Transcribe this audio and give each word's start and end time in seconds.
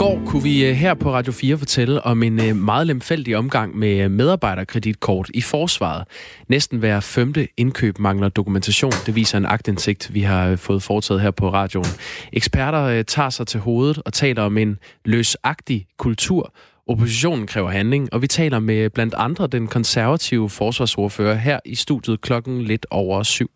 går 0.00 0.22
kunne 0.26 0.42
vi 0.42 0.66
øh, 0.66 0.74
her 0.74 0.94
på 0.94 1.12
Radio 1.12 1.32
4 1.32 1.58
fortælle 1.58 2.02
om 2.02 2.22
en 2.22 2.40
øh, 2.40 2.56
meget 2.56 2.86
lemfældig 2.86 3.36
omgang 3.36 3.76
med 3.76 4.04
øh, 4.04 4.10
medarbejderkreditkort 4.10 5.30
i 5.34 5.40
forsvaret. 5.40 6.04
Næsten 6.48 6.78
hver 6.78 7.00
femte 7.00 7.48
indkøb 7.56 7.98
mangler 7.98 8.28
dokumentation. 8.28 8.92
Det 9.06 9.14
viser 9.14 9.38
en 9.38 9.46
agtindsigt, 9.46 10.14
vi 10.14 10.20
har 10.20 10.56
fået 10.56 10.82
foretaget 10.82 11.20
her 11.20 11.30
på 11.30 11.50
radioen. 11.52 11.86
Eksperter 12.32 13.02
tager 13.02 13.30
sig 13.30 13.46
til 13.46 13.60
hovedet 13.60 14.02
og 14.04 14.12
taler 14.12 14.42
om 14.42 14.58
en 14.58 14.78
løsagtig 15.04 15.86
kultur. 15.98 16.54
Oppositionen 16.88 17.46
kræver 17.46 17.70
handling, 17.70 18.12
og 18.12 18.22
vi 18.22 18.26
taler 18.26 18.58
med 18.58 18.90
blandt 18.90 19.14
andre 19.16 19.46
den 19.46 19.66
konservative 19.66 20.50
forsvarsordfører 20.50 21.34
her 21.34 21.58
i 21.64 21.74
studiet 21.74 22.20
klokken 22.20 22.62
lidt 22.62 22.86
over 22.90 23.22
syv. 23.22 23.50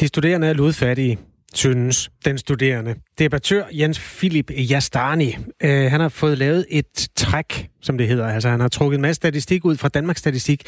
De 0.00 0.06
studerende 0.08 0.46
er 0.46 0.52
ludfattige 0.52 1.18
synes 1.56 2.10
den 2.24 2.38
studerende. 2.38 2.94
Debattør 3.18 3.64
Jens 3.72 3.98
Philip 3.98 4.50
Jastani, 4.50 5.36
øh, 5.62 5.90
han 5.90 6.00
har 6.00 6.08
fået 6.08 6.38
lavet 6.38 6.66
et 6.70 7.08
træk, 7.16 7.68
som 7.82 7.98
det 7.98 8.08
hedder. 8.08 8.26
Altså 8.26 8.48
han 8.48 8.60
har 8.60 8.68
trukket 8.68 8.96
en 8.96 9.02
masse 9.02 9.16
statistik 9.16 9.64
ud 9.64 9.76
fra 9.76 9.88
Danmarks 9.88 10.18
Statistik, 10.18 10.62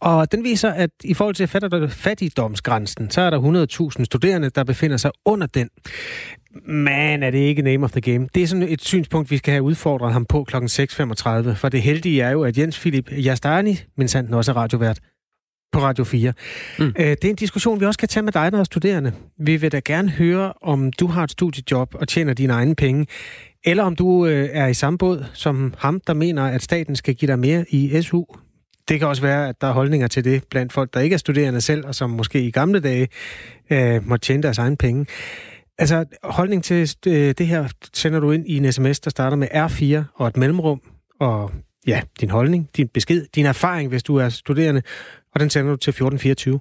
og 0.00 0.32
den 0.32 0.44
viser, 0.44 0.70
at 0.70 0.90
i 1.04 1.14
forhold 1.14 1.34
til 1.34 1.48
fattigdomsgrænsen, 1.88 3.10
så 3.10 3.20
er 3.20 3.30
der 3.30 3.88
100.000 3.98 4.04
studerende, 4.04 4.50
der 4.50 4.64
befinder 4.64 4.96
sig 4.96 5.10
under 5.24 5.46
den. 5.46 5.68
Man, 6.68 7.22
er 7.22 7.30
det 7.30 7.38
ikke 7.38 7.62
name 7.62 7.84
of 7.84 7.90
the 7.90 8.00
game? 8.00 8.28
Det 8.34 8.42
er 8.42 8.46
sådan 8.46 8.68
et 8.68 8.82
synspunkt, 8.82 9.30
vi 9.30 9.36
skal 9.36 9.52
have 9.52 9.62
udfordret 9.62 10.12
ham 10.12 10.24
på 10.24 10.44
kl. 10.44 10.56
6.35, 10.56 11.54
for 11.54 11.68
det 11.68 11.82
heldige 11.82 12.22
er 12.22 12.30
jo, 12.30 12.42
at 12.42 12.58
Jens 12.58 12.78
Philip 12.80 13.12
Jastani, 13.12 13.76
min 13.96 14.08
sandt 14.08 14.34
også 14.34 14.52
er 14.52 14.56
radiovært, 14.56 15.00
på 15.72 15.78
Radio 15.78 16.04
4. 16.04 16.32
Mm. 16.78 16.84
Øh, 16.84 16.92
det 16.96 17.24
er 17.24 17.28
en 17.28 17.34
diskussion, 17.34 17.80
vi 17.80 17.86
også 17.86 17.98
kan 17.98 18.08
tage 18.08 18.22
med 18.24 18.32
dig, 18.32 18.52
der 18.52 18.58
er 18.58 18.64
studerende. 18.64 19.12
Vi 19.38 19.56
vil 19.56 19.72
da 19.72 19.80
gerne 19.84 20.10
høre, 20.10 20.52
om 20.62 20.92
du 20.92 21.06
har 21.06 21.24
et 21.24 21.30
studiejob 21.30 21.94
og 21.94 22.08
tjener 22.08 22.34
dine 22.34 22.52
egne 22.52 22.74
penge, 22.74 23.06
eller 23.64 23.84
om 23.84 23.96
du 23.96 24.26
øh, 24.26 24.48
er 24.52 24.66
i 24.66 24.74
samme 24.74 24.98
båd 24.98 25.24
som 25.32 25.74
ham, 25.78 26.00
der 26.06 26.14
mener, 26.14 26.44
at 26.44 26.62
staten 26.62 26.96
skal 26.96 27.14
give 27.14 27.30
dig 27.30 27.38
mere 27.38 27.64
i 27.68 28.02
SU. 28.02 28.24
Det 28.88 28.98
kan 28.98 29.08
også 29.08 29.22
være, 29.22 29.48
at 29.48 29.60
der 29.60 29.66
er 29.66 29.72
holdninger 29.72 30.08
til 30.08 30.24
det 30.24 30.44
blandt 30.50 30.72
folk, 30.72 30.94
der 30.94 31.00
ikke 31.00 31.14
er 31.14 31.18
studerende 31.18 31.60
selv, 31.60 31.86
og 31.86 31.94
som 31.94 32.10
måske 32.10 32.42
i 32.42 32.50
gamle 32.50 32.80
dage 32.80 33.08
øh, 33.70 34.08
må 34.08 34.16
tjene 34.16 34.42
deres 34.42 34.58
egne 34.58 34.76
penge. 34.76 35.06
Altså, 35.78 36.04
holdning 36.22 36.64
til 36.64 36.94
øh, 37.06 37.34
det 37.38 37.46
her 37.46 37.68
sender 37.94 38.20
du 38.20 38.30
ind 38.30 38.44
i 38.46 38.56
en 38.56 38.72
sms, 38.72 39.00
der 39.00 39.10
starter 39.10 39.36
med 39.36 39.48
R4 39.48 40.12
og 40.14 40.28
et 40.28 40.36
mellemrum, 40.36 40.80
og 41.20 41.50
ja, 41.86 42.00
din 42.20 42.30
holdning, 42.30 42.68
din 42.76 42.88
besked, 42.88 43.26
din 43.34 43.46
erfaring, 43.46 43.88
hvis 43.88 44.02
du 44.02 44.16
er 44.16 44.28
studerende, 44.28 44.82
og 45.34 45.40
den 45.40 45.50
sender 45.50 45.70
du 45.70 45.76
til 45.76 45.90
1424. 45.90 46.60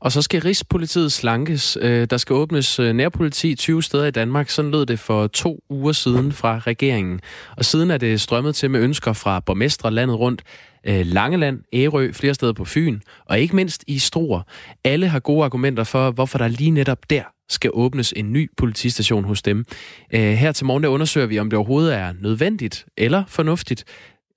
Og 0.00 0.12
så 0.12 0.22
skal 0.22 0.42
Rigspolitiet 0.42 1.12
slankes. 1.12 1.78
Øh, 1.80 2.06
der 2.10 2.16
skal 2.16 2.34
åbnes 2.34 2.78
øh, 2.78 2.92
nærpoliti 2.92 3.54
20 3.54 3.82
steder 3.82 4.04
i 4.04 4.10
Danmark. 4.10 4.50
Sådan 4.50 4.70
lød 4.70 4.86
det 4.86 4.98
for 4.98 5.26
to 5.26 5.64
uger 5.70 5.92
siden 5.92 6.32
fra 6.32 6.58
regeringen. 6.58 7.20
Og 7.56 7.64
siden 7.64 7.90
er 7.90 7.98
det 7.98 8.20
strømmet 8.20 8.54
til 8.54 8.70
med 8.70 8.80
ønsker 8.80 9.12
fra 9.12 9.40
borgmestre 9.40 9.90
landet 9.90 10.18
rundt. 10.18 10.42
Øh, 10.86 11.06
Langeland, 11.06 11.60
Ærø, 11.72 12.12
flere 12.12 12.34
steder 12.34 12.52
på 12.52 12.64
Fyn, 12.64 13.00
og 13.26 13.40
ikke 13.40 13.56
mindst 13.56 13.84
i 13.86 13.98
Struer. 13.98 14.42
Alle 14.84 15.08
har 15.08 15.20
gode 15.20 15.44
argumenter 15.44 15.84
for, 15.84 16.10
hvorfor 16.10 16.38
der 16.38 16.48
lige 16.48 16.70
netop 16.70 17.10
der 17.10 17.22
skal 17.48 17.70
åbnes 17.74 18.12
en 18.16 18.32
ny 18.32 18.50
politistation 18.56 19.24
hos 19.24 19.42
dem. 19.42 19.64
Her 20.10 20.52
til 20.52 20.66
morgen 20.66 20.82
der 20.82 20.88
undersøger 20.88 21.26
vi, 21.26 21.38
om 21.38 21.50
det 21.50 21.56
overhovedet 21.56 21.94
er 21.94 22.12
nødvendigt 22.20 22.86
eller 22.96 23.24
fornuftigt. 23.28 23.84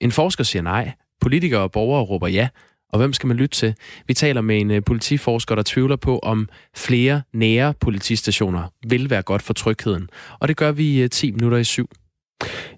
En 0.01 0.11
forsker 0.11 0.43
siger 0.43 0.63
nej. 0.63 0.91
Politikere 1.21 1.61
og 1.61 1.71
borgere 1.71 2.03
råber 2.03 2.27
ja. 2.27 2.47
Og 2.93 2.99
hvem 2.99 3.13
skal 3.13 3.27
man 3.27 3.37
lytte 3.37 3.55
til? 3.55 3.75
Vi 4.07 4.13
taler 4.13 4.41
med 4.41 4.61
en 4.61 4.71
uh, 4.71 4.77
politiforsker, 4.85 5.55
der 5.55 5.63
tvivler 5.65 5.95
på, 5.95 6.19
om 6.19 6.49
flere 6.75 7.21
nære 7.33 7.73
politistationer 7.79 8.63
vil 8.87 9.09
være 9.09 9.21
godt 9.21 9.41
for 9.41 9.53
trygheden. 9.53 10.09
Og 10.39 10.47
det 10.47 10.57
gør 10.57 10.71
vi 10.71 10.99
i 10.99 11.03
uh, 11.03 11.09
10 11.09 11.31
minutter 11.31 11.57
i 11.57 11.63
syv. 11.63 11.89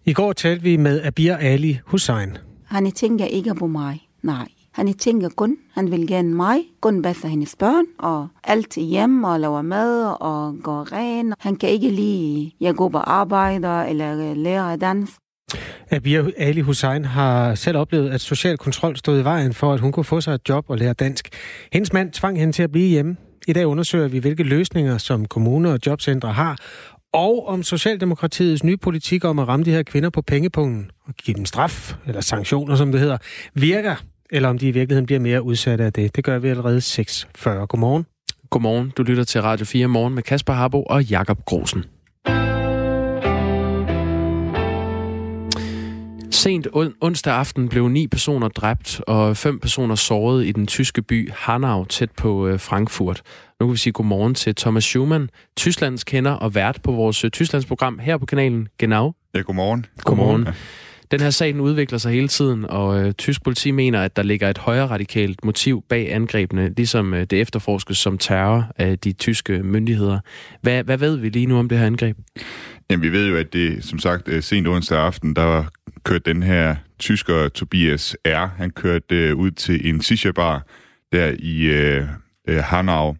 I 0.06 0.14
går 0.14 0.34
talte 0.34 0.64
vi 0.64 0.78
med 0.78 1.02
Abir 1.02 1.36
Ali 1.36 1.80
Hussein. 1.86 2.38
Han 2.66 2.92
tænker 2.92 3.26
ikke 3.26 3.56
på 3.56 3.68
mig. 3.68 4.02
Nej. 4.24 4.48
Han 4.72 4.94
tænker 4.94 5.30
kun, 5.30 5.58
han 5.74 5.92
vil 5.92 6.08
gerne 6.08 6.34
mig, 6.36 6.60
kun 6.82 7.02
bedre 7.02 7.30
hendes 7.30 7.56
børn, 7.56 7.86
og 8.00 8.28
alt 8.44 8.76
hjem 8.76 9.24
og 9.24 9.40
laver 9.40 9.62
mad 9.62 10.16
og 10.20 10.56
går 10.64 10.92
ren. 10.92 11.34
Han 11.40 11.56
kan 11.56 11.70
ikke 11.70 11.90
lide, 11.90 12.52
jeg 12.60 12.76
går 12.76 12.90
på 12.90 12.98
arbejde 12.98 13.90
eller 13.90 14.34
lærer 14.34 14.64
at 14.64 14.82
danse. 15.56 15.96
Abir 15.96 16.24
Ali 16.38 16.62
Hussein 16.62 17.06
har 17.06 17.56
selv 17.56 17.78
oplevet, 17.78 18.10
at 18.10 18.22
social 18.22 18.58
kontrol 18.58 18.98
stod 18.98 19.20
i 19.20 19.24
vejen 19.24 19.54
for, 19.54 19.74
at 19.74 19.80
hun 19.80 19.92
kunne 19.92 20.04
få 20.04 20.22
sig 20.22 20.34
et 20.34 20.42
job 20.50 20.66
og 20.68 20.78
lære 20.78 20.94
dansk. 20.94 21.30
Hendes 21.74 21.94
mand 21.94 22.12
tvang 22.12 22.40
hende 22.40 22.54
til 22.54 22.64
at 22.64 22.72
blive 22.72 22.88
hjemme. 22.88 23.16
I 23.48 23.54
dag 23.54 23.68
undersøger 23.68 24.08
vi, 24.08 24.18
hvilke 24.18 24.44
løsninger, 24.44 24.98
som 24.98 25.26
kommuner 25.26 25.72
og 25.72 25.80
jobcentre 25.86 26.34
har, 26.34 26.58
og 27.14 27.48
om 27.48 27.64
Socialdemokratiets 27.64 28.64
nye 28.64 28.78
politik 28.78 29.26
om 29.26 29.40
at 29.40 29.48
ramme 29.48 29.66
de 29.66 29.72
her 29.72 29.84
kvinder 29.84 30.10
på 30.10 30.22
pengepunkten 30.22 30.92
og 31.08 31.14
give 31.14 31.36
dem 31.38 31.46
straf, 31.46 31.96
eller 32.08 32.22
sanktioner, 32.22 32.76
som 32.76 32.92
det 32.92 33.02
hedder, 33.02 33.18
virker, 33.54 33.96
eller 34.32 34.50
om 34.50 34.58
de 34.58 34.68
i 34.68 34.72
virkeligheden 34.72 35.06
bliver 35.06 35.20
mere 35.20 35.42
udsatte 35.42 35.84
af 35.84 35.94
det. 35.94 36.16
Det 36.16 36.24
gør 36.24 36.40
vi 36.40 36.48
allerede 36.48 36.78
6.40. 36.78 37.50
Godmorgen. 37.50 38.06
Godmorgen. 38.50 38.94
Du 38.98 39.04
lytter 39.04 39.24
til 39.24 39.42
Radio 39.42 39.66
4 39.66 39.88
Morgen 39.88 40.16
med 40.16 40.24
Kasper 40.24 40.54
Harbo 40.54 40.84
og 40.84 41.04
Jakob 41.04 41.46
Grosen. 41.46 41.86
Sent 46.36 46.68
onsdag 47.02 47.34
aften 47.34 47.70
blev 47.70 47.88
ni 47.88 48.08
personer 48.08 48.48
dræbt 48.48 49.02
og 49.08 49.38
fem 49.38 49.60
personer 49.60 49.96
såret 49.96 50.46
i 50.46 50.52
den 50.52 50.68
tyske 50.68 51.02
by 51.02 51.32
Hanau 51.32 51.86
tæt 51.86 52.12
på 52.12 52.48
øh, 52.48 52.60
Frankfurt. 52.60 53.22
Nu 53.60 53.66
kan 53.66 53.74
vi 53.74 53.78
sige 53.78 53.94
godmorgen 53.94 54.36
til 54.36 54.56
Thomas 54.56 54.84
Schumann, 54.84 55.30
Tysklands 55.58 56.04
kender 56.04 56.32
og 56.32 56.56
vært 56.56 56.80
på 56.84 56.92
vores 56.92 57.24
øh, 57.24 57.32
Tysklandsprogram 57.32 58.00
her 58.00 58.18
på 58.18 58.26
kanalen 58.26 58.68
Genau. 58.80 59.14
Ja, 59.36 59.42
godmorgen. 59.42 59.86
Godmorgen. 60.04 60.48
Den 61.12 61.20
her 61.20 61.30
sag 61.30 61.54
den 61.54 61.62
udvikler 61.62 61.98
sig 61.98 62.12
hele 62.12 62.28
tiden, 62.28 62.66
og 62.66 63.00
øh, 63.00 63.14
tysk 63.14 63.44
politi 63.44 63.72
mener, 63.72 64.02
at 64.02 64.16
der 64.16 64.24
ligger 64.24 64.50
et 64.50 64.58
højere 64.58 64.88
radikalt 64.88 65.46
motiv 65.46 65.84
bag 65.90 66.14
angrebene, 66.14 66.74
ligesom 66.78 67.14
øh, 67.14 67.22
det 67.22 67.42
efterforskes 67.42 67.98
som 67.98 68.18
terror 68.18 68.66
af 68.78 69.00
de 69.00 69.14
tyske 69.14 69.64
myndigheder. 69.64 70.20
Hvad, 70.62 70.84
hvad 70.84 70.98
ved 70.98 71.18
vi 71.18 71.30
lige 71.30 71.46
nu 71.46 71.60
om 71.60 71.70
det 71.70 71.78
her 71.78 71.86
angreb? 71.86 72.18
Jamen, 72.90 73.04
vi 73.04 73.12
ved 73.12 73.28
jo, 73.30 73.38
at 73.38 73.54
det, 73.54 73.84
som 73.84 74.00
sagt, 74.00 74.28
øh, 74.28 74.44
sent 74.44 74.68
onsdag 74.68 75.00
aften, 75.00 75.36
der 75.36 75.64
kørte 76.04 76.34
den 76.34 76.44
her 76.44 76.76
tysker 77.00 77.50
Tobias 77.50 78.18
R., 78.26 78.48
han 78.58 78.70
kørte 78.70 79.16
øh, 79.16 79.36
ud 79.36 79.52
til 79.52 79.90
en 79.90 80.02
shisha-bar 80.02 80.68
der 81.12 81.36
i 81.40 81.62
øh, 81.62 82.08
øh, 82.48 82.64
Hanau, 82.64 83.16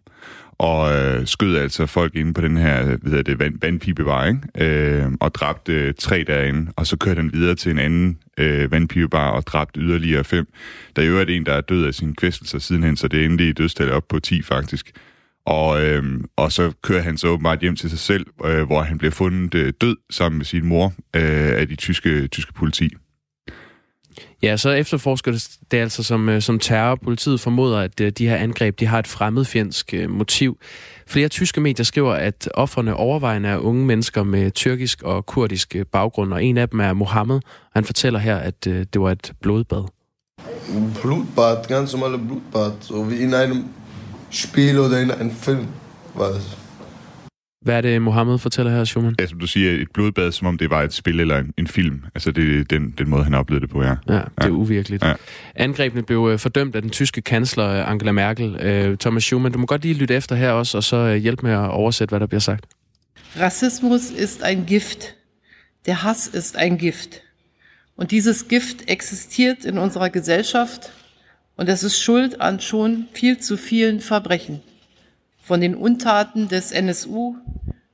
og 0.58 0.94
øh, 0.94 1.26
skød 1.26 1.56
altså 1.56 1.86
folk 1.86 2.14
inde 2.14 2.34
på 2.34 2.40
den 2.40 2.56
her 2.56 2.84
hvad 2.84 2.98
hedder 3.10 3.22
det, 3.22 3.38
vand, 3.38 3.60
vandpipebar, 3.60 4.26
ikke? 4.26 4.40
Øh, 4.58 5.12
og 5.20 5.34
dræbte 5.34 5.72
øh, 5.72 5.94
tre 5.98 6.24
derinde, 6.26 6.72
og 6.76 6.86
så 6.86 6.96
kørte 6.96 7.20
han 7.20 7.32
videre 7.32 7.54
til 7.54 7.72
en 7.72 7.78
anden 7.78 8.18
øh, 8.38 8.72
vandpipebar 8.72 9.30
og 9.30 9.46
dræbte 9.46 9.80
yderligere 9.80 10.24
fem. 10.24 10.46
Der 10.96 11.02
er 11.02 11.06
jo 11.06 11.20
en, 11.20 11.46
der 11.46 11.52
er 11.52 11.60
død 11.60 11.86
af 11.86 11.94
sine 11.94 12.14
kvæstelser 12.14 12.58
sidenhen, 12.58 12.96
så 12.96 13.08
det 13.08 13.24
endelig 13.24 13.58
dødstal 13.58 13.92
op 13.92 14.08
på 14.08 14.18
10 14.18 14.42
faktisk. 14.42 14.92
Og, 15.46 15.84
øh, 15.84 16.20
og 16.36 16.52
så 16.52 16.72
kører 16.82 17.02
han 17.02 17.18
så 17.18 17.28
åbenbart 17.28 17.60
hjem 17.60 17.76
til 17.76 17.90
sig 17.90 17.98
selv, 17.98 18.26
øh, 18.44 18.66
hvor 18.66 18.82
han 18.82 18.98
bliver 18.98 19.12
fundet 19.12 19.54
øh, 19.54 19.72
død 19.80 19.96
sammen 20.10 20.38
med 20.38 20.44
sin 20.44 20.66
mor 20.66 20.92
øh, 21.16 21.60
af 21.60 21.68
de 21.68 21.76
tyske, 21.76 22.28
tyske 22.28 22.52
politi. 22.52 22.90
Ja, 24.42 24.56
så 24.56 24.70
efterforsker 24.70 25.32
det, 25.32 25.48
det 25.70 25.78
altså 25.78 26.02
som, 26.02 26.28
øh, 26.28 26.42
som 26.42 26.58
terror. 26.58 26.94
Politiet 26.94 27.40
formoder, 27.40 27.78
at 27.78 28.00
øh, 28.00 28.12
de 28.12 28.28
her 28.28 28.36
angreb 28.36 28.80
de 28.80 28.86
har 28.86 28.98
et 28.98 29.06
fremmedfjendsk 29.06 29.94
øh, 29.94 30.10
motiv. 30.10 30.58
Flere 31.06 31.28
tyske 31.28 31.60
medier 31.60 31.84
skriver, 31.84 32.12
at 32.12 32.48
offerne 32.54 32.94
overvejende 32.94 33.48
er 33.48 33.58
unge 33.58 33.86
mennesker 33.86 34.22
med 34.22 34.50
tyrkisk 34.50 35.02
og 35.02 35.26
kurdisk 35.26 35.76
baggrund, 35.92 36.32
og 36.32 36.44
en 36.44 36.58
af 36.58 36.68
dem 36.68 36.80
er 36.80 36.92
Mohammed. 36.92 37.40
Han 37.74 37.84
fortæller 37.84 38.18
her, 38.18 38.36
at 38.36 38.64
det 38.64 39.00
var 39.00 39.10
et 39.10 39.32
blodbad. 39.42 39.84
Blutbad, 41.02 41.68
ganz 41.68 41.94
normale 41.94 42.18
Blutbad, 42.18 42.72
so 42.80 42.94
wie 42.94 43.18
in 43.22 43.34
einem 43.34 43.64
Spiel 44.36 44.78
oder 44.78 45.00
in 45.02 45.10
einem 45.10 45.30
Film 45.30 45.66
war 46.14 46.32
das. 46.32 46.56
Hvad 47.66 47.76
er 47.76 47.80
det, 47.80 48.02
Mohammed 48.02 48.38
fortæller 48.38 48.72
her, 48.72 48.84
Schumann? 48.84 49.14
Ja, 49.18 49.26
som 49.26 49.38
du 49.38 49.46
siger, 49.46 49.72
et 49.72 49.88
blodbad, 49.94 50.32
som 50.32 50.46
om 50.46 50.58
det 50.58 50.70
var 50.70 50.82
et 50.82 50.92
spil 50.92 51.20
eller 51.20 51.38
en, 51.38 51.52
en 51.58 51.66
film. 51.66 52.04
Altså, 52.14 52.30
det 52.30 52.60
er 52.60 52.64
den, 52.64 52.94
den 52.98 53.08
måde, 53.08 53.24
han 53.24 53.34
oplevede 53.34 53.66
det 53.66 53.70
på, 53.70 53.82
ja. 53.82 53.88
Ja, 53.88 53.94
det 54.14 54.22
er 54.36 54.44
ja. 54.44 54.48
uvirkeligt. 54.48 55.04
Ja. 55.04 55.14
Angrebene 55.54 56.02
blev 56.02 56.28
øh, 56.32 56.38
fordømt 56.38 56.76
af 56.76 56.82
den 56.82 56.90
tyske 56.90 57.22
kansler 57.22 57.68
øh, 57.68 57.90
Angela 57.90 58.12
Merkel. 58.12 58.48
Uh, 58.90 58.96
Thomas 58.96 59.22
Schumann, 59.24 59.52
du 59.52 59.58
må 59.58 59.66
godt 59.66 59.82
lige 59.82 59.94
lytte 59.94 60.14
efter 60.14 60.36
her 60.36 60.50
også, 60.50 60.76
og 60.76 60.84
så 60.84 61.14
hjælpe 61.14 61.46
med 61.46 61.52
at 61.52 61.70
oversætte, 61.70 62.12
hvad 62.12 62.20
der 62.20 62.26
bliver 62.26 62.40
sagt. 62.40 62.64
Rassismus 63.40 64.10
ist 64.10 64.42
ein 64.42 64.64
Gift. 64.66 65.14
Der 65.86 65.94
Hass 65.94 66.26
ist 66.26 66.56
ein 66.56 66.78
Gift. 66.78 67.22
Und 67.96 68.10
dieses 68.10 68.48
Gift 68.48 68.76
existiert 68.88 69.64
in 69.64 69.78
unserer 69.78 70.08
Gesellschaft 70.08 70.92
und 71.56 71.68
es 71.68 71.82
ist 71.82 72.00
schuld 72.00 72.40
an 72.40 72.60
schon 72.60 73.08
viel 73.12 73.38
zu 73.38 73.56
vielen 73.56 74.00
Verbrechen 74.00 74.62
von 75.42 75.60
den 75.60 75.74
Untaten 75.74 76.48
des 76.48 76.72
NSU 76.72 77.36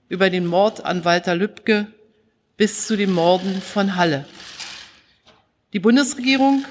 über 0.09 0.31
den 0.31 0.47
Mord 0.47 0.85
an 0.85 1.05
Walter 1.05 1.35
Lübcke 1.35 1.87
bis 2.57 2.87
zu 2.87 2.97
den 2.97 3.13
Morden 3.13 3.61
von 3.61 3.97
Halle. 3.97 4.27
Die 5.73 5.79
Bundesregierung 5.79 6.65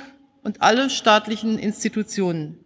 und 0.43 0.61
alle 0.61 0.89
staatlichen 0.89 1.59
Institutionen 1.59 2.57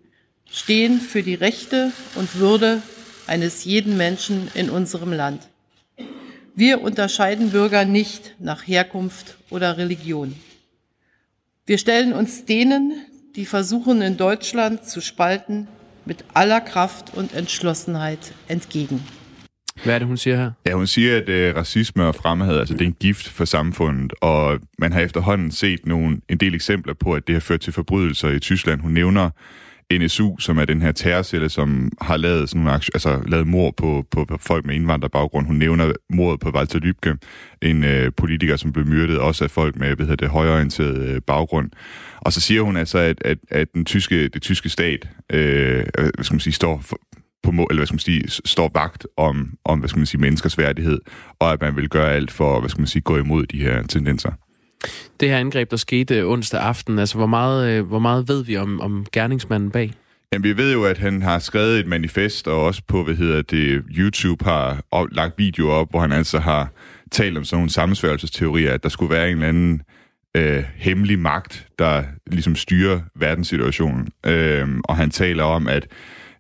stehen 0.50 1.00
für 1.00 1.24
die 1.24 1.36
Rechte 1.36 1.92
und 2.16 2.36
Würde 2.36 2.82
eines 3.28 3.66
jeden 3.66 3.98
Menschen 3.98 4.50
in 4.54 4.70
unserem 4.70 5.12
Land. 5.12 5.42
Wir 6.56 6.82
unterscheiden 6.82 7.52
Bürger 7.52 7.84
nicht 7.84 8.36
nach 8.40 8.66
Herkunft 8.66 9.38
oder 9.50 9.78
Religion. 9.78 10.36
Wir 11.66 11.78
stellen 11.78 12.14
uns 12.14 12.46
denen, 12.46 12.94
die 13.36 13.46
versuchen, 13.46 14.02
in 14.02 14.18
Deutschland 14.18 14.86
zu 14.86 15.02
spalten, 15.02 15.68
mit 16.06 16.26
aller 16.34 16.62
Kraft 16.62 17.14
und 17.18 17.34
Entschlossenheit 17.34 18.34
entgegen. 18.48 19.04
Hvad 19.84 19.94
er 19.94 20.00
det, 20.00 20.08
hun 20.08 20.18
siger 20.18 20.36
her? 20.36 20.52
Ja, 20.66 20.74
hun 20.74 20.88
siger, 20.88 21.18
at 21.18 21.30
øh, 21.30 21.56
racisme 21.56 22.06
og 22.08 22.16
fremmedhed, 22.16 22.58
altså 22.58 22.74
det 22.74 22.82
er 22.82 22.86
en 22.86 22.96
gift 23.00 23.30
for 23.30 23.46
samfundet, 23.46 24.14
og 24.22 24.60
man 24.80 24.94
har 24.94 25.02
efterhånden 25.02 25.52
set 25.52 25.86
nogle, 25.86 26.18
en 26.30 26.38
del 26.38 26.56
eksempler 26.56 26.94
på, 26.94 27.14
at 27.14 27.28
det 27.28 27.36
har 27.36 27.40
ført 27.40 27.60
til 27.60 27.74
forbrydelser 27.74 28.30
i 28.30 28.40
Tyskland. 28.40 28.82
Hun 28.82 28.92
nævner 28.92 29.30
NSU, 29.94 30.38
som 30.38 30.58
er 30.58 30.66
den 30.66 30.82
her 30.82 30.92
terrorcelle, 30.92 31.50
som 31.50 31.92
har 32.02 32.18
lavet, 32.18 32.50
sådan 32.50 32.62
nogle, 32.62 32.74
altså, 32.94 33.22
lavet 33.28 33.48
mord 33.48 33.74
på, 33.78 34.06
på, 34.12 34.26
på 34.26 34.38
folk 34.38 34.66
med 34.66 34.76
indvandrerbaggrund. 34.76 35.48
Hun 35.48 35.56
nævner 35.56 35.94
mordet 36.10 36.40
på 36.40 36.50
Walter 36.50 36.80
Lübcke, 36.80 37.18
en 37.62 37.84
øh, 37.84 38.12
politiker, 38.18 38.56
som 38.56 38.72
blev 38.72 38.88
myrdet 38.88 39.20
også 39.20 39.44
af 39.44 39.52
folk 39.52 39.76
med 39.76 39.96
hvad 39.96 40.06
hedder 40.06 40.26
det, 40.26 40.30
højorienteret 40.30 40.98
øh, 40.98 41.22
baggrund. 41.22 41.72
Og 42.18 42.34
så 42.34 42.42
siger 42.42 42.62
hun 42.62 42.78
altså, 42.78 42.98
at, 42.98 43.22
at, 43.26 43.38
at 43.50 43.74
den 43.74 43.86
tyske, 43.86 44.28
det 44.28 44.42
tyske 44.42 44.70
stat 44.70 45.08
øh, 45.30 45.86
øh 45.98 46.12
hvad 46.16 46.24
skal 46.24 46.34
man 46.36 46.40
sige, 46.40 46.54
står 46.54 46.80
for, 46.82 47.00
på 47.44 47.52
mål, 47.52 47.68
eller 47.70 47.80
hvad 47.80 47.88
skal 47.88 47.96
man 47.96 48.00
sige, 48.00 48.24
står 48.46 48.72
vagt 48.74 49.08
om, 49.18 49.54
om 49.66 49.80
hvad 49.80 49.90
skal 49.90 50.00
man 50.00 50.06
sige, 50.06 50.22
menneskers 50.22 50.58
værdighed, 50.58 51.00
og 51.40 51.54
at 51.54 51.62
man 51.62 51.76
vil 51.76 51.90
gøre 51.90 52.14
alt 52.14 52.32
for 52.32 52.60
hvad 52.60 52.70
skal 52.70 52.82
man 52.82 52.88
sige, 52.88 53.02
gå 53.02 53.18
imod 53.18 53.46
de 53.46 53.60
her 53.60 53.84
tendenser. 53.84 54.32
Det 55.20 55.30
her 55.30 55.38
angreb, 55.38 55.72
der 55.72 55.78
skete 55.78 56.16
øh, 56.16 56.28
onsdag 56.28 56.62
aften, 56.62 57.00
altså 57.00 57.18
hvor 57.18 57.28
meget, 57.28 57.72
øh, 57.72 57.88
hvor 57.88 58.00
meget 58.00 58.28
ved 58.28 58.44
vi 58.44 58.58
om, 58.58 58.82
om 58.82 59.06
gerningsmanden 59.12 59.72
bag? 59.72 59.94
Jamen, 60.34 60.44
vi 60.44 60.58
ved 60.58 60.74
jo, 60.74 60.84
at 60.84 60.98
han 60.98 61.22
har 61.22 61.40
skrevet 61.40 61.80
et 61.80 61.88
manifest, 61.88 62.48
og 62.48 62.64
også 62.64 62.82
på, 62.88 63.04
hvad 63.04 63.16
hedder 63.16 63.42
det, 63.42 63.84
YouTube 63.98 64.46
har 64.46 64.84
op, 64.92 65.08
lagt 65.12 65.34
videoer 65.38 65.74
op, 65.74 65.90
hvor 65.90 66.00
han 66.00 66.12
altså 66.12 66.40
har 66.40 66.70
talt 67.12 67.38
om 67.38 67.44
sådan 67.44 67.58
nogle 67.58 67.70
sammensværgelsesteorier, 67.70 68.74
at 68.74 68.84
der 68.84 68.90
skulle 68.90 69.16
være 69.16 69.30
en 69.30 69.36
eller 69.36 69.48
anden 69.48 69.82
øh, 70.36 70.64
hemmelig 70.76 71.20
magt, 71.20 71.68
der 71.80 72.04
ligesom 72.28 72.56
styrer 72.56 73.00
verdenssituationen. 73.16 74.08
Øh, 74.26 74.68
og 74.84 74.98
han 74.98 75.10
taler 75.10 75.44
om, 75.44 75.68
at 75.68 75.88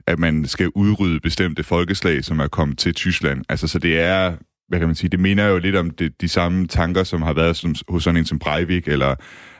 at 0.08 0.20
man 0.20 0.46
skal 0.46 0.72
udrydde 0.76 1.20
bestemte 1.20 1.64
folkeslag, 1.64 2.24
som 2.24 2.40
er 2.40 2.48
kommet 2.48 2.78
til 2.78 2.94
Tyskland. 2.94 3.44
Altså, 3.50 3.68
så 3.68 3.80
det 3.80 4.00
er, 4.00 4.34
hvad 4.68 4.80
kan 4.80 4.88
man 4.88 4.96
sige, 4.96 5.10
det 5.10 5.20
minder 5.20 5.46
jo 5.46 5.58
lidt 5.58 5.76
om 5.76 5.90
det, 5.90 6.22
de 6.22 6.28
samme 6.28 6.68
tanker, 6.68 7.04
som 7.04 7.22
har 7.22 7.34
været 7.34 7.56
som, 7.56 7.76
hos 7.90 8.04
sådan 8.04 8.18
en 8.18 8.26
som 8.26 8.40
Breivik, 8.40 8.88
eller 8.88 9.16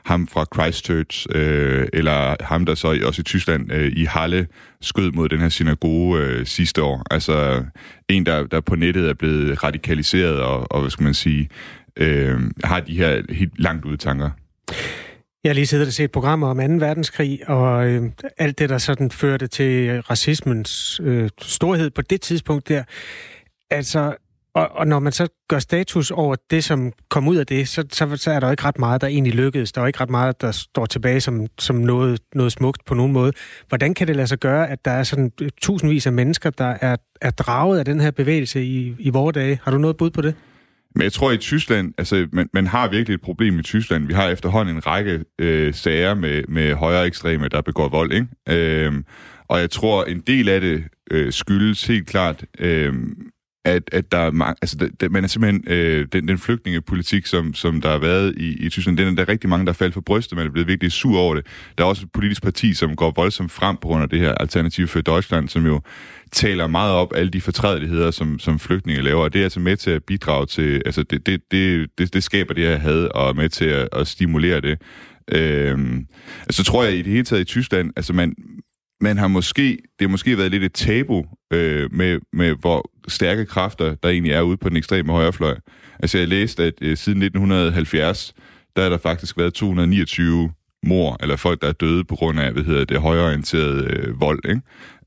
ham 0.06 0.28
fra 0.28 0.46
Christchurch, 0.54 1.26
øh, 1.32 1.88
eller 1.94 2.44
ham, 2.44 2.66
der 2.66 2.76
så 2.76 3.00
også 3.06 3.22
i 3.22 3.24
Tyskland 3.24 3.72
øh, 3.72 3.92
i 3.96 4.06
Halle 4.06 4.48
skød 4.82 5.12
mod 5.12 5.30
den 5.30 5.40
her 5.40 5.50
synagoge 5.50 6.20
øh, 6.20 6.46
sidste 6.46 6.84
år. 6.84 7.04
Altså 7.12 7.64
en, 8.10 8.26
der, 8.26 8.48
der 8.48 8.62
på 8.62 8.76
nettet 8.76 9.10
er 9.10 9.14
blevet 9.14 9.64
radikaliseret, 9.64 10.40
og, 10.40 10.72
og 10.72 10.82
hvad 10.82 10.92
skal 10.92 11.04
man 11.04 11.14
sige, 11.14 11.50
øh, 11.98 12.40
har 12.64 12.80
de 12.80 12.98
her 12.98 13.34
helt 13.34 13.60
langt 13.60 13.86
ude 13.86 13.98
tanker. 13.98 14.30
Jeg 15.44 15.50
har 15.50 15.54
lige 15.54 15.66
siddet 15.66 15.88
og 15.88 15.94
set 15.94 16.12
programmer 16.12 16.48
om 16.48 16.58
2. 16.58 16.64
verdenskrig, 16.64 17.50
og 17.50 17.88
øh, 17.88 18.04
alt 18.38 18.60
det, 18.60 18.70
der 18.70 18.78
sådan 18.78 19.12
førte 19.12 19.48
til 19.48 20.02
racismens 20.02 21.02
øh, 21.04 21.30
storhed 21.42 21.90
på 21.90 22.02
det 22.02 22.22
tidspunkt 22.22 22.70
der. 22.70 22.84
Altså, 23.72 24.16
og, 24.56 24.70
og 24.72 24.88
når 24.88 25.00
man 25.00 25.12
så 25.12 25.28
gør 25.48 25.60
status 25.60 26.12
over 26.12 26.36
det, 26.50 26.64
som 26.64 26.92
kom 27.10 27.28
ud 27.28 27.36
af 27.36 27.46
det, 27.46 27.68
så, 27.68 27.84
så, 27.92 28.16
så 28.16 28.32
er 28.32 28.40
der 28.40 28.48
jo 28.48 28.52
ikke 28.52 28.64
ret 28.64 28.80
meget, 28.80 29.02
der 29.02 29.08
egentlig 29.08 29.34
lykkedes. 29.34 29.72
Der 29.72 29.82
er 29.82 29.84
jo 29.84 29.88
ikke 29.88 30.02
ret 30.02 30.10
meget, 30.10 30.42
der 30.42 30.52
står 30.52 30.86
tilbage 30.86 31.22
som, 31.22 31.48
som 31.60 31.76
noget, 31.76 32.20
noget 32.36 32.52
smukt 32.52 32.86
på 32.86 32.94
nogen 32.94 33.14
måde. 33.14 33.34
Hvordan 33.70 33.94
kan 33.94 34.08
det 34.08 34.16
lade 34.16 34.28
sig 34.28 34.40
gøre, 34.40 34.70
at 34.70 34.86
der 34.86 34.92
er 34.92 35.04
sådan 35.04 35.32
øh, 35.42 35.50
tusindvis 35.62 36.08
af 36.08 36.14
mennesker, 36.14 36.50
der 36.50 36.78
er, 36.82 36.96
er 37.22 37.32
draget 37.32 37.80
af 37.80 37.86
den 37.86 38.00
her 38.00 38.12
bevægelse 38.12 38.64
i, 38.64 38.96
i 39.00 39.10
vores 39.10 39.34
dage? 39.34 39.60
Har 39.64 39.72
du 39.72 39.78
noget 39.78 39.98
bud 39.98 40.10
på 40.10 40.22
det? 40.22 40.36
Men 40.96 41.04
jeg 41.04 41.14
tror, 41.14 41.32
i 41.32 41.38
Tyskland, 41.38 41.94
altså 41.98 42.28
man, 42.32 42.50
man 42.54 42.68
har 42.68 42.90
virkelig 42.90 43.16
et 43.16 43.22
problem 43.22 43.60
i 43.60 43.64
Tyskland. 43.64 44.08
Vi 44.08 44.14
har 44.14 44.30
efterhånden 44.30 44.76
en 44.76 44.88
række 44.88 45.24
øh, 45.40 45.74
sager 45.74 46.14
med, 46.14 46.44
med 46.48 46.74
højere 46.74 47.08
ekstreme, 47.08 47.48
der 47.48 47.62
begår 47.62 47.90
vold, 47.90 48.14
ikke? 48.14 48.28
Øh, 48.50 48.94
og 49.48 49.60
jeg 49.60 49.72
tror, 49.72 50.04
en 50.04 50.20
del 50.20 50.50
af 50.50 50.62
det 50.62 50.84
øh, 51.12 51.34
skyldes 51.34 51.88
helt 51.88 52.08
klart, 52.08 52.46
øh, 52.60 52.94
at, 53.66 53.84
at 53.92 54.12
der 54.12 54.18
er 54.18 54.32
mange, 54.32 54.56
altså 54.62 54.90
der, 55.00 55.10
man 55.10 55.24
er 55.24 55.28
simpelthen, 55.28 55.64
øh, 55.68 56.08
den, 56.14 56.28
den 56.28 56.38
flygtningepolitik, 56.38 57.26
som, 57.26 57.54
som 57.54 57.82
der 57.82 57.90
har 57.90 57.98
været 57.98 58.34
i, 58.38 58.66
i 58.66 58.70
Tyskland, 58.70 58.98
den 58.98 59.08
er 59.08 59.16
der 59.16 59.30
rigtig 59.30 59.50
mange, 59.50 59.66
der 59.66 59.72
er 59.72 59.76
faldet 59.76 59.94
for 59.94 60.02
brystet, 60.02 60.38
man 60.38 60.48
er 60.48 60.52
blevet 60.52 60.68
virkelig 60.68 60.92
sur 60.92 61.20
over 61.20 61.36
det. 61.36 61.46
Der 61.78 61.84
er 61.84 61.88
også 61.88 62.04
et 62.04 62.12
politisk 62.12 62.44
parti, 62.44 62.74
som 62.74 62.96
går 62.96 63.14
voldsomt 63.16 63.52
frem 63.52 63.78
på 63.82 63.88
grund 63.88 64.04
af 64.04 64.10
det 64.10 64.20
her 64.20 64.32
Alternativ 64.32 64.88
for 64.88 65.02
Deutschland, 65.02 65.50
som 65.50 65.66
jo 65.66 65.82
taler 66.32 66.68
meget 66.68 66.94
op 66.94 67.14
alle 67.16 67.32
de 67.32 67.42
fortrædeligheder, 67.42 68.12
som, 68.12 68.40
som 68.40 68.60
flygtninge 68.60 69.02
laver, 69.02 69.24
og 69.24 69.34
det 69.34 69.40
er 69.40 69.44
altså 69.44 69.60
med 69.60 69.78
til 69.78 69.92
at 69.92 70.04
bidrage 70.04 70.46
til, 70.46 70.82
altså 70.86 71.04
det, 71.04 71.26
det, 71.26 71.42
det, 71.52 71.90
det, 71.98 72.14
det 72.14 72.24
skaber 72.24 72.54
det 72.54 72.64
her 72.64 72.78
had, 72.78 73.08
og 73.16 73.30
er 73.30 73.34
med 73.34 73.50
til 73.50 73.66
at, 73.66 73.90
at 73.92 74.08
stimulere 74.08 74.62
det. 74.62 74.82
Øhm, 75.32 76.06
altså 76.42 76.64
tror 76.64 76.84
jeg 76.84 76.94
i 76.94 77.02
det 77.02 77.12
hele 77.12 77.24
taget 77.24 77.42
i 77.42 77.46
Tyskland, 77.46 77.92
altså 77.96 78.14
man, 78.14 78.36
man 79.02 79.18
har 79.18 79.28
måske, 79.28 79.70
det 79.70 80.02
har 80.02 80.08
måske 80.08 80.38
været 80.38 80.52
lidt 80.52 80.64
et 80.64 80.74
tabu 80.74 81.26
øh, 81.54 81.94
med, 81.94 82.20
med, 82.34 82.56
hvor 82.60 82.92
stærke 83.08 83.46
kræfter, 83.46 83.96
der 83.96 84.10
egentlig 84.10 84.34
er 84.34 84.42
ude 84.42 84.58
på 84.58 84.70
den 84.70 84.78
ekstreme 84.78 85.12
højrefløj. 85.12 85.56
Altså 86.00 86.18
jeg 86.18 86.28
læste, 86.28 86.64
at 86.64 86.74
øh, 86.82 86.98
siden 86.98 87.22
1970, 87.22 88.34
der 88.76 88.84
er 88.84 88.90
der 88.90 88.98
faktisk 88.98 89.38
været 89.38 89.54
229 89.54 90.52
mor, 90.84 91.18
eller 91.22 91.36
folk, 91.36 91.62
der 91.62 91.68
er 91.68 91.72
døde 91.72 92.04
på 92.04 92.16
grund 92.16 92.40
af, 92.40 92.52
hvad 92.52 92.64
hedder 92.64 92.86
det, 92.86 93.02
højorienteret 93.02 93.92
øh, 93.92 94.22
vold, 94.22 94.50
ikke? 94.50 94.62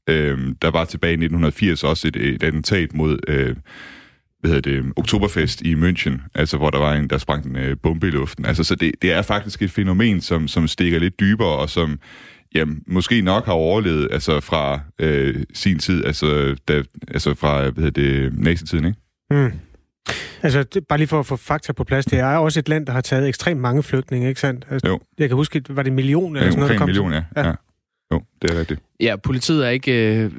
Øh, 0.09 0.55
der 0.63 0.71
var 0.71 0.85
tilbage 0.85 1.11
i 1.11 1.15
1980 1.15 1.85
også 1.85 2.09
et, 2.09 2.17
et 2.17 2.43
attentat 2.43 2.95
mod 2.95 3.19
øh, 3.29 3.57
hvad 4.41 4.51
hedder 4.51 4.71
det, 4.71 4.93
Oktoberfest 4.97 5.61
i 5.61 5.75
München, 5.75 6.31
altså 6.35 6.57
hvor 6.57 6.71
der 6.71 6.79
var 6.79 6.95
en, 6.95 7.11
der 7.11 7.19
sprang 7.19 7.47
en 7.47 7.57
øh, 7.57 7.77
bombe 7.83 8.09
i 8.09 8.11
luften. 8.11 8.47
Altså, 8.47 8.65
så 8.65 8.75
det, 8.75 8.93
det 9.03 9.13
er 9.13 9.23
faktisk 9.23 9.63
et 9.63 9.71
fænomen, 9.71 10.21
som, 10.21 10.49
som 10.49 10.69
stikker 10.69 10.99
lidt 10.99 11.21
dybere, 11.21 11.57
og 11.57 11.71
som 11.71 11.99
jamen, 12.55 12.83
måske 12.87 13.21
nok 13.21 13.47
har 13.47 13.53
overlevet 13.53 14.09
altså 14.11 14.41
fra 14.41 14.81
øh, 14.99 15.45
sin 15.55 15.79
tid, 15.79 16.05
altså, 16.05 16.57
da, 16.69 16.83
altså 17.09 17.35
fra 17.35 17.71
hvad 17.71 17.85
hedder 17.85 18.03
det, 18.03 18.39
nazitiden, 18.39 18.85
ikke? 18.85 18.99
Mm. 19.31 19.53
Altså, 20.43 20.63
det, 20.63 20.87
bare 20.89 20.99
lige 20.99 21.09
for 21.09 21.21
at 21.21 21.27
få 21.27 21.37
fakta 21.37 21.73
på 21.73 21.85
plads, 21.85 22.05
det 22.05 22.19
er 22.19 22.37
også 22.37 22.61
et 22.61 22.69
land, 22.69 22.87
der 22.87 22.93
har 22.93 23.01
taget 23.01 23.29
ekstremt 23.29 23.61
mange 23.61 23.83
flygtninge, 23.83 24.29
ikke 24.29 24.41
sandt? 24.41 24.67
Altså, 24.71 24.89
jo. 24.89 25.01
Jeg 25.19 25.29
kan 25.29 25.37
huske, 25.37 25.63
var 25.69 25.83
det 25.83 25.91
en 25.91 25.97
million 25.97 26.37
eller 26.37 26.47
ja, 26.47 26.51
sådan 26.51 26.61
noget, 26.61 26.73
der 26.73 26.79
kom? 26.79 26.89
en 26.89 26.95
million, 26.95 27.13
ja. 27.13 27.23
ja. 27.37 27.47
ja. 27.47 27.55
Jo, 28.13 28.23
det 28.43 28.51
er 28.51 28.59
rigtigt. 28.59 28.81
Ja, 29.01 29.17
politiet 29.17 29.67
er 29.67 29.71
ikke 29.71 30.23
øh, 30.23 30.31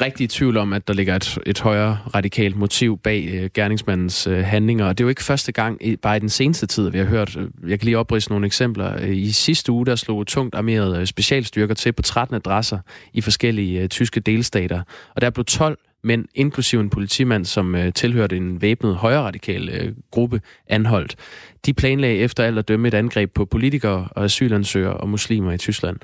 rigtig 0.00 0.24
i 0.24 0.26
tvivl 0.26 0.56
om, 0.56 0.72
at 0.72 0.88
der 0.88 0.94
ligger 0.94 1.16
et, 1.16 1.38
et 1.46 1.60
højere 1.60 1.98
radikalt 2.14 2.56
motiv 2.56 2.98
bag 2.98 3.28
øh, 3.32 3.50
gerningsmandens 3.54 4.26
øh, 4.26 4.44
handlinger. 4.44 4.86
Og 4.86 4.98
det 4.98 5.04
er 5.04 5.06
jo 5.06 5.08
ikke 5.08 5.22
første 5.22 5.52
gang, 5.52 5.86
i, 5.86 5.96
bare 5.96 6.16
i 6.16 6.20
den 6.20 6.28
seneste 6.28 6.66
tid, 6.66 6.90
vi 6.90 6.98
har 6.98 7.04
hørt. 7.04 7.36
Øh, 7.36 7.70
jeg 7.70 7.80
kan 7.80 7.84
lige 7.84 7.98
oprise 7.98 8.30
nogle 8.30 8.46
eksempler. 8.46 8.98
I 8.98 9.30
sidste 9.30 9.72
uge, 9.72 9.86
der 9.86 9.96
slog 9.96 10.26
tungt 10.26 10.54
armerede 10.54 11.00
øh, 11.00 11.06
specialstyrker 11.06 11.74
til 11.74 11.92
på 11.92 12.02
13 12.02 12.36
adresser 12.36 12.78
i 13.12 13.20
forskellige 13.20 13.80
øh, 13.80 13.88
tyske 13.88 14.20
delstater. 14.20 14.82
Og 15.14 15.20
der 15.20 15.30
blev 15.30 15.44
12 15.44 15.78
men 16.04 16.26
inklusive 16.34 16.80
en 16.80 16.90
politimand, 16.90 17.44
som 17.44 17.74
øh, 17.74 17.92
tilhørte 17.92 18.36
en 18.36 18.62
væbnet 18.62 18.96
højradikal 18.96 19.68
øh, 19.68 19.92
gruppe, 20.10 20.40
anholdt. 20.68 21.16
De 21.66 21.74
planlagde 21.74 22.16
efter 22.16 22.44
alt 22.44 22.58
at 22.58 22.68
dømme 22.68 22.88
et 22.88 22.94
angreb 22.94 23.34
på 23.34 23.44
politikere 23.44 24.08
og 24.10 24.24
asylansøgere 24.24 24.94
og 24.94 25.08
muslimer 25.08 25.52
i 25.52 25.58
Tyskland. 25.58 25.96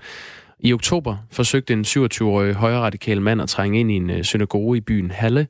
I 0.61 0.73
oktober 0.73 1.17
forsøgte 1.31 1.73
en 1.73 1.85
27-årig 1.85 2.55
højreradikal 2.55 3.23
mand 3.23 3.43
at 3.43 3.49
trænge 3.49 3.81
ind 3.81 3.91
i 3.91 3.95
en 3.95 4.11
øh, 4.11 4.25
synagoge 4.25 4.77
i 4.77 4.81
byen 4.81 5.11
Halle. 5.11 5.47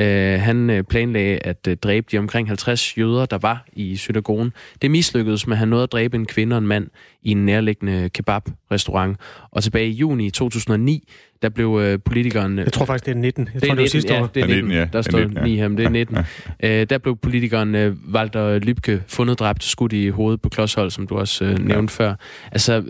Uh, 0.00 0.06
han 0.40 0.70
øh, 0.70 0.84
planlagde 0.84 1.38
at 1.38 1.68
dræbe 1.82 2.06
de 2.12 2.18
omkring 2.18 2.48
50 2.48 2.98
jøder, 2.98 3.26
der 3.26 3.38
var 3.38 3.64
i 3.72 3.96
synagogen. 3.96 4.52
Det 4.82 4.90
mislykkedes, 4.90 5.46
men 5.46 5.58
han 5.58 5.68
nåede 5.68 5.82
at 5.82 5.92
dræbe 5.92 6.16
en 6.16 6.26
kvinde 6.26 6.56
og 6.56 6.58
en 6.58 6.66
mand 6.66 6.88
i 7.22 7.30
en 7.30 7.46
nærliggende 7.46 8.08
kebab-restaurant. 8.08 9.16
Og 9.50 9.62
tilbage 9.62 9.88
i 9.88 9.92
juni 9.92 10.30
2009, 10.30 11.08
der 11.42 11.48
blev 11.48 11.98
politikeren... 12.04 12.58
Jeg 12.58 12.72
tror 12.72 12.84
faktisk, 12.84 13.06
det 13.06 13.12
er 13.12 13.20
19. 13.20 13.44
Jeg 13.44 13.54
det 13.54 13.62
tror, 13.62 13.74
19, 13.74 13.76
det 13.76 13.82
var 13.82 13.88
sidste 13.88 14.14
ja, 14.14 14.22
år. 14.22 14.26
det 14.26 14.42
er 14.42 14.46
19. 14.46 14.70
Ja. 14.70 14.86
Der 14.92 15.02
står 15.02 15.18
19, 15.18 15.36
ja. 15.36 15.44
9 15.44 15.56
her, 15.56 15.68
men 15.68 15.78
det 15.78 15.86
er 15.86 15.90
19. 15.90 16.16
uh, 16.16 16.24
der 16.90 16.98
blev 16.98 17.16
politikeren 17.16 17.74
Walter 18.14 18.58
Lübke 18.58 19.00
fundet 19.08 19.38
dræbt 19.38 19.64
skudt 19.64 19.92
i 19.92 20.08
hovedet 20.08 20.40
på 20.40 20.48
klodshold, 20.48 20.90
som 20.90 21.06
du 21.06 21.18
også 21.18 21.44
nævnte 21.44 21.94
ja. 21.98 22.04
før. 22.04 22.14
Altså, 22.52 22.82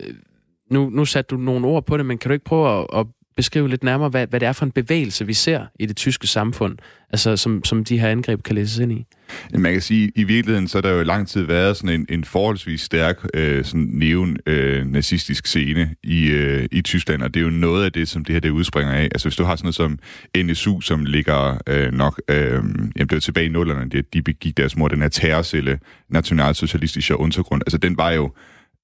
nu, 0.71 0.91
nu 0.91 1.05
satte 1.05 1.37
du 1.37 1.41
nogle 1.41 1.67
ord 1.67 1.87
på 1.87 1.97
det, 1.97 2.07
men 2.07 2.19
kan 2.19 2.29
du 2.29 2.33
ikke 2.33 2.45
prøve 2.45 2.79
at, 2.79 2.87
at 2.95 3.07
beskrive 3.37 3.69
lidt 3.69 3.85
nærmere, 3.85 4.09
hvad, 4.09 4.27
hvad 4.27 4.41
det 4.41 4.49
er 4.49 4.53
for 4.53 4.65
en 4.65 4.71
bevægelse, 4.71 5.27
vi 5.27 5.35
ser 5.35 5.67
i 5.79 5.87
det 5.87 5.97
tyske 5.97 6.27
samfund, 6.27 6.79
altså 7.11 7.37
som, 7.37 7.65
som 7.65 7.85
de 7.85 7.99
her 7.99 8.09
angreb 8.09 8.43
kan 8.43 8.55
læses 8.55 8.79
ind 8.79 8.93
i? 8.93 9.07
Man 9.55 9.73
kan 9.73 9.83
sige, 9.83 10.05
at 10.05 10.13
i 10.15 10.25
virkeligheden 10.25 10.69
så 10.69 10.79
er 10.79 10.83
der 10.83 10.91
jo 10.91 11.03
lang 11.03 11.29
tid 11.29 11.43
været 11.43 11.77
sådan 11.77 12.01
en, 12.01 12.07
en 12.09 12.25
forholdsvis 12.25 12.81
stærk 12.81 13.27
øh, 13.35 13.65
sådan 13.65 13.89
neon-nazistisk 13.93 15.45
øh, 15.45 15.47
scene 15.47 15.95
i, 16.03 16.27
øh, 16.27 16.69
i 16.73 16.83
Tyskland, 16.83 17.23
og 17.23 17.35
det 17.35 17.41
er 17.41 17.45
jo 17.45 17.51
noget 17.51 17.85
af 17.85 17.93
det, 17.93 18.09
som 18.09 18.25
det 18.25 18.33
her 18.33 18.41
det 18.41 18.51
udspringer 18.51 18.93
af. 18.93 19.05
Altså 19.05 19.29
hvis 19.29 19.37
du 19.37 19.45
har 19.45 19.57
sådan 19.57 19.65
noget 19.65 19.75
som 19.75 19.99
NSU, 20.45 20.81
som 20.81 21.05
ligger 21.05 21.59
øh, 21.67 21.93
nok, 21.93 22.21
øh, 22.29 22.37
jamen 22.37 22.93
det 22.97 23.13
var 23.13 23.21
tilbage 23.21 23.47
i 23.47 23.49
nullerne, 23.49 23.91
det, 23.91 24.15
de 24.15 24.23
begik 24.23 24.57
deres 24.57 24.77
mor, 24.77 24.89
den 24.89 25.03
her 25.03 25.09
terrorcelle, 25.09 25.79
nationalsocialistische 26.09 27.17
undergrund, 27.17 27.63
altså 27.67 27.79
den 27.79 27.97
var 27.97 28.11
jo, 28.11 28.33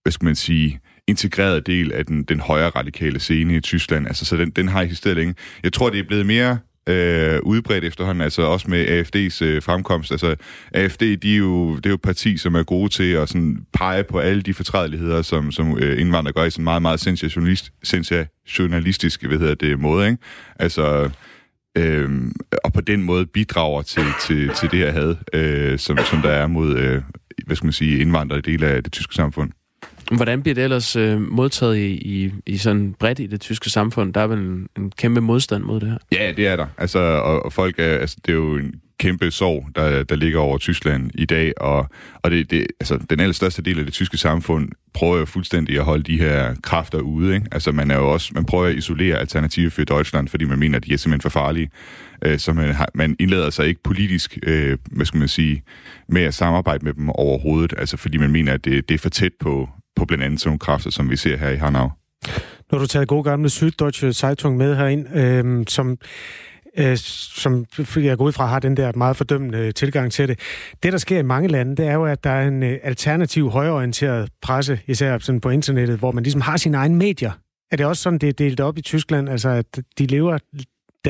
hvad 0.03 0.13
skal 0.13 0.25
man 0.25 0.37
sige, 0.37 0.81
integreret 1.09 1.67
del 1.67 1.93
af 1.93 2.07
den, 2.07 2.23
den 2.23 2.41
højre 2.41 2.69
radikale 2.69 3.21
scene 3.21 3.57
i 3.57 3.61
Tyskland. 3.61 4.07
Altså, 4.07 4.25
så 4.25 4.37
den, 4.37 4.51
den 4.51 4.69
har 4.69 4.83
eksisteret 4.83 5.17
længe. 5.17 5.35
Jeg 5.63 5.73
tror, 5.73 5.91
det 5.91 5.99
er 5.99 6.05
blevet 6.05 6.27
mere 6.27 6.59
øh, 6.89 7.41
udbredt 7.43 7.85
efterhånden, 7.85 8.23
altså 8.23 8.43
også 8.43 8.71
med 8.71 8.87
AFD's 8.87 9.45
øh, 9.45 9.63
fremkomst. 9.63 10.11
Altså 10.11 10.37
AFD, 10.73 11.03
de 11.17 11.33
er 11.33 11.39
jo, 11.39 11.77
det 11.77 11.87
er 11.87 11.91
jo 11.91 11.95
et 11.95 12.03
parti, 12.03 12.37
som 12.37 12.55
er 12.55 12.63
gode 12.63 12.89
til 12.89 13.13
at 13.13 13.29
sådan, 13.29 13.67
pege 13.73 14.05
på 14.05 14.19
alle 14.19 14.43
de 14.43 14.55
fortrædeligheder, 14.55 15.23
som, 15.23 15.53
som 15.53 15.79
øh, 15.79 16.01
indvandrere 16.01 16.33
gør 16.33 16.45
i 16.45 16.51
sådan 16.51 16.65
meget, 16.65 16.83
meget 16.83 17.01
sensationalist, 17.01 17.73
sensationalistisk 17.83 19.25
hvad 19.25 19.39
hedder 19.39 19.55
det, 19.55 19.79
måde. 19.79 20.07
Ikke? 20.07 20.19
Altså, 20.59 21.11
øh, 21.79 22.11
og 22.65 22.73
på 22.73 22.81
den 22.81 23.03
måde 23.03 23.27
bidrager 23.27 23.83
til, 23.83 24.07
til, 24.27 24.51
til 24.61 24.71
det 24.71 24.79
her 24.79 24.91
had, 24.91 25.17
øh, 25.33 25.79
som, 25.79 25.99
som 26.11 26.23
der 26.23 26.31
er 26.31 26.47
mod, 26.47 26.77
øh, 26.77 27.03
hvad 27.47 27.57
skal 27.57 27.67
man 27.67 27.73
sige, 27.73 27.99
indvandrere 27.99 28.39
i 28.39 28.43
del 28.43 28.65
af 28.65 28.83
det 28.83 28.93
tyske 28.93 29.15
samfund. 29.15 29.51
Hvordan 30.11 30.43
bliver 30.43 30.55
det 30.55 30.65
ellers 30.65 30.97
øh, 30.97 31.21
modtaget 31.21 31.77
i, 31.77 31.91
i, 31.95 32.33
i 32.47 32.57
sådan 32.57 32.95
bredt 32.99 33.19
i 33.19 33.27
det 33.27 33.41
tyske 33.41 33.71
samfund? 33.71 34.15
Der 34.15 34.21
er 34.21 34.27
vel 34.27 34.39
en, 34.39 34.69
en 34.79 34.93
kæmpe 34.99 35.21
modstand 35.21 35.65
mod 35.65 35.81
det 35.81 35.89
her? 35.89 35.99
Ja, 36.13 36.33
det 36.37 36.47
er 36.47 36.57
der. 36.57 36.67
Altså, 36.79 36.99
og, 36.99 37.45
og 37.45 37.53
folk 37.53 37.79
er, 37.79 37.99
altså, 37.99 38.17
det 38.27 38.33
er 38.33 38.37
jo 38.37 38.57
en 38.57 38.75
kæmpe 38.99 39.31
sorg, 39.31 39.67
der, 39.75 40.03
der 40.03 40.17
ligger 40.17 40.39
over 40.39 40.59
Tyskland 40.59 41.11
i 41.15 41.25
dag, 41.25 41.53
og, 41.57 41.89
og 42.23 42.31
det, 42.31 42.51
det, 42.51 42.67
altså, 42.81 42.99
den 43.11 43.21
allerstørste 43.21 43.63
del 43.63 43.79
af 43.79 43.85
det 43.85 43.95
tyske 43.95 44.17
samfund 44.17 44.69
prøver 44.95 45.19
jo 45.19 45.25
fuldstændig 45.25 45.79
at 45.79 45.85
holde 45.85 46.03
de 46.03 46.19
her 46.19 46.55
kræfter 46.63 46.99
ude. 46.99 47.35
Ikke? 47.35 47.47
Altså, 47.53 47.73
man, 47.73 47.91
er 47.91 47.97
jo 47.97 48.13
også, 48.13 48.31
man 48.35 48.45
prøver 48.45 48.67
at 48.67 48.77
isolere 48.77 49.19
Alternative 49.19 49.71
for 49.71 49.85
Deutschland, 49.85 50.29
fordi 50.29 50.45
man 50.45 50.59
mener, 50.59 50.77
at 50.77 50.85
de 50.85 50.93
er 50.93 50.97
simpelthen 50.97 51.31
for 51.31 51.39
farlige. 51.39 51.71
Øh, 52.25 52.39
så 52.39 52.53
man, 52.53 52.75
har, 52.75 52.89
man 52.95 53.17
indlader 53.19 53.51
sig 53.51 53.67
ikke 53.67 53.83
politisk, 53.83 54.39
øh, 54.43 54.79
hvad 54.91 55.07
skal 55.07 55.19
man 55.19 55.29
sige, 55.29 55.63
med 56.09 56.23
at 56.23 56.35
samarbejde 56.35 56.85
med 56.85 56.95
dem 56.95 57.11
overhovedet, 57.11 57.75
altså 57.79 57.97
fordi 57.97 58.19
man 58.19 58.31
mener, 58.31 58.53
at 58.53 58.65
det, 58.65 58.89
det 58.89 58.95
er 58.95 58.99
for 58.99 59.09
tæt 59.09 59.33
på, 59.41 59.69
på 59.97 60.05
blandt 60.05 60.25
andet 60.25 60.41
sådan 60.41 60.49
nogle 60.49 60.59
kræfter, 60.59 60.91
som 60.91 61.11
vi 61.11 61.17
ser 61.17 61.37
her 61.37 61.49
i 61.49 61.57
Hanau. 61.57 61.91
Når 62.73 62.79
du 62.79 62.87
tager 62.87 63.05
god 63.05 63.25
gamle 63.25 63.49
Süddeutsche 63.49 64.13
Zeitung 64.13 64.57
med 64.57 64.77
herind, 64.77 65.17
øh, 65.17 65.65
som 65.69 65.99
øh, 66.79 66.97
som 66.97 67.67
jeg 67.97 68.19
går 68.19 68.25
ud 68.25 68.33
fra 68.33 68.47
har 68.47 68.59
den 68.59 68.77
der 68.77 68.93
meget 68.97 69.17
fordømmende 69.17 69.59
øh, 69.59 69.75
tilgang 69.75 70.13
til 70.13 70.29
det. 70.29 70.41
Det, 70.83 70.93
der 70.93 70.99
sker 70.99 71.19
i 71.19 71.23
mange 71.23 71.49
lande, 71.49 71.77
det 71.77 71.87
er 71.87 71.95
jo, 71.95 72.05
at 72.05 72.25
der 72.25 72.31
er 72.31 72.49
en 72.49 72.63
øh, 72.63 72.79
alternativ, 72.83 73.51
højorienteret 73.51 74.29
presse, 74.43 74.81
især 74.87 75.19
sådan 75.19 75.41
på 75.41 75.51
internettet, 75.51 75.99
hvor 75.99 76.13
man 76.13 76.23
ligesom 76.23 76.41
har 76.41 76.57
sine 76.57 76.77
egne 76.77 76.97
medier. 76.97 77.33
Er 77.71 77.77
det 77.77 77.87
også 77.87 78.03
sådan, 78.03 78.19
det 78.19 78.29
er 78.29 78.33
delt 78.33 78.61
op 78.61 78.79
i 78.79 78.83
Tyskland, 78.83 79.29
altså 79.29 79.49
at 79.49 79.81
de 79.99 80.07
lever 80.07 80.39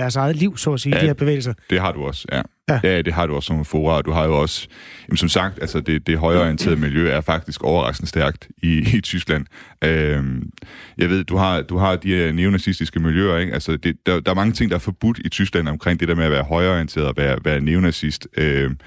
deres 0.00 0.16
eget 0.16 0.36
liv, 0.36 0.56
så 0.56 0.72
at 0.72 0.80
sige, 0.80 0.94
ja, 0.96 1.00
de 1.00 1.06
her 1.06 1.14
bevægelser? 1.14 1.54
det 1.70 1.80
har 1.80 1.92
du 1.92 2.04
også, 2.04 2.26
ja. 2.32 2.42
Ja. 2.68 2.80
ja, 2.84 3.02
det 3.02 3.12
har 3.12 3.26
du 3.26 3.34
også 3.34 3.46
som 3.46 3.64
fora. 3.64 4.02
Du 4.02 4.12
har 4.12 4.24
jo 4.24 4.40
også, 4.40 4.68
jamen, 5.08 5.16
som 5.16 5.28
sagt, 5.28 5.58
altså 5.60 5.80
det, 5.80 6.06
det 6.06 6.18
højorienterede 6.18 6.76
miljø 6.76 7.08
er 7.10 7.20
faktisk 7.20 7.64
overraskende 7.64 8.08
stærkt 8.08 8.48
i, 8.62 8.96
i 8.96 9.00
Tyskland. 9.00 9.46
Øhm, 9.84 10.50
jeg 10.98 11.10
ved, 11.10 11.24
du 11.24 11.36
har, 11.36 11.62
du 11.62 11.78
har 11.78 11.96
de 11.96 12.08
her 12.08 12.32
neonazistiske 12.32 13.00
miljøer, 13.00 13.38
ikke? 13.38 13.52
Altså 13.52 13.76
det, 13.76 13.96
der, 14.06 14.20
der 14.20 14.30
er 14.30 14.34
mange 14.34 14.52
ting, 14.52 14.70
der 14.70 14.76
er 14.76 14.80
forbudt 14.80 15.18
i 15.24 15.28
Tyskland 15.28 15.68
omkring 15.68 16.00
det 16.00 16.08
der 16.08 16.14
med 16.14 16.24
at 16.24 16.30
være 16.30 16.42
højorienteret 16.42 17.06
og 17.06 17.14
være, 17.16 17.38
være 17.44 17.60
neonazist. 17.60 18.28
Øhm, 18.36 18.78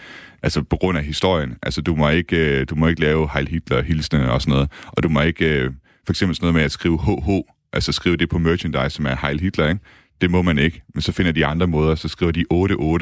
altså 0.43 0.63
på 0.63 0.77
grund 0.77 0.97
af 0.97 1.03
historien. 1.03 1.55
Altså 1.63 1.81
du 1.81 1.95
må 1.95 2.09
ikke, 2.09 2.59
øh, 2.59 2.65
du 2.69 2.75
må 2.75 2.87
ikke 2.87 3.01
lave 3.01 3.29
Heil 3.33 3.47
Hitler 3.47 3.81
hilsene 3.81 4.31
og 4.31 4.41
sådan 4.41 4.51
noget. 4.51 4.71
Og 4.85 5.03
du 5.03 5.09
må 5.09 5.21
ikke, 5.21 5.45
øh, 5.45 5.71
for 6.05 6.13
eksempel 6.13 6.35
sådan 6.35 6.45
noget 6.45 6.55
med 6.55 6.63
at 6.63 6.71
skrive 6.71 6.99
HH, 7.01 7.29
altså 7.73 7.91
skrive 7.91 8.17
det 8.17 8.29
på 8.29 8.37
merchandise, 8.37 8.89
som 8.89 9.05
er 9.05 9.15
Heil 9.21 9.39
Hitler, 9.39 9.69
ikke? 9.69 9.81
Det 10.21 10.31
må 10.31 10.41
man 10.41 10.57
ikke. 10.57 10.83
Men 10.93 11.01
så 11.01 11.11
finder 11.11 11.31
de 11.31 11.45
andre 11.45 11.67
måder, 11.67 11.95
så 11.95 12.07
skriver 12.07 12.31
de 12.31 12.45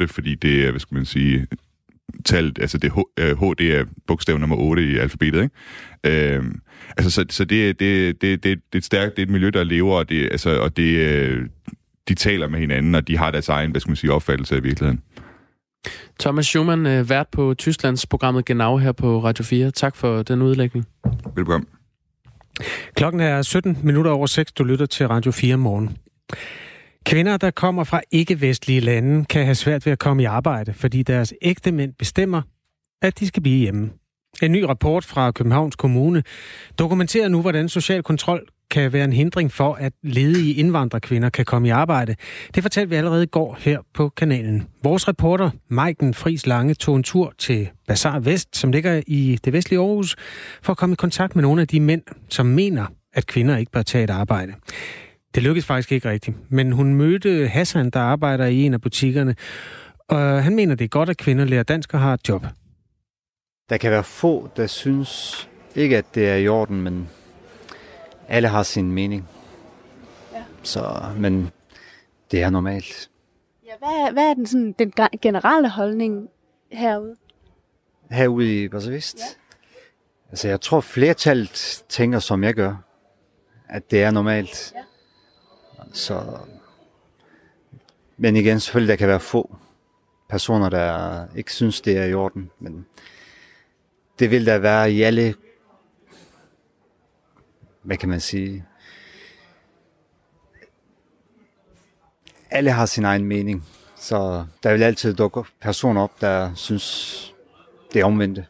8-8, 0.04 0.06
fordi 0.06 0.34
det 0.34 0.66
er, 0.66 0.70
hvad 0.70 0.80
skal 0.80 0.94
man 0.94 1.04
sige, 1.04 1.46
talt, 2.24 2.58
altså 2.58 2.78
det 2.78 2.92
H, 2.92 2.98
H 3.20 3.44
det 3.58 3.76
er 3.76 3.84
bogstav 4.06 4.38
nummer 4.38 4.56
8 4.56 4.82
i 4.82 4.96
alfabetet, 4.96 5.42
ikke? 5.42 6.34
Øhm, 6.34 6.60
altså, 6.96 7.10
så, 7.10 7.24
så 7.30 7.44
det, 7.44 7.80
det, 7.80 8.22
det, 8.22 8.44
det, 8.44 8.44
det 8.44 8.60
er 8.72 8.78
et 8.78 8.84
stærkt, 8.84 9.16
det 9.16 9.22
er 9.22 9.26
et 9.26 9.32
miljø, 9.32 9.50
der 9.50 9.64
lever, 9.64 9.94
og 9.94 10.08
det, 10.08 10.28
altså, 10.30 10.60
og 10.60 10.76
det, 10.76 10.96
øh, 10.96 11.48
de 12.08 12.14
taler 12.14 12.48
med 12.48 12.60
hinanden, 12.60 12.94
og 12.94 13.08
de 13.08 13.16
har 13.16 13.30
deres 13.30 13.48
egen, 13.48 13.70
hvad 13.70 13.80
skal 13.80 13.90
man 13.90 13.96
sige, 13.96 14.12
opfattelse 14.12 14.56
af 14.56 14.62
virkeligheden. 14.62 15.02
Thomas 16.20 16.46
Schumann, 16.46 16.86
øh, 16.86 17.10
vært 17.10 17.26
på 17.32 17.54
Tysklands 17.54 18.06
programmet 18.06 18.44
Genau 18.44 18.76
her 18.76 18.92
på 18.92 19.24
Radio 19.24 19.44
4. 19.44 19.70
Tak 19.70 19.96
for 19.96 20.22
den 20.22 20.42
udlægning. 20.42 20.86
Velkommen. 21.34 21.68
Klokken 22.94 23.20
er 23.20 23.42
17 23.42 23.78
minutter 23.82 24.10
over 24.10 24.26
6. 24.26 24.52
Du 24.52 24.64
lytter 24.64 24.86
til 24.86 25.08
Radio 25.08 25.30
4 25.30 25.56
morgen. 25.56 25.96
Kvinder, 27.06 27.36
der 27.36 27.50
kommer 27.50 27.84
fra 27.84 28.00
ikke-vestlige 28.10 28.80
lande, 28.80 29.24
kan 29.24 29.44
have 29.44 29.54
svært 29.54 29.86
ved 29.86 29.92
at 29.92 29.98
komme 29.98 30.22
i 30.22 30.26
arbejde, 30.26 30.72
fordi 30.72 31.02
deres 31.02 31.34
ægte 31.42 31.72
mænd 31.72 31.92
bestemmer, 31.98 32.42
at 33.02 33.18
de 33.18 33.26
skal 33.26 33.42
blive 33.42 33.58
hjemme. 33.58 33.90
En 34.42 34.52
ny 34.52 34.62
rapport 34.62 35.04
fra 35.04 35.30
Københavns 35.30 35.76
Kommune 35.76 36.22
dokumenterer 36.78 37.28
nu, 37.28 37.40
hvordan 37.40 37.68
social 37.68 38.02
kontrol 38.02 38.48
kan 38.70 38.92
være 38.92 39.04
en 39.04 39.12
hindring 39.12 39.52
for, 39.52 39.74
at 39.74 39.92
ledige 40.02 40.54
indvandrerkvinder 40.54 41.30
kan 41.30 41.44
komme 41.44 41.68
i 41.68 41.70
arbejde. 41.70 42.14
Det 42.54 42.62
fortalte 42.62 42.90
vi 42.90 42.96
allerede 42.96 43.22
i 43.22 43.26
går 43.26 43.56
her 43.60 43.78
på 43.94 44.08
kanalen. 44.08 44.66
Vores 44.82 45.08
reporter, 45.08 45.50
Maiken 45.68 46.14
Fris 46.14 46.46
Lange, 46.46 46.74
tog 46.74 46.96
en 46.96 47.02
tur 47.02 47.32
til 47.38 47.68
Bazar 47.88 48.18
Vest, 48.18 48.56
som 48.56 48.72
ligger 48.72 49.02
i 49.06 49.38
det 49.44 49.52
vestlige 49.52 49.80
Aarhus, 49.80 50.16
for 50.62 50.70
at 50.70 50.76
komme 50.76 50.92
i 50.92 50.96
kontakt 50.96 51.36
med 51.36 51.42
nogle 51.42 51.60
af 51.60 51.68
de 51.68 51.80
mænd, 51.80 52.02
som 52.28 52.46
mener, 52.46 52.86
at 53.12 53.26
kvinder 53.26 53.56
ikke 53.56 53.72
bør 53.72 53.82
tage 53.82 54.04
et 54.04 54.10
arbejde. 54.10 54.52
Det 55.34 55.42
lykkedes 55.42 55.66
faktisk 55.66 55.92
ikke 55.92 56.10
rigtigt, 56.10 56.36
men 56.52 56.72
hun 56.72 56.94
mødte 56.94 57.48
Hassan, 57.48 57.90
der 57.90 58.00
arbejder 58.00 58.46
i 58.46 58.62
en 58.62 58.74
af 58.74 58.80
butikkerne, 58.80 59.36
og 60.08 60.42
han 60.44 60.54
mener, 60.54 60.74
det 60.74 60.84
er 60.84 60.88
godt, 60.88 61.08
at 61.08 61.16
kvinder 61.16 61.44
lærer 61.44 61.62
dansk 61.62 61.94
og 61.94 62.00
har 62.00 62.14
et 62.14 62.28
job. 62.28 62.46
Der 63.68 63.76
kan 63.76 63.90
være 63.90 64.04
få, 64.04 64.50
der 64.56 64.66
synes 64.66 65.48
ikke, 65.74 65.98
at 65.98 66.04
det 66.14 66.28
er 66.28 66.34
i 66.34 66.48
orden, 66.48 66.80
men 66.80 67.08
alle 68.28 68.48
har 68.48 68.62
sin 68.62 68.92
mening. 68.92 69.28
Ja. 70.34 70.42
Så, 70.62 71.04
men 71.16 71.50
det 72.30 72.42
er 72.42 72.50
normalt. 72.50 73.10
Ja, 73.66 73.72
hvad, 73.78 74.12
hvad 74.12 74.24
er 74.30 74.34
den, 74.34 74.46
sådan, 74.46 74.74
den 74.78 74.92
generelle 75.22 75.70
holdning 75.70 76.28
herude? 76.72 77.16
Herude 78.10 78.62
i 78.62 78.68
Basavist? 78.68 79.18
Ja. 79.18 79.24
Altså, 80.30 80.48
jeg 80.48 80.60
tror 80.60 80.80
flertallet 80.80 81.84
tænker, 81.88 82.18
som 82.18 82.44
jeg 82.44 82.54
gør, 82.54 82.74
at 83.68 83.90
det 83.90 84.02
er 84.02 84.10
normalt. 84.10 84.72
Ja. 84.74 84.80
Så, 85.92 86.38
men 88.16 88.36
igen, 88.36 88.60
selvfølgelig, 88.60 88.90
der 88.90 88.96
kan 88.96 89.08
være 89.08 89.20
få 89.20 89.56
personer, 90.28 90.68
der 90.68 91.26
ikke 91.36 91.52
synes, 91.52 91.80
det 91.80 91.96
er 91.96 92.04
i 92.04 92.14
orden. 92.14 92.50
Men 92.58 92.86
det 94.18 94.30
vil 94.30 94.46
der 94.46 94.58
være 94.58 94.92
i 94.92 95.02
alle, 95.02 95.34
hvad 97.82 97.96
kan 97.96 98.08
man 98.08 98.20
sige, 98.20 98.64
alle 102.50 102.70
har 102.70 102.86
sin 102.86 103.04
egen 103.04 103.24
mening. 103.24 103.64
Så 103.96 104.46
der 104.62 104.72
vil 104.72 104.82
altid 104.82 105.14
dukke 105.14 105.42
personer 105.60 106.02
op, 106.02 106.20
der 106.20 106.54
synes, 106.54 107.34
det 107.92 108.00
er 108.00 108.04
omvendt. 108.04 108.40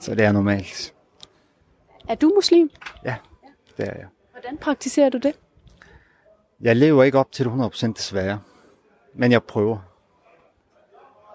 Så 0.00 0.14
det 0.14 0.24
er 0.24 0.32
normalt. 0.32 0.94
Er 2.08 2.14
du 2.14 2.32
muslim? 2.34 2.70
Ja, 3.04 3.16
det 3.76 3.88
er 3.88 3.94
jeg. 3.98 4.06
Hvordan 4.32 4.58
praktiserer 4.58 5.08
du 5.08 5.18
det? 5.18 5.34
Jeg 6.62 6.76
lever 6.76 7.02
ikke 7.02 7.18
op 7.18 7.32
til 7.32 7.44
det 7.44 7.52
100% 7.52 7.92
desværre, 7.92 8.40
men 9.14 9.32
jeg 9.32 9.42
prøver. 9.42 9.78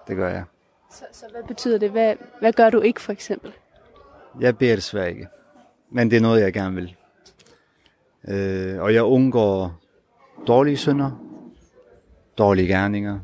Det 0.08 0.16
gør 0.16 0.28
jeg. 0.28 0.44
Så, 0.90 1.04
så 1.12 1.26
hvad 1.30 1.42
betyder 1.48 1.78
det? 1.78 1.90
Hvad, 1.90 2.14
hvad 2.40 2.52
gør 2.52 2.70
du 2.70 2.80
ikke 2.80 3.00
for 3.00 3.12
eksempel? 3.12 3.52
Jeg 4.40 4.58
beder 4.58 4.74
desværre 4.74 5.10
ikke, 5.10 5.28
men 5.90 6.10
det 6.10 6.16
er 6.16 6.20
noget, 6.20 6.40
jeg 6.40 6.52
gerne 6.52 6.74
vil. 6.74 6.96
Øh, 8.28 8.80
og 8.80 8.94
jeg 8.94 9.04
undgår 9.04 9.80
dårlige 10.46 10.76
synder, 10.76 11.10
dårlige 12.38 12.68
gerninger. 12.68 13.18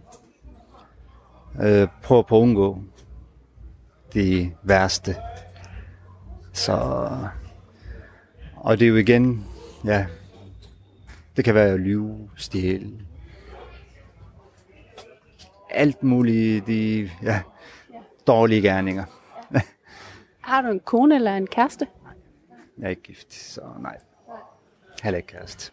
Øh, 1.62 1.88
prøver 2.02 2.22
på 2.22 2.36
at 2.36 2.40
undgå 2.42 2.78
de 4.14 4.52
værste. 4.62 5.16
Så, 6.52 7.08
og 8.56 8.78
det 8.78 8.84
er 8.84 8.88
jo 8.88 8.96
igen, 8.96 9.46
ja, 9.84 10.06
det 11.36 11.44
kan 11.44 11.54
være 11.54 11.78
lyve, 11.78 12.30
stjæle. 12.36 12.90
Alt 15.70 16.02
muligt, 16.02 16.66
de 16.66 17.10
ja, 17.22 17.42
dårlige 18.26 18.62
gerninger. 18.62 19.04
Har 20.40 20.62
du 20.62 20.68
en 20.68 20.80
kone 20.80 21.14
eller 21.14 21.36
en 21.36 21.46
kæreste? 21.46 21.86
Jeg 22.78 22.84
er 22.84 22.90
ikke 22.90 23.02
gift, 23.02 23.34
så 23.34 23.60
nej. 23.80 23.98
Heller 25.02 25.16
ikke 25.16 25.26
kæreste. 25.26 25.72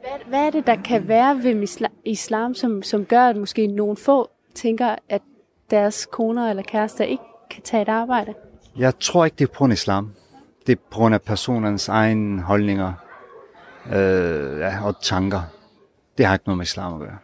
Hvad, 0.00 0.28
hvad 0.28 0.46
er 0.46 0.50
det, 0.50 0.66
der 0.66 0.82
kan 0.82 1.08
være 1.08 1.42
ved 1.42 1.88
islam, 2.04 2.54
som, 2.54 2.82
som 2.82 3.04
gør, 3.04 3.28
at 3.28 3.36
måske 3.36 3.66
nogle 3.66 3.96
få 3.96 4.30
tænker, 4.54 4.96
at 5.08 5.22
deres 5.70 6.06
koner 6.06 6.50
eller 6.50 6.62
kærester 6.62 7.04
ikke 7.04 7.22
kan 7.50 7.62
tage 7.62 7.82
et 7.82 7.88
arbejde? 7.88 8.34
Jeg 8.76 8.98
tror 8.98 9.24
ikke, 9.24 9.34
det 9.38 9.44
er 9.44 9.52
på 9.52 9.58
grund 9.58 9.72
af 9.72 9.76
islam. 9.76 10.12
Det 10.66 10.72
er 10.72 10.76
på 10.90 10.98
grund 10.98 11.14
af 11.14 11.22
personens 11.22 11.88
egne 11.88 12.42
holdninger 12.42 12.92
øh, 13.86 14.60
ja, 14.60 14.84
og 14.84 15.02
tanker. 15.02 15.42
Det 16.18 16.26
har 16.26 16.34
ikke 16.34 16.46
noget 16.46 16.58
med 16.58 16.66
islam 16.66 16.94
at 16.94 17.00
gøre. 17.00 17.18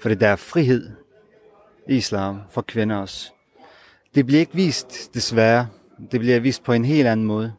For 0.00 0.08
der 0.08 0.28
er 0.28 0.36
frihed 0.36 0.90
i 1.88 1.96
islam 1.96 2.40
for 2.50 2.62
kvinder 2.62 2.96
også. 2.96 3.32
Det 4.14 4.26
bliver 4.26 4.40
ikke 4.40 4.54
vist, 4.54 5.14
desværre. 5.14 5.68
Det 6.10 6.20
bliver 6.20 6.40
vist 6.40 6.62
på 6.62 6.72
en 6.72 6.84
helt 6.84 7.08
anden 7.08 7.26
måde. 7.26 7.52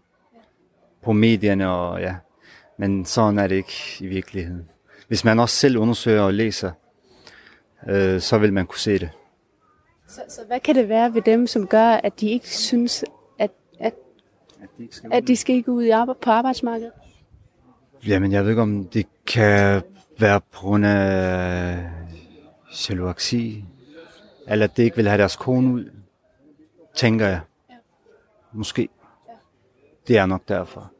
På 1.04 1.12
medierne 1.12 1.70
og 1.70 2.02
ja. 2.02 2.16
Men 2.78 3.06
sådan 3.06 3.40
er 3.40 3.48
det 3.48 3.56
ikke 3.56 3.98
i 4.00 4.08
virkeligheden. 4.08 4.70
Hvis 5.08 5.24
man 5.24 5.40
også 5.40 5.56
selv 5.56 5.78
undersøger 5.78 6.22
og 6.22 6.34
læser, 6.34 6.72
øh, 7.90 8.22
så 8.22 8.38
vil 8.38 8.54
man 8.54 8.66
kunne 8.66 8.80
se 8.80 9.00
det. 9.00 9.10
Så, 10.08 10.22
så 10.30 10.42
hvad 10.48 10.60
kan 10.60 10.76
det 10.76 10.90
være 10.90 11.14
ved 11.14 11.22
dem, 11.22 11.48
som 11.48 11.68
gør, 11.68 11.88
at 11.88 12.20
de 12.20 12.30
ikke 12.30 12.50
synes, 12.50 13.06
at, 13.40 13.52
at, 13.80 13.94
At 14.62 14.70
de 14.78 14.84
ikke 14.84 14.96
skal 14.96 15.14
at 15.14 15.28
de 15.28 15.36
skal 15.36 15.56
ikke 15.56 15.72
ud 15.72 15.84
i 15.84 15.90
arbejde, 15.90 16.20
på 16.22 16.32
arbejdsmarkedet? 16.32 16.92
Jamen, 18.08 18.32
jeg 18.32 18.44
ved 18.44 18.50
ikke, 18.50 18.62
om 18.62 18.88
det 18.88 19.08
kan 19.28 19.82
være 20.20 20.42
på 20.42 20.60
grund 20.60 20.86
af 20.86 21.90
jalousi, 22.90 23.66
eller 24.48 24.66
at 24.66 24.78
det 24.78 24.84
ikke 24.84 24.96
vil 24.96 25.08
have 25.08 25.18
deres 25.18 25.36
kone 25.36 25.74
ud, 25.74 25.92
tænker 26.96 27.28
jeg. 27.28 27.40
Måske. 28.54 28.90
Det 30.08 30.18
er 30.18 30.26
nok 30.26 30.42
derfor. 30.48 30.92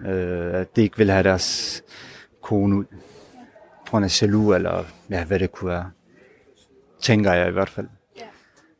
Øh, 0.00 0.54
at 0.54 0.76
det 0.76 0.82
ikke 0.82 0.96
vil 0.96 1.10
have 1.10 1.22
deres 1.22 1.82
kone 2.42 2.76
ud. 2.76 2.84
På 3.86 3.90
grund 3.90 4.04
af 4.04 4.22
jaloux, 4.22 4.56
eller 4.56 4.84
ja, 5.10 5.24
hvad 5.24 5.38
det 5.38 5.52
kunne 5.52 5.70
være. 5.70 5.90
Tænker 7.00 7.32
jeg 7.32 7.48
i 7.48 7.52
hvert 7.52 7.68
fald. 7.68 7.88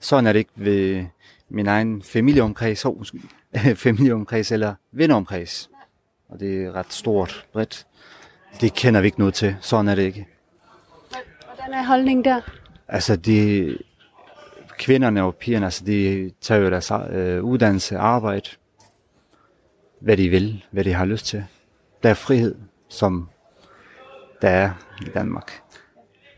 Sådan 0.01 0.27
er 0.27 0.33
det 0.33 0.39
ikke 0.39 0.53
ved 0.55 1.07
min 1.49 1.67
egen 1.67 2.03
familieomkreds, 2.03 2.85
oh, 2.85 3.05
familieomkreds 3.87 4.53
eller 4.53 4.75
venneomkreds. 4.93 5.71
Og 6.29 6.41
det 6.41 6.65
er 6.65 6.73
ret 6.73 6.93
stort, 6.93 7.47
bredt. 7.53 7.87
Det 8.61 8.75
kender 8.75 9.01
vi 9.01 9.07
ikke 9.07 9.19
noget 9.19 9.35
til. 9.35 9.57
Sådan 9.61 9.89
er 9.89 9.95
det 9.95 10.03
ikke. 10.03 10.27
Hvordan 11.47 11.75
er 11.75 11.87
holdningen 11.87 12.25
der? 12.25 12.41
Altså, 12.89 13.17
de, 13.17 13.79
kvinderne 14.79 15.23
og 15.23 15.35
pigerne, 15.35 15.67
altså, 15.67 15.85
de 15.85 16.31
tager 16.41 16.61
jo 16.61 16.71
deres 16.71 16.93
øh, 17.11 17.45
uddannelse, 17.45 17.99
arbejde, 17.99 18.51
hvad 20.01 20.17
de 20.17 20.29
vil, 20.29 20.65
hvad 20.71 20.85
de 20.85 20.93
har 20.93 21.05
lyst 21.05 21.27
til. 21.27 21.45
Der 22.03 22.11
er 22.11 22.15
frihed, 22.15 22.55
som 22.89 23.29
der 24.43 24.49
er 24.49 24.71
i 25.03 25.11
Danmark. 25.15 25.63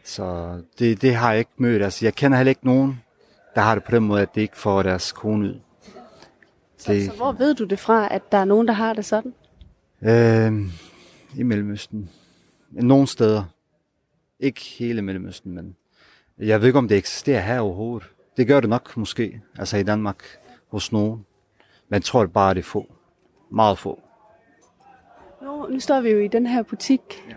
Så 0.04 0.58
det, 0.78 1.02
det 1.02 1.14
har 1.14 1.30
jeg 1.30 1.38
ikke 1.38 1.50
mødt. 1.56 1.82
Altså, 1.82 2.06
jeg 2.06 2.14
kender 2.14 2.38
heller 2.38 2.48
ikke 2.48 2.66
nogen, 2.66 3.02
der 3.54 3.60
har 3.60 3.74
det 3.74 3.84
på 3.84 3.90
den 3.90 4.02
måde, 4.02 4.22
at 4.22 4.34
det 4.34 4.40
ikke 4.40 4.56
får 4.56 4.82
deres 4.82 5.12
kone 5.12 5.48
ud. 5.48 5.60
Så, 6.78 7.06
så 7.06 7.12
hvor 7.16 7.32
ved 7.32 7.54
du 7.54 7.64
det 7.64 7.78
fra, 7.78 8.08
at 8.14 8.32
der 8.32 8.38
er 8.38 8.44
nogen, 8.44 8.68
der 8.68 8.74
har 8.74 8.92
det 8.92 9.04
sådan? 9.04 9.34
Øh, 10.02 10.52
I 11.36 11.42
Mellemøsten. 11.42 12.10
Nogle 12.70 13.06
steder. 13.06 13.44
Ikke 14.40 14.60
hele 14.60 15.02
Mellemøsten, 15.02 15.52
men 15.52 15.76
jeg 16.38 16.60
ved 16.60 16.66
ikke, 16.66 16.78
om 16.78 16.88
det 16.88 16.96
eksisterer 16.96 17.40
her 17.40 17.60
overhovedet. 17.60 18.08
Det 18.36 18.46
gør 18.46 18.60
det 18.60 18.70
nok 18.70 18.96
måske, 18.96 19.40
altså 19.58 19.76
i 19.76 19.82
Danmark, 19.82 20.24
hos 20.68 20.92
nogen. 20.92 21.26
Men 21.88 21.94
jeg 21.94 22.02
tror 22.02 22.20
det 22.20 22.32
bare, 22.32 22.54
det 22.54 22.60
er 22.60 22.64
få. 22.64 22.92
Meget 23.50 23.78
få. 23.78 24.00
Nu, 25.42 25.66
nu 25.66 25.80
står 25.80 26.00
vi 26.00 26.10
jo 26.10 26.18
i 26.18 26.28
den 26.28 26.46
her 26.46 26.62
butik. 26.62 27.00
Ja. 27.28 27.34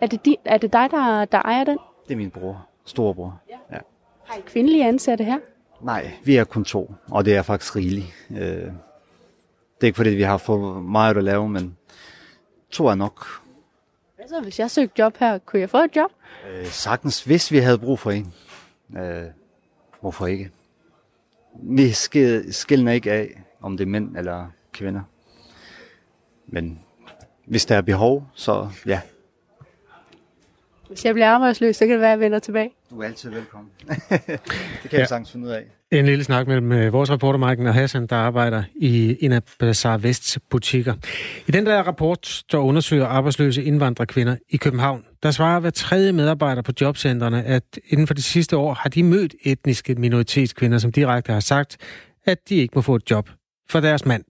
Er, 0.00 0.06
det 0.06 0.24
din, 0.24 0.36
er 0.44 0.58
det 0.58 0.72
dig, 0.72 0.88
der, 0.90 1.24
der 1.24 1.42
ejer 1.42 1.64
den? 1.64 1.78
Det 2.08 2.12
er 2.12 2.16
min 2.16 2.30
bror. 2.30 2.66
Storebror. 2.84 3.40
Ja. 3.50 3.56
ja. 3.72 3.78
Har 4.24 4.38
I 4.38 4.40
kvindelige 4.46 4.88
ansatte 4.88 5.24
her? 5.24 5.38
Nej, 5.80 6.12
vi 6.24 6.36
er 6.36 6.44
kun 6.44 6.64
to, 6.64 6.94
og 7.10 7.24
det 7.24 7.36
er 7.36 7.42
faktisk 7.42 7.76
rigeligt. 7.76 8.06
Øh, 8.30 8.38
det 8.38 8.72
er 9.80 9.84
ikke 9.84 9.96
fordi, 9.96 10.10
vi 10.10 10.22
har 10.22 10.36
for 10.36 10.80
meget 10.80 11.16
at 11.16 11.24
lave, 11.24 11.48
men 11.48 11.77
to 12.70 12.86
er 12.86 12.94
nok. 12.94 13.26
Hvad 14.16 14.28
så, 14.28 14.40
hvis 14.40 14.58
jeg 14.58 14.70
søgte 14.70 14.94
job 15.02 15.16
her? 15.16 15.38
Kunne 15.38 15.60
jeg 15.60 15.70
få 15.70 15.78
et 15.78 15.96
job? 15.96 16.10
Øh, 16.50 16.66
sagtens, 16.66 17.24
hvis 17.24 17.52
vi 17.52 17.58
havde 17.58 17.78
brug 17.78 17.98
for 17.98 18.10
en. 18.10 18.34
Øh, 18.96 19.24
hvorfor 20.00 20.26
ikke? 20.26 20.50
Vi 21.62 21.90
skil- 21.92 22.52
skiller 22.52 22.92
ikke 22.92 23.12
af, 23.12 23.42
om 23.60 23.76
det 23.76 23.84
er 23.84 23.88
mænd 23.88 24.16
eller 24.16 24.46
kvinder. 24.72 25.02
Men 26.46 26.80
hvis 27.44 27.66
der 27.66 27.76
er 27.76 27.80
behov, 27.80 28.26
så 28.34 28.68
ja. 28.86 29.00
Hvis 30.88 31.04
jeg 31.04 31.14
bliver 31.14 31.30
arbejdsløs, 31.30 31.76
så 31.76 31.86
kan 31.86 31.92
det 31.92 32.00
være, 32.00 32.10
at 32.12 32.18
jeg 32.18 32.20
vender 32.20 32.38
tilbage. 32.38 32.70
Du 32.90 33.00
er 33.00 33.04
altid 33.06 33.30
velkommen. 33.30 33.70
det 33.88 34.00
kan 34.82 34.92
ja. 34.92 35.00
vi 35.00 35.06
sagtens 35.06 35.32
finde 35.32 35.46
ud 35.46 35.52
af. 35.52 35.66
En 35.92 36.06
lille 36.06 36.24
snak 36.24 36.46
mellem 36.46 36.72
øh, 36.72 36.92
vores 36.92 37.10
reporter 37.10 37.38
Marken 37.38 37.66
og 37.66 37.74
Hassan, 37.74 38.06
der 38.06 38.16
arbejder 38.16 38.62
i 38.76 39.16
en 39.20 39.32
af 39.32 39.42
Bazaar 39.58 39.98
Vests 39.98 40.38
butikker. 40.50 40.94
I 41.46 41.50
den 41.50 41.66
der 41.66 41.82
rapport, 41.82 42.42
der 42.52 42.58
undersøger 42.58 43.06
arbejdsløse 43.06 43.64
indvandrerkvinder 43.64 44.36
i 44.50 44.56
København, 44.56 45.04
der 45.22 45.30
svarer 45.30 45.60
hver 45.60 45.70
tredje 45.70 46.12
medarbejder 46.12 46.62
på 46.62 46.72
jobcentrene, 46.80 47.44
at 47.44 47.62
inden 47.88 48.06
for 48.06 48.14
de 48.14 48.22
sidste 48.22 48.56
år 48.56 48.74
har 48.74 48.88
de 48.88 49.02
mødt 49.02 49.34
etniske 49.44 49.94
minoritetskvinder, 49.94 50.78
som 50.78 50.92
direkte 50.92 51.32
har 51.32 51.40
sagt, 51.40 51.76
at 52.26 52.48
de 52.48 52.54
ikke 52.54 52.72
må 52.74 52.80
få 52.80 52.94
et 52.94 53.10
job 53.10 53.30
for 53.70 53.80
deres 53.80 54.06
mand. 54.06 54.24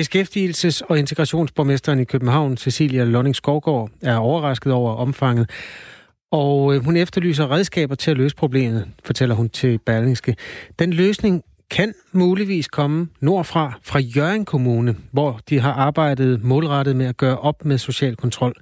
Beskæftigelses- 0.00 0.82
og 0.88 0.98
integrationsborgmesteren 0.98 2.00
i 2.00 2.04
København, 2.04 2.56
Cecilia 2.56 3.04
Lonning 3.04 3.36
Skovgaard, 3.36 3.90
er 4.02 4.16
overrasket 4.16 4.72
over 4.72 4.94
omfanget, 4.94 5.50
og 6.30 6.74
øh, 6.74 6.84
hun 6.84 6.96
efterlyser 6.96 7.50
redskaber 7.50 7.94
til 7.94 8.10
at 8.10 8.16
løse 8.16 8.36
problemet, 8.36 8.82
fortæller 9.04 9.34
hun 9.34 9.48
til 9.48 9.78
Berlingske. 9.86 10.36
Den 10.78 10.92
løsning 10.92 11.42
kan 11.76 11.90
muligvis 12.12 12.68
komme 12.68 13.08
nordfra, 13.20 13.64
fra 13.90 13.98
Jørgen 14.16 14.44
Kommune, 14.44 14.92
hvor 15.12 15.32
de 15.48 15.60
har 15.60 15.72
arbejdet 15.72 16.44
målrettet 16.44 16.96
med 16.96 17.06
at 17.06 17.16
gøre 17.16 17.38
op 17.38 17.64
med 17.64 17.78
social 17.78 18.16
kontrol. 18.16 18.54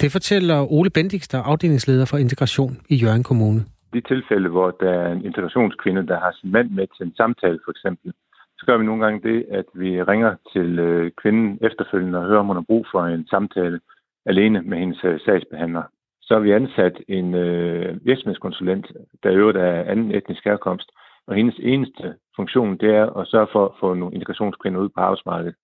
Det 0.00 0.12
fortæller 0.12 0.72
Ole 0.72 0.90
Bendix, 0.90 1.22
der 1.28 1.38
er 1.38 1.42
afdelingsleder 1.42 2.04
for 2.10 2.16
integration 2.16 2.72
i 2.88 2.96
Jørgen 3.04 3.22
Kommune. 3.22 3.60
De 3.94 4.00
tilfælde, 4.00 4.48
hvor 4.48 4.70
der 4.70 4.92
er 5.04 5.12
en 5.12 5.24
integrationskvinde, 5.24 6.06
der 6.06 6.18
har 6.20 6.32
sin 6.40 6.52
mand 6.52 6.70
med 6.70 6.86
til 6.96 7.06
en 7.06 7.14
samtale 7.16 7.58
for 7.64 7.70
eksempel, 7.70 8.12
så 8.58 8.66
gør 8.66 8.78
vi 8.78 8.84
nogle 8.84 9.04
gange 9.04 9.28
det, 9.28 9.46
at 9.50 9.64
vi 9.74 10.02
ringer 10.02 10.32
til 10.52 10.78
øh, 10.78 11.10
kvinden 11.22 11.58
efterfølgende 11.68 12.18
og 12.18 12.26
hører, 12.26 12.40
om 12.40 12.46
hun 12.46 12.56
har 12.56 12.70
brug 12.70 12.86
for 12.92 13.02
en 13.06 13.26
samtale 13.26 13.80
alene 14.26 14.62
med 14.62 14.78
hendes 14.78 15.00
øh, 15.04 15.20
sagsbehandler. 15.24 15.82
Så 16.26 16.34
har 16.34 16.40
vi 16.40 16.52
ansat 16.52 16.96
en 17.08 17.34
øh, 17.34 18.06
virksomhedskonsulent, 18.06 18.86
der 19.22 19.30
i 19.30 19.36
øvrigt 19.36 19.58
er 19.58 19.82
anden 19.82 20.14
etnisk 20.14 20.44
herkomst, 20.44 20.90
og 21.26 21.34
hendes 21.34 21.56
eneste 21.58 22.14
funktion, 22.36 22.76
det 22.76 22.90
er 22.94 23.06
at 23.18 23.26
sørge 23.26 23.48
for 23.52 23.64
at 23.64 23.72
få 23.80 23.94
nogle 23.94 24.14
integrationskvinder 24.14 24.80
ud 24.80 24.88
på 24.88 25.00
arbejdsmarkedet. 25.00 25.54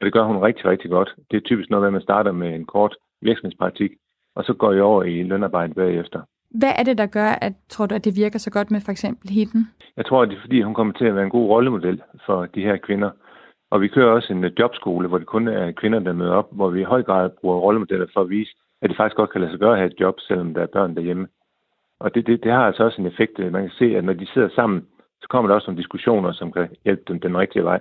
Og 0.00 0.04
det 0.04 0.12
gør 0.12 0.24
hun 0.24 0.36
rigtig, 0.36 0.64
rigtig 0.64 0.90
godt. 0.90 1.14
Det 1.30 1.36
er 1.36 1.40
typisk 1.40 1.70
noget, 1.70 1.86
at 1.86 1.92
man 1.92 2.02
starter 2.02 2.32
med 2.32 2.54
en 2.54 2.64
kort 2.64 2.96
virksomhedspraktik, 3.22 3.90
og 4.36 4.44
så 4.44 4.52
går 4.52 4.72
I 4.72 4.80
over 4.80 5.02
i 5.02 5.22
lønarbejde 5.22 5.74
bagefter. 5.74 6.20
Hvad 6.50 6.72
er 6.78 6.82
det, 6.82 6.98
der 6.98 7.06
gør, 7.06 7.30
at 7.46 7.52
tror 7.68 7.86
du, 7.86 7.94
at 7.94 8.04
det 8.04 8.16
virker 8.16 8.38
så 8.38 8.50
godt 8.50 8.70
med 8.70 8.80
for 8.80 8.92
eksempel 8.92 9.30
hitten? 9.30 9.68
Jeg 9.96 10.06
tror, 10.06 10.22
at 10.22 10.28
det 10.28 10.36
er 10.36 10.40
fordi, 10.40 10.62
hun 10.62 10.74
kommer 10.74 10.94
til 10.94 11.04
at 11.04 11.14
være 11.14 11.24
en 11.24 11.30
god 11.30 11.48
rollemodel 11.48 12.02
for 12.26 12.46
de 12.46 12.60
her 12.62 12.76
kvinder. 12.76 13.10
Og 13.70 13.80
vi 13.80 13.88
kører 13.88 14.12
også 14.12 14.32
en 14.32 14.44
jobskole, 14.58 15.08
hvor 15.08 15.18
det 15.18 15.26
kun 15.26 15.48
er 15.48 15.72
kvinder, 15.72 15.98
der 15.98 16.12
møder 16.12 16.32
op, 16.32 16.48
hvor 16.52 16.70
vi 16.70 16.80
i 16.80 16.90
høj 16.94 17.02
grad 17.02 17.30
bruger 17.40 17.58
rollemodeller 17.58 18.06
for 18.14 18.20
at 18.20 18.30
vise, 18.30 18.50
at 18.84 18.90
det 18.90 18.96
faktisk 18.96 19.16
godt 19.16 19.30
kan 19.32 19.40
lade 19.40 19.52
sig 19.52 19.60
gøre 19.60 19.72
at 19.72 19.78
have 19.78 19.92
et 19.92 20.00
job, 20.00 20.14
selvom 20.28 20.54
der 20.54 20.62
er 20.62 20.74
børn 20.76 20.94
derhjemme. 20.96 21.26
Og 22.00 22.14
det, 22.14 22.26
det, 22.26 22.40
det 22.44 22.52
har 22.52 22.66
altså 22.66 22.82
også 22.84 23.00
en 23.00 23.06
effekt. 23.06 23.38
Man 23.38 23.62
kan 23.62 23.78
se, 23.78 23.96
at 23.96 24.04
når 24.04 24.12
de 24.12 24.26
sidder 24.34 24.48
sammen, 24.54 24.82
så 25.22 25.26
kommer 25.30 25.48
der 25.48 25.54
også 25.54 25.66
nogle 25.66 25.82
diskussioner, 25.82 26.32
som 26.32 26.52
kan 26.52 26.68
hjælpe 26.84 27.02
dem 27.08 27.20
den 27.20 27.36
rigtige 27.38 27.64
vej. 27.64 27.80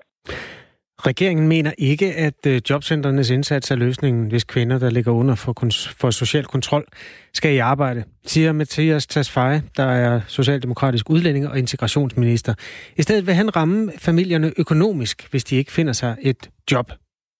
Regeringen 1.05 1.47
mener 1.47 1.71
ikke, 1.77 2.13
at 2.13 2.47
øh, 2.47 2.61
jobcentrenes 2.69 3.29
indsats 3.29 3.71
er 3.71 3.75
løsningen, 3.75 4.27
hvis 4.27 4.43
kvinder, 4.43 4.79
der 4.79 4.89
ligger 4.89 5.11
under 5.11 5.35
for, 5.35 5.53
for 6.01 6.09
social 6.09 6.45
kontrol, 6.45 6.85
skal 7.33 7.53
i 7.53 7.57
arbejde, 7.57 8.03
siger 8.25 8.51
Mathias 8.51 9.07
Tasfaye, 9.07 9.61
der 9.77 9.83
er 9.83 10.21
socialdemokratisk 10.27 11.09
udlænding 11.09 11.47
og 11.47 11.57
integrationsminister. 11.59 12.53
I 12.97 13.01
stedet 13.01 13.27
vil 13.27 13.33
han 13.33 13.55
ramme 13.55 13.91
familierne 13.99 14.51
økonomisk, 14.57 15.31
hvis 15.31 15.43
de 15.43 15.55
ikke 15.55 15.71
finder 15.71 15.93
sig 15.93 16.17
et 16.21 16.49
job. 16.71 16.91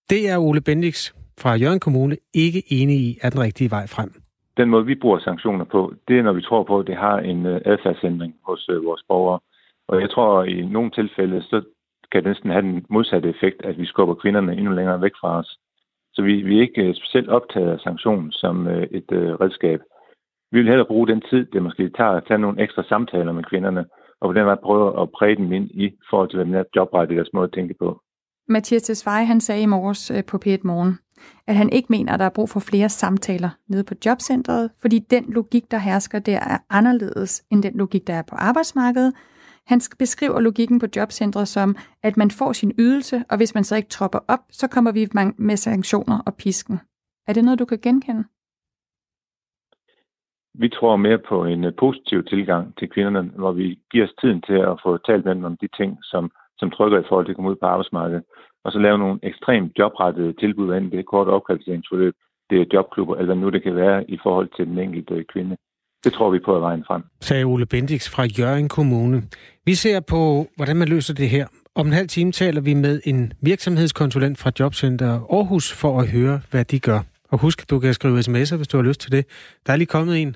Det 0.09 0.29
er 0.29 0.37
Ole 0.37 0.61
Bendix 0.61 1.11
fra 1.41 1.55
Jørgen 1.55 1.79
Kommune 1.79 2.17
ikke 2.33 2.63
enig 2.69 2.95
i 2.95 3.17
er 3.21 3.29
den 3.29 3.39
rigtige 3.39 3.71
vej 3.71 3.87
frem. 3.87 4.11
Den 4.57 4.69
måde, 4.69 4.85
vi 4.85 4.95
bruger 4.95 5.19
sanktioner 5.19 5.65
på, 5.65 5.93
det 6.07 6.19
er, 6.19 6.23
når 6.23 6.33
vi 6.33 6.41
tror 6.41 6.63
på, 6.63 6.79
at 6.79 6.87
det 6.87 6.95
har 6.95 7.17
en 7.19 7.45
øh, 7.45 7.61
adfærdsændring 7.65 8.33
hos 8.47 8.69
øh, 8.69 8.85
vores 8.85 9.03
borgere. 9.07 9.39
Og 9.87 10.01
jeg 10.01 10.09
tror, 10.09 10.41
at 10.41 10.49
i 10.49 10.65
nogle 10.65 10.91
tilfælde, 10.91 11.41
så 11.41 11.61
kan 12.11 12.23
det 12.23 12.29
næsten 12.29 12.49
have 12.49 12.61
den 12.61 12.85
modsatte 12.89 13.29
effekt, 13.29 13.65
at 13.65 13.77
vi 13.77 13.85
skubber 13.85 14.15
kvinderne 14.15 14.53
endnu 14.53 14.71
længere 14.71 15.01
væk 15.01 15.11
fra 15.21 15.39
os. 15.39 15.57
Så 16.13 16.21
vi, 16.21 16.41
vi 16.41 16.57
er 16.57 16.61
ikke 16.61 16.81
øh, 16.81 16.95
specielt 16.95 17.29
optaget 17.29 17.71
af 17.71 17.79
sanktionen 17.79 18.31
som 18.31 18.67
et 18.67 19.09
redskab. 19.43 19.79
Vi 20.51 20.59
vil 20.59 20.67
hellere 20.67 20.87
bruge 20.87 21.07
den 21.07 21.21
tid, 21.29 21.45
det 21.45 21.63
måske 21.63 21.89
tager 21.89 22.09
at 22.09 22.23
tage 22.27 22.37
nogle 22.37 22.61
ekstra 22.63 22.83
samtaler 22.83 23.31
med 23.31 23.43
kvinderne, 23.43 23.85
og 24.21 24.29
på 24.29 24.33
den 24.33 24.45
måde 24.45 24.59
prøve 24.63 25.01
at 25.01 25.11
præge 25.17 25.35
dem 25.35 25.51
ind 25.53 25.69
i 25.71 25.91
forhold 26.09 26.29
til 26.29 26.39
den 26.39 26.53
her 26.53 26.63
jobrettige 26.75 27.17
deres 27.17 27.33
måde 27.33 27.43
at 27.43 27.53
tænke 27.53 27.75
på. 27.79 28.01
Mathias 28.47 28.81
Tesfaye, 28.81 29.25
han 29.25 29.41
sagde 29.41 29.61
i 29.61 29.65
morges 29.65 30.11
på 30.27 30.37
P1 30.45 30.61
Morgen, 30.63 30.99
at 31.47 31.55
han 31.55 31.69
ikke 31.69 31.87
mener, 31.89 32.13
at 32.13 32.19
der 32.19 32.25
er 32.25 32.29
brug 32.29 32.49
for 32.49 32.59
flere 32.59 32.89
samtaler 32.89 33.49
nede 33.67 33.83
på 33.83 33.93
jobcentret, 34.05 34.69
fordi 34.81 34.99
den 34.99 35.25
logik, 35.27 35.71
der 35.71 35.77
hersker 35.77 36.19
der, 36.19 36.39
er 36.39 36.57
anderledes 36.69 37.43
end 37.51 37.63
den 37.63 37.77
logik, 37.77 38.07
der 38.07 38.13
er 38.13 38.21
på 38.21 38.35
arbejdsmarkedet, 38.35 39.13
han 39.65 39.81
beskriver 39.99 40.39
logikken 40.39 40.79
på 40.79 40.85
jobcentret 40.95 41.47
som, 41.47 41.75
at 42.03 42.17
man 42.17 42.31
får 42.31 42.53
sin 42.53 42.71
ydelse, 42.79 43.23
og 43.29 43.37
hvis 43.37 43.55
man 43.55 43.63
så 43.63 43.75
ikke 43.75 43.89
tropper 43.89 44.19
op, 44.27 44.39
så 44.51 44.67
kommer 44.67 44.91
vi 44.91 45.07
med 45.37 45.57
sanktioner 45.57 46.19
og 46.25 46.35
pisken. 46.35 46.79
Er 47.27 47.33
det 47.33 47.43
noget, 47.43 47.59
du 47.59 47.65
kan 47.65 47.79
genkende? 47.83 48.23
Vi 50.53 50.69
tror 50.69 50.95
mere 50.95 51.19
på 51.29 51.45
en 51.45 51.63
øh, 51.63 51.73
positiv 51.79 52.23
tilgang 52.23 52.77
til 52.77 52.89
kvinderne, 52.89 53.31
hvor 53.35 53.51
vi 53.51 53.79
giver 53.91 54.05
os 54.05 54.13
tiden 54.21 54.41
til 54.41 54.53
at 54.53 54.79
få 54.83 54.97
talt 54.97 55.25
med 55.25 55.35
dem 55.35 55.43
om 55.43 55.57
de 55.57 55.67
ting, 55.77 55.97
som, 56.01 56.31
som 56.57 56.71
trykker 56.71 56.99
i 56.99 57.03
forhold 57.09 57.25
til 57.25 57.31
at 57.31 57.35
komme 57.35 57.51
ud 57.51 57.55
på 57.55 57.65
arbejdsmarkedet. 57.65 58.23
Og 58.65 58.71
så 58.71 58.79
lave 58.79 58.97
nogle 58.97 59.19
ekstremt 59.23 59.71
jobrettede 59.79 60.33
tilbud, 60.33 60.73
enten 60.73 60.91
det 60.91 60.99
er 60.99 61.03
kort 61.03 61.27
opkvalificeringsforløb, 61.27 62.13
det 62.49 62.61
er 62.61 62.65
jobklubber, 62.73 63.15
eller 63.15 63.33
hvad 63.33 63.43
nu 63.43 63.49
det 63.49 63.63
kan 63.63 63.75
være 63.75 64.09
i 64.11 64.17
forhold 64.23 64.49
til 64.57 64.65
den 64.67 64.77
enkelte 64.79 65.23
kvinde. 65.33 65.57
det 66.03 66.13
tror 66.13 66.29
vi 66.31 66.39
på 66.39 66.55
er 66.55 66.59
vejen 66.59 66.83
frem. 66.87 67.03
Sagde 67.21 67.43
Ole 67.43 67.65
Bendix 67.65 68.09
fra 68.09 68.23
Jørgen 68.39 68.69
Kommune. 68.69 69.23
Vi 69.65 69.73
ser 69.73 69.99
på, 69.99 70.47
hvordan 70.55 70.75
man 70.75 70.87
løser 70.87 71.13
det 71.13 71.29
her. 71.29 71.47
Om 71.75 71.87
en 71.87 71.93
halv 71.93 72.07
time 72.07 72.31
taler 72.31 72.61
vi 72.61 72.73
med 72.73 73.01
en 73.05 73.33
virksomhedskonsulent 73.41 74.37
fra 74.37 74.51
Jobcenter 74.59 75.11
Aarhus 75.11 75.73
for 75.81 75.99
at 75.99 76.11
høre, 76.11 76.41
hvad 76.51 76.65
de 76.65 76.79
gør. 76.79 76.99
Og 77.31 77.39
husk, 77.39 77.69
du 77.69 77.79
kan 77.79 77.93
skrive 77.93 78.19
sms'er, 78.19 78.55
hvis 78.55 78.67
du 78.67 78.77
har 78.77 78.83
lyst 78.83 79.01
til 79.01 79.11
det. 79.11 79.25
Der 79.65 79.73
er 79.73 79.77
lige 79.77 79.87
kommet 79.87 80.21
en. 80.21 80.35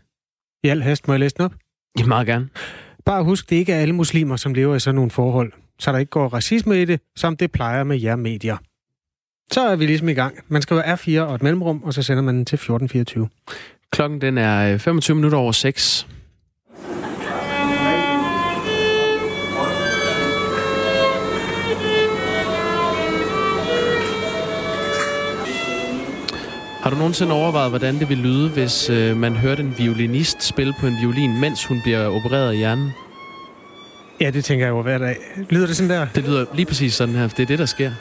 I 0.64 0.68
al 0.68 0.82
hast, 0.82 1.08
må 1.08 1.14
jeg 1.14 1.20
læse 1.20 1.36
den 1.36 1.46
op? 1.46 1.54
Ja, 2.00 2.06
meget 2.06 2.28
gerne. 2.28 2.50
Bare 3.06 3.24
husk, 3.24 3.50
det 3.50 3.56
ikke 3.56 3.74
er 3.74 3.78
alle 3.78 3.96
muslimer, 3.96 4.36
som 4.36 4.54
lever 4.54 4.76
i 4.76 4.80
sådan 4.80 4.96
nogle 4.96 5.12
forhold. 5.12 5.52
Så 5.80 5.92
der 5.92 5.98
ikke 5.98 6.10
går 6.10 6.28
racisme 6.28 6.82
i 6.82 6.86
det, 6.86 7.00
som 7.16 7.38
det 7.38 7.52
plejer 7.52 7.84
med 7.84 8.02
jer 8.02 8.16
medier. 8.16 8.58
Så 9.52 9.62
er 9.62 9.76
vi 9.76 9.86
ligesom 9.86 10.10
i 10.10 10.14
gang. 10.14 10.40
Man 10.48 10.62
skriver 10.62 10.84
R4 10.84 11.20
og 11.20 11.36
et 11.36 11.44
mellemrum, 11.44 11.84
og 11.84 11.94
så 11.94 12.02
sender 12.02 12.24
man 12.24 12.36
den 12.36 12.46
til 12.46 12.56
1424. 12.56 13.30
Klokken 13.92 14.22
den 14.22 14.38
er 14.38 14.74
øh, 14.74 14.80
25 14.80 15.16
minutter 15.16 15.38
over 15.38 15.52
6. 15.52 16.08
Har 26.88 26.90
du 26.90 26.98
nogensinde 26.98 27.34
overvejet, 27.34 27.72
hvordan 27.72 28.00
det 28.00 28.10
ville 28.10 28.24
lyde, 28.24 28.50
hvis 28.50 28.90
øh, 28.90 29.18
man 29.18 29.36
hørte 29.36 29.64
en 29.64 29.78
violinist 29.78 30.44
spille 30.44 30.74
på 30.80 30.88
en 30.88 30.98
violin, 31.02 31.42
mens 31.42 31.66
hun 31.66 31.82
bliver 31.82 32.08
opereret 32.08 32.54
i 32.54 32.58
hjernen? 32.58 32.92
Ja, 34.22 34.30
det 34.30 34.46
tænker 34.46 34.66
jeg 34.66 34.72
jo 34.72 34.82
hver 34.82 34.98
dag. 34.98 35.18
Lyder 35.50 35.68
det 35.68 35.76
sådan 35.76 35.90
der? 35.90 36.08
Det 36.16 36.24
lyder 36.24 36.46
lige 36.56 36.66
præcis 36.66 36.94
sådan 36.94 37.16
her, 37.16 37.28
det 37.28 37.40
er 37.40 37.46
det, 37.46 37.60
der 37.60 37.66
sker. 37.66 37.92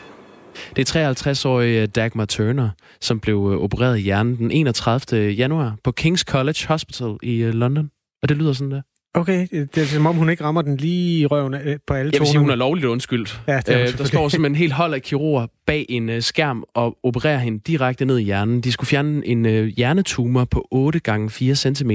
Det 0.77 0.95
er 0.95 1.13
53-årige 1.13 1.87
Dagmar 1.87 2.25
Turner, 2.25 2.69
som 3.01 3.21
blev 3.21 3.51
øh, 3.53 3.63
opereret 3.63 3.99
i 3.99 4.01
hjernen 4.01 4.37
den 4.37 4.51
31. 4.51 5.31
januar 5.31 5.77
på 5.85 5.93
King's 6.01 6.23
College 6.25 6.67
Hospital 6.69 7.17
i 7.23 7.37
øh, 7.37 7.55
London. 7.55 7.91
Og 8.23 8.29
det 8.29 8.37
lyder 8.37 8.53
sådan 8.53 8.71
der. 8.71 8.83
Okay, 9.15 9.47
det 9.53 9.79
er 9.79 9.85
som 9.85 10.07
om 10.07 10.17
hun 10.17 10.31
ikke 10.31 10.45
rammer 10.45 10.63
den 10.63 10.77
lige 10.77 11.21
i 11.21 11.27
røven 11.27 11.55
øh, 11.55 11.79
på 11.87 11.95
alle 11.95 12.11
Jeg 12.13 12.21
vil 12.21 12.29
sige, 12.29 12.39
hun 12.39 12.51
er 12.51 12.55
lovligt 12.55 12.87
undskyldt. 12.87 13.41
Ja, 13.49 13.61
det 13.67 13.75
er 13.75 13.83
øh, 13.83 13.99
der 13.99 14.05
står 14.05 14.29
simpelthen 14.29 14.53
en 14.53 14.57
helt 14.57 14.73
hold 14.73 14.95
af 14.95 15.03
kirurger 15.03 15.47
bag 15.67 15.87
en 15.89 16.09
uh, 16.09 16.21
skærm 16.21 16.65
og 16.75 16.97
opererer 17.03 17.39
hende 17.39 17.59
direkte 17.67 18.05
ned 18.05 18.19
i 18.19 18.23
hjernen. 18.23 18.61
De 18.61 18.73
skulle 18.73 18.89
fjerne 18.89 19.27
en 19.27 19.47
uh, 19.47 19.65
hjernetumor 19.65 20.45
på 20.45 20.69
8 20.71 20.99
gange 20.99 21.31
4 21.31 21.55
cm. 21.55 21.91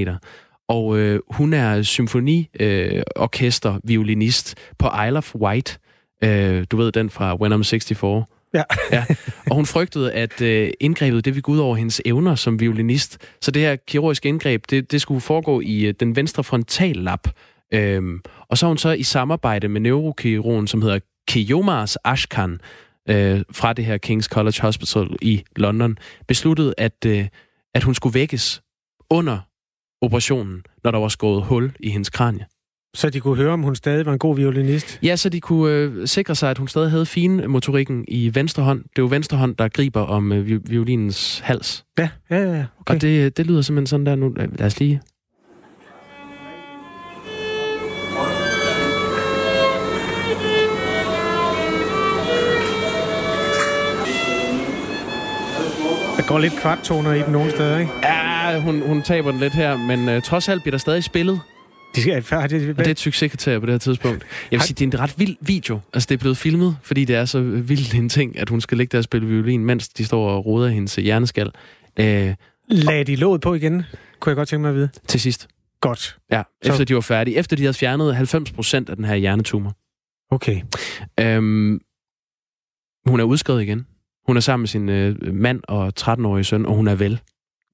Og 0.72 0.86
uh, 0.86 1.16
hun 1.30 1.52
er 1.52 1.82
symfoniorkester 1.82 3.70
uh, 3.70 3.80
violinist 3.84 4.54
på 4.78 4.88
Isle 5.06 5.18
of 5.18 5.34
Wight. 5.34 5.78
Uh, 6.24 6.30
du 6.70 6.76
ved 6.76 6.92
den 6.92 7.10
fra 7.10 7.36
When 7.36 7.52
I'm 7.52 7.62
64. 7.62 8.24
Ja. 8.54 8.62
ja. 8.92 9.04
Og 9.50 9.56
hun 9.56 9.66
frygtede, 9.66 10.12
at 10.12 10.40
øh, 10.40 10.70
indgrebet 10.80 11.24
det 11.24 11.34
ville 11.34 11.42
gå 11.42 11.52
ud 11.52 11.58
over 11.58 11.76
hendes 11.76 12.02
evner 12.04 12.34
som 12.34 12.60
violinist. 12.60 13.18
Så 13.40 13.50
det 13.50 13.62
her 13.62 13.76
kirurgiske 13.76 14.28
indgreb, 14.28 14.64
det, 14.70 14.92
det 14.92 15.00
skulle 15.00 15.20
foregå 15.20 15.60
i 15.60 15.84
øh, 15.84 15.94
den 16.00 16.16
venstre 16.16 16.44
frontallap. 16.44 17.28
Øhm, 17.74 18.20
og 18.48 18.58
så 18.58 18.66
har 18.66 18.68
hun 18.68 18.78
så 18.78 18.90
i 18.92 19.02
samarbejde 19.02 19.68
med 19.68 19.80
neurokirurgen, 19.80 20.66
som 20.66 20.82
hedder 20.82 20.98
Kiyomars 21.28 21.96
Ashkan, 22.04 22.60
øh, 23.08 23.42
fra 23.52 23.72
det 23.72 23.84
her 23.84 23.98
King's 24.06 24.28
College 24.28 24.62
Hospital 24.62 25.08
i 25.22 25.42
London, 25.56 25.98
besluttet, 26.28 26.74
at, 26.78 27.06
øh, 27.06 27.26
at 27.74 27.82
hun 27.82 27.94
skulle 27.94 28.14
vækkes 28.14 28.62
under 29.10 29.38
operationen, 30.02 30.62
når 30.84 30.90
der 30.90 30.98
var 30.98 31.08
skåret 31.08 31.42
hul 31.42 31.72
i 31.80 31.90
hendes 31.90 32.10
kranie. 32.10 32.46
Så 32.94 33.10
de 33.10 33.20
kunne 33.20 33.36
høre, 33.36 33.52
om 33.52 33.62
hun 33.62 33.74
stadig 33.74 34.06
var 34.06 34.12
en 34.12 34.18
god 34.18 34.36
violinist? 34.36 34.98
Ja, 35.02 35.16
så 35.16 35.28
de 35.28 35.40
kunne 35.40 35.72
øh, 35.72 36.06
sikre 36.06 36.34
sig, 36.34 36.50
at 36.50 36.58
hun 36.58 36.68
stadig 36.68 36.90
havde 36.90 37.06
fin 37.06 37.50
motorikken 37.50 38.04
i 38.08 38.34
venstre 38.34 38.62
hånd. 38.62 38.78
Det 38.78 38.98
er 38.98 39.02
jo 39.02 39.06
venstre 39.06 39.36
hånd, 39.36 39.56
der 39.56 39.68
griber 39.68 40.00
om 40.00 40.32
øh, 40.32 40.70
violinens 40.70 41.38
hals. 41.38 41.84
Ja, 41.98 42.08
ja, 42.30 42.36
ja. 42.36 42.64
Okay. 42.80 42.94
Og 42.94 43.00
det, 43.00 43.36
det 43.36 43.46
lyder 43.46 43.62
simpelthen 43.62 43.86
sådan 43.86 44.06
der 44.06 44.16
nu. 44.16 44.34
Lad 44.36 44.66
os 44.66 44.80
lige... 44.80 45.00
Der 56.16 56.28
går 56.28 56.38
lidt 56.38 56.52
kvarttoner 56.60 57.12
i 57.12 57.22
den 57.22 57.32
nogle 57.32 57.50
steder, 57.50 57.78
ikke? 57.78 57.92
Ja, 58.02 58.21
hun, 58.60 58.82
hun 58.82 59.02
taber 59.02 59.30
den 59.30 59.40
lidt 59.40 59.52
her, 59.52 59.76
men 59.76 60.08
øh, 60.08 60.22
trods 60.22 60.48
alt 60.48 60.62
bliver 60.62 60.70
der 60.70 60.78
stadig 60.78 61.04
spillet. 61.04 61.40
De 61.94 62.02
skal, 62.02 62.14
det, 62.22 62.50
det, 62.50 62.68
og 62.68 62.78
det 62.78 62.86
er 62.86 62.90
et 62.90 62.98
succeskriterie 62.98 63.60
på 63.60 63.66
det 63.66 63.72
her 63.72 63.78
tidspunkt. 63.78 64.24
Jeg 64.50 64.58
vil 64.58 64.66
sige, 64.66 64.74
det 64.74 64.94
er 64.94 64.98
en 64.98 65.00
ret 65.00 65.14
vild 65.18 65.36
video. 65.40 65.80
Altså, 65.94 66.06
det 66.06 66.14
er 66.14 66.18
blevet 66.18 66.36
filmet, 66.36 66.76
fordi 66.82 67.04
det 67.04 67.16
er 67.16 67.24
så 67.24 67.40
vildt 67.40 67.94
en 67.94 68.08
ting, 68.08 68.38
at 68.38 68.48
hun 68.48 68.60
skal 68.60 68.78
ligge 68.78 68.92
der 68.92 68.98
og 68.98 69.04
spille 69.04 69.28
violin, 69.28 69.64
mens 69.64 69.88
de 69.88 70.04
står 70.04 70.30
og 70.30 70.46
roder 70.46 70.68
hendes 70.68 70.94
hjerneskal. 70.94 71.50
Øh, 71.96 72.34
Lagde 72.68 73.04
de 73.04 73.16
låget 73.16 73.40
på 73.40 73.54
igen? 73.54 73.82
Kunne 74.20 74.30
jeg 74.30 74.36
godt 74.36 74.48
tænke 74.48 74.60
mig 74.60 74.68
at 74.68 74.74
vide. 74.74 74.88
Til 75.08 75.20
sidst. 75.20 75.48
Godt. 75.80 76.16
Ja, 76.30 76.42
efter 76.62 76.76
så... 76.76 76.84
de 76.84 76.94
var 76.94 77.00
færdige. 77.00 77.36
Efter 77.36 77.56
de 77.56 77.62
havde 77.62 77.74
fjernet 77.74 78.16
90 78.16 78.52
procent 78.52 78.90
af 78.90 78.96
den 78.96 79.04
her 79.04 79.14
hjernetumor. 79.14 79.76
Okay. 80.30 80.60
Øhm, 81.20 81.80
hun 83.06 83.20
er 83.20 83.24
udskrevet 83.24 83.62
igen. 83.62 83.86
Hun 84.26 84.36
er 84.36 84.40
sammen 84.40 84.62
med 84.62 84.68
sin 84.68 84.88
øh, 84.88 85.34
mand 85.34 85.60
og 85.68 85.92
13-årige 86.00 86.44
søn, 86.44 86.66
og 86.66 86.74
hun 86.74 86.88
er 86.88 86.94
vel 86.94 87.20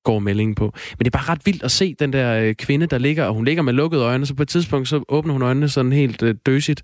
går 0.05 0.19
meldingen 0.19 0.55
på. 0.55 0.65
Men 0.65 0.99
det 0.99 1.07
er 1.07 1.19
bare 1.19 1.33
ret 1.33 1.47
vildt 1.47 1.63
at 1.63 1.71
se 1.71 1.95
den 1.95 2.13
der 2.13 2.41
øh, 2.41 2.55
kvinde, 2.55 2.87
der 2.87 2.99
ligger, 2.99 3.25
og 3.25 3.35
hun 3.35 3.45
ligger 3.45 3.63
med 3.63 3.73
lukkede 3.73 4.03
øjne, 4.03 4.27
så 4.27 4.35
på 4.35 4.43
et 4.43 4.49
tidspunkt 4.49 4.89
så 4.89 5.05
åbner 5.09 5.33
hun 5.33 5.43
øjnene 5.43 5.69
sådan 5.69 5.93
helt 5.93 6.23
øh, 6.23 6.35
døsigt, 6.47 6.83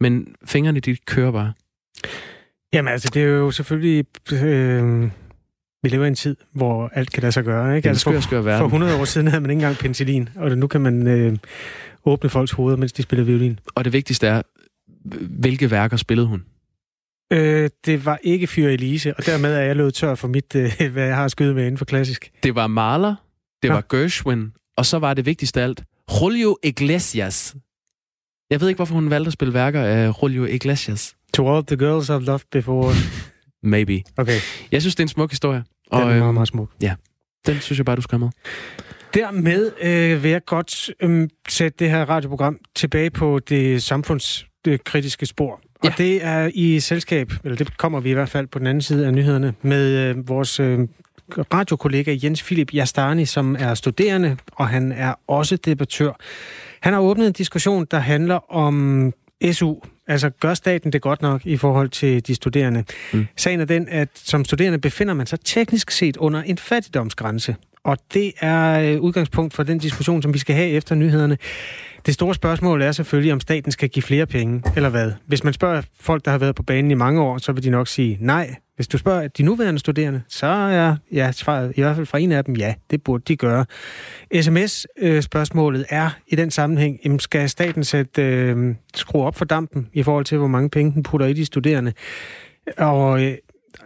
men 0.00 0.34
fingrene 0.44 0.80
de 0.80 0.96
kører 0.96 1.32
bare. 1.32 1.52
Jamen 2.72 2.92
altså, 2.92 3.10
det 3.14 3.22
er 3.22 3.26
jo 3.26 3.50
selvfølgelig... 3.50 4.04
Øh, 4.32 5.10
vi 5.82 5.88
lever 5.88 6.04
i 6.04 6.08
en 6.08 6.14
tid, 6.14 6.36
hvor 6.52 6.90
alt 6.94 7.12
kan 7.12 7.22
lade 7.22 7.32
sig 7.32 7.44
gøre. 7.44 7.76
Ikke? 7.76 7.88
Altså, 7.88 8.12
for, 8.12 8.20
skør 8.20 8.58
for 8.58 8.64
100 8.64 9.00
år 9.00 9.04
siden 9.04 9.26
havde 9.26 9.40
man 9.40 9.50
ikke 9.50 9.58
engang 9.58 9.76
penicillin, 9.76 10.28
og 10.36 10.58
nu 10.58 10.66
kan 10.66 10.80
man 10.80 11.06
øh, 11.06 11.36
åbne 12.04 12.30
folks 12.30 12.52
hoveder, 12.52 12.76
mens 12.76 12.92
de 12.92 13.02
spiller 13.02 13.24
violin. 13.24 13.58
Og 13.74 13.84
det 13.84 13.92
vigtigste 13.92 14.26
er, 14.26 14.42
hvilke 15.40 15.70
værker 15.70 15.96
spillede 15.96 16.26
hun? 16.26 16.44
Øh, 17.32 17.70
det 17.86 18.06
var 18.06 18.18
ikke 18.22 18.46
Fyr 18.46 18.68
Elise, 18.68 19.14
og 19.16 19.26
dermed 19.26 19.54
er 19.54 19.60
jeg 19.60 19.76
løbet 19.76 19.94
tør 19.94 20.14
for 20.14 20.28
mit, 20.28 20.54
øh, 20.54 20.72
hvad 20.92 21.06
jeg 21.06 21.16
har 21.16 21.28
skyde 21.28 21.54
med 21.54 21.62
inden 21.62 21.78
for 21.78 21.84
klassisk. 21.84 22.30
Det 22.42 22.54
var 22.54 22.66
Mahler, 22.66 23.14
det 23.62 23.68
ja. 23.68 23.74
var 23.74 23.84
Gershwin, 23.90 24.52
og 24.76 24.86
så 24.86 24.98
var 24.98 25.14
det 25.14 25.26
vigtigste 25.26 25.60
af 25.60 25.64
alt, 25.64 25.82
Julio 26.22 26.56
Iglesias. 26.62 27.56
Jeg 28.50 28.60
ved 28.60 28.68
ikke, 28.68 28.78
hvorfor 28.78 28.94
hun 28.94 29.10
valgte 29.10 29.26
at 29.26 29.32
spille 29.32 29.54
værker 29.54 29.82
af 29.82 30.22
Julio 30.22 30.44
Iglesias. 30.44 31.16
To 31.34 31.54
all 31.54 31.66
the 31.66 31.76
girls 31.76 32.10
I've 32.10 32.24
loved 32.24 32.46
before. 32.52 32.94
Maybe. 33.62 34.02
Okay. 34.16 34.40
Jeg 34.72 34.82
synes, 34.82 34.94
det 34.94 35.00
er 35.00 35.04
en 35.04 35.08
smuk 35.08 35.30
historie. 35.30 35.64
Og, 35.90 36.00
den 36.00 36.10
er 36.10 36.18
meget, 36.18 36.34
meget 36.34 36.48
smuk. 36.48 36.70
Ja, 36.82 36.94
den 37.46 37.60
synes 37.60 37.78
jeg 37.78 37.86
bare, 37.86 37.96
du 37.96 38.02
skal 38.02 38.18
have 38.18 38.24
med. 38.24 38.30
Dermed 39.14 39.72
øh, 39.82 40.22
vil 40.22 40.30
jeg 40.30 40.44
godt 40.44 40.90
øh, 41.02 41.28
sætte 41.48 41.76
det 41.78 41.90
her 41.90 42.04
radioprogram 42.04 42.58
tilbage 42.76 43.10
på 43.10 43.38
det 43.38 43.82
samfundskritiske 43.82 45.26
spor. 45.26 45.60
Og 45.82 45.88
ja. 45.88 46.04
det 46.04 46.24
er 46.24 46.50
i 46.54 46.80
selskab, 46.80 47.32
eller 47.44 47.56
det 47.56 47.76
kommer 47.76 48.00
vi 48.00 48.10
i 48.10 48.12
hvert 48.12 48.28
fald 48.28 48.46
på 48.46 48.58
den 48.58 48.66
anden 48.66 48.82
side 48.82 49.06
af 49.06 49.14
nyhederne, 49.14 49.54
med 49.62 49.98
øh, 49.98 50.28
vores 50.28 50.60
øh, 50.60 50.78
radiokollega 51.54 52.16
Jens 52.22 52.42
Philip 52.42 52.74
Jastani, 52.74 53.24
som 53.24 53.56
er 53.58 53.74
studerende, 53.74 54.36
og 54.52 54.68
han 54.68 54.92
er 54.92 55.14
også 55.26 55.56
debattør. 55.56 56.12
Han 56.80 56.92
har 56.92 57.00
åbnet 57.00 57.26
en 57.26 57.32
diskussion, 57.32 57.86
der 57.90 57.98
handler 57.98 58.52
om 58.52 59.12
SU, 59.52 59.74
altså 60.06 60.30
gør 60.30 60.54
staten 60.54 60.92
det 60.92 61.02
godt 61.02 61.22
nok 61.22 61.46
i 61.46 61.56
forhold 61.56 61.88
til 61.88 62.26
de 62.26 62.34
studerende. 62.34 62.84
Mm. 63.12 63.26
Sagen 63.36 63.60
er 63.60 63.64
den, 63.64 63.88
at 63.88 64.08
som 64.14 64.44
studerende 64.44 64.78
befinder 64.78 65.14
man 65.14 65.26
sig 65.26 65.38
teknisk 65.44 65.90
set 65.90 66.16
under 66.16 66.42
en 66.42 66.58
fattigdomsgrænse. 66.58 67.56
Og 67.84 67.98
det 68.14 68.32
er 68.40 68.80
øh, 68.80 69.00
udgangspunkt 69.00 69.54
for 69.54 69.62
den 69.62 69.78
diskussion, 69.78 70.22
som 70.22 70.34
vi 70.34 70.38
skal 70.38 70.54
have 70.54 70.68
efter 70.68 70.94
nyhederne. 70.94 71.38
Det 72.06 72.14
store 72.14 72.34
spørgsmål 72.34 72.82
er 72.82 72.92
selvfølgelig, 72.92 73.32
om 73.32 73.40
staten 73.40 73.72
skal 73.72 73.88
give 73.88 74.02
flere 74.02 74.26
penge, 74.26 74.62
eller 74.76 74.88
hvad. 74.88 75.12
Hvis 75.26 75.44
man 75.44 75.52
spørger 75.52 75.82
folk, 76.00 76.24
der 76.24 76.30
har 76.30 76.38
været 76.38 76.54
på 76.54 76.62
banen 76.62 76.90
i 76.90 76.94
mange 76.94 77.22
år, 77.22 77.38
så 77.38 77.52
vil 77.52 77.62
de 77.62 77.70
nok 77.70 77.88
sige 77.88 78.18
nej. 78.20 78.54
Hvis 78.76 78.88
du 78.88 78.98
spørger 78.98 79.28
de 79.28 79.42
nuværende 79.42 79.80
studerende, 79.80 80.22
så 80.28 80.46
er 80.46 80.96
ja, 81.12 81.32
svaret 81.32 81.72
i 81.76 81.80
hvert 81.80 81.96
fald 81.96 82.06
fra 82.06 82.18
en 82.18 82.32
af 82.32 82.44
dem, 82.44 82.56
ja, 82.56 82.74
det 82.90 83.02
burde 83.02 83.24
de 83.28 83.36
gøre. 83.36 83.64
SMS-spørgsmålet 84.40 85.80
øh, 85.80 85.86
er 85.88 86.10
i 86.26 86.36
den 86.36 86.50
sammenhæng, 86.50 87.00
jamen, 87.04 87.18
skal 87.18 87.48
staten 87.48 87.84
sætte, 87.84 88.22
øh, 88.22 88.74
skrue 88.94 89.24
op 89.24 89.36
for 89.36 89.44
dampen 89.44 89.88
i 89.92 90.02
forhold 90.02 90.24
til, 90.24 90.38
hvor 90.38 90.46
mange 90.46 90.70
penge 90.70 90.92
den 90.92 91.02
putter 91.02 91.26
i 91.26 91.32
de 91.32 91.44
studerende? 91.44 91.92
Og 92.78 93.24
øh, 93.24 93.34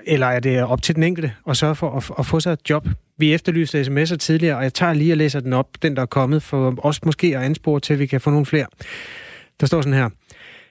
eller 0.06 0.26
er 0.26 0.40
det 0.40 0.62
op 0.62 0.82
til 0.82 0.94
den 0.94 1.02
enkelte 1.02 1.32
at 1.48 1.56
sørge 1.56 1.74
for 1.74 1.96
at, 1.96 2.10
at 2.18 2.26
få 2.26 2.40
sig 2.40 2.52
et 2.52 2.70
job? 2.70 2.88
Vi 3.18 3.34
efterlyste 3.34 3.80
sms'er 3.80 4.16
tidligere, 4.16 4.56
og 4.56 4.62
jeg 4.62 4.74
tager 4.74 4.92
lige 4.92 5.12
og 5.12 5.16
læser 5.16 5.40
den 5.40 5.52
op, 5.52 5.68
den 5.82 5.96
der 5.96 6.02
er 6.02 6.06
kommet, 6.06 6.42
for 6.42 6.74
os 6.86 7.04
måske 7.04 7.36
at 7.36 7.42
anspore 7.42 7.80
til, 7.80 7.92
at 7.92 7.98
vi 7.98 8.06
kan 8.06 8.20
få 8.20 8.30
nogle 8.30 8.46
flere. 8.46 8.66
Der 9.60 9.66
står 9.66 9.80
sådan 9.80 9.98
her. 9.98 10.08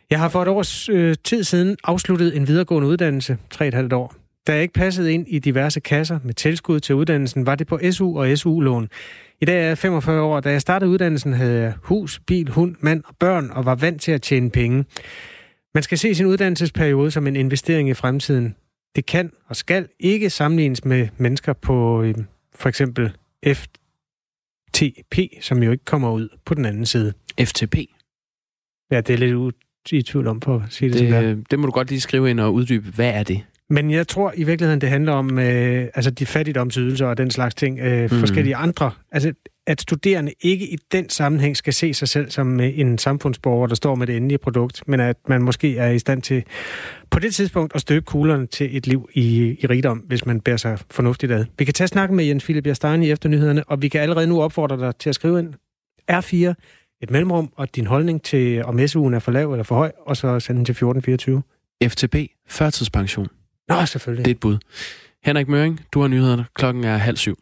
Jeg 0.10 0.20
har 0.20 0.30
for 0.30 0.42
et 0.42 0.48
års 0.48 0.90
øh, 0.90 1.16
tid 1.24 1.44
siden 1.44 1.78
afsluttet 1.84 2.38
en 2.38 2.48
videregående 2.48 2.88
uddannelse, 2.88 3.38
3,5 3.56 3.96
år. 3.96 4.16
Da 4.48 4.54
jeg 4.54 4.62
ikke 4.62 4.74
passede 4.74 5.14
ind 5.14 5.26
i 5.28 5.40
diverse 5.40 5.80
kasser 5.80 6.20
med 6.24 6.34
tilskud 6.34 6.80
til 6.80 6.96
uddannelsen, 6.96 7.46
var 7.46 7.56
det 7.56 7.68
på 7.68 7.80
SU 7.92 8.20
og 8.20 8.38
SU-lån. 8.38 8.90
I 9.42 9.46
dag 9.46 9.64
er 9.64 9.68
jeg 9.68 9.78
45 9.78 10.22
år, 10.22 10.40
da 10.40 10.52
jeg 10.52 10.62
startede 10.62 10.92
uddannelsen, 10.92 11.34
havde 11.34 11.62
jeg 11.62 11.74
hus, 11.82 12.22
bil, 12.28 12.50
hund, 12.50 12.76
mand 12.80 13.04
og 13.06 13.16
børn 13.20 13.50
og 13.52 13.66
var 13.66 13.76
vant 13.76 14.02
til 14.02 14.12
at 14.12 14.22
tjene 14.22 14.50
penge. 14.50 14.86
Man 15.74 15.84
skal 15.84 15.98
se 15.98 16.16
sin 16.16 16.26
uddannelsesperiode 16.26 17.12
som 17.12 17.28
en 17.28 17.36
investering 17.36 17.90
i 17.90 17.94
fremtiden. 17.94 18.56
Det 18.96 19.06
kan 19.06 19.32
og 19.48 19.56
skal 19.56 19.88
ikke 20.00 20.30
sammenlignes 20.30 20.86
med 20.86 21.08
mennesker 21.18 21.54
på 21.54 22.02
øh, 22.02 22.16
for 22.56 22.70
eksempel 22.70 23.12
FTP, 23.48 25.20
som 25.42 25.64
jo 25.64 25.72
ikke 25.72 25.86
kommer 25.86 26.12
ud 26.12 26.30
på 26.46 26.54
den 26.54 26.66
anden 26.66 26.86
side. 26.86 27.14
FTP? 27.42 27.76
Ja, 28.92 29.02
det 29.02 29.14
er 29.14 29.18
lidt 29.18 29.56
i 29.92 30.02
tvivl 30.02 30.28
om, 30.28 30.42
for 30.42 30.60
at 30.60 30.74
sige 30.74 30.94
det, 30.94 31.02
det 31.02 31.24
det, 31.24 31.52
det 31.52 31.60
må 31.60 31.66
du 31.66 31.72
godt 31.72 31.90
lige 31.90 32.02
skrive 32.02 32.30
ind 32.30 32.40
og 32.40 32.54
uddybe. 32.54 32.90
Hvad 32.90 33.10
er 33.10 33.24
det? 33.24 33.44
Men 33.70 33.92
jeg 33.92 34.08
tror 34.08 34.34
i 34.36 34.44
virkeligheden, 34.44 34.82
det 34.82 34.90
handler 34.90 35.14
om 35.14 35.40
øh, 35.40 35.88
altså 35.94 36.12
de 36.12 36.26
fattigdomsydelser 36.26 37.06
og 37.06 37.18
den 37.18 37.32
slags 37.32 37.56
ting. 37.56 37.80
Øh, 37.80 38.12
mm. 38.12 38.20
Forskellige 38.20 38.56
andre. 38.56 38.92
Altså, 39.12 39.34
at 39.68 39.82
studerende 39.82 40.34
ikke 40.42 40.68
i 40.68 40.78
den 40.92 41.10
sammenhæng 41.10 41.58
skal 41.58 41.74
se 41.74 41.94
sig 41.94 42.10
selv 42.10 42.32
som 42.32 42.60
øh, 42.60 42.80
en 42.80 42.98
samfundsborger, 42.98 43.68
der 43.68 43.76
står 43.76 43.96
med 43.96 44.08
det 44.08 44.18
endelige 44.18 44.38
produkt, 44.38 44.84
men 44.88 45.00
at 45.00 45.18
man 45.28 45.42
måske 45.42 45.78
er 45.78 45.90
i 45.90 46.00
stand 46.00 46.22
til 46.22 46.44
på 47.10 47.20
det 47.20 47.36
tidspunkt 47.36 47.76
at 47.76 47.82
støbe 47.82 48.06
kuglerne 48.06 48.48
til 48.48 48.78
et 48.78 48.88
liv 48.88 49.10
i, 49.14 49.58
i 49.60 49.66
rigdom, 49.66 49.98
hvis 49.98 50.26
man 50.26 50.42
bærer 50.42 50.58
sig 50.58 50.80
fornuftigt 50.92 51.32
ad. 51.32 51.46
Vi 51.58 51.66
kan 51.66 51.74
tage 51.74 51.88
snakken 51.88 52.18
med 52.18 52.26
Jens 52.26 52.44
Philip 52.44 52.68
Jastani 52.68 53.12
efter 53.12 53.30
nyhederne, 53.30 53.64
og 53.64 53.82
vi 53.82 53.88
kan 53.88 54.02
allerede 54.02 54.28
nu 54.28 54.42
opfordre 54.42 54.78
dig 54.78 54.96
til 54.96 55.10
at 55.10 55.16
skrive 55.16 55.40
ind 55.40 55.54
R4, 56.12 56.54
et 57.02 57.12
mellemrum, 57.12 57.54
og 57.56 57.76
din 57.76 57.86
holdning 57.86 58.24
til, 58.24 58.66
om 58.66 58.80
SU'en 58.80 59.16
er 59.16 59.20
for 59.20 59.32
lav 59.32 59.52
eller 59.52 59.64
for 59.64 59.76
høj, 59.76 59.92
og 60.06 60.18
så 60.18 60.40
sende 60.40 60.58
den 60.58 60.66
til 60.66 60.72
1424. 60.72 61.42
FTP, 61.84 62.16
førtidspension. 62.48 63.28
Nå, 63.70 63.86
selvfølgelig. 63.86 64.26
Det 64.26 64.32
er 64.32 64.36
et 64.36 64.40
bud. 64.40 64.58
Henrik 65.24 65.48
Møring, 65.48 65.80
du 65.94 66.02
har 66.02 66.08
nyhederne. 66.08 66.46
Klokken 66.56 66.84
er 66.84 66.98
halv 66.98 67.18
syv. 67.18 67.38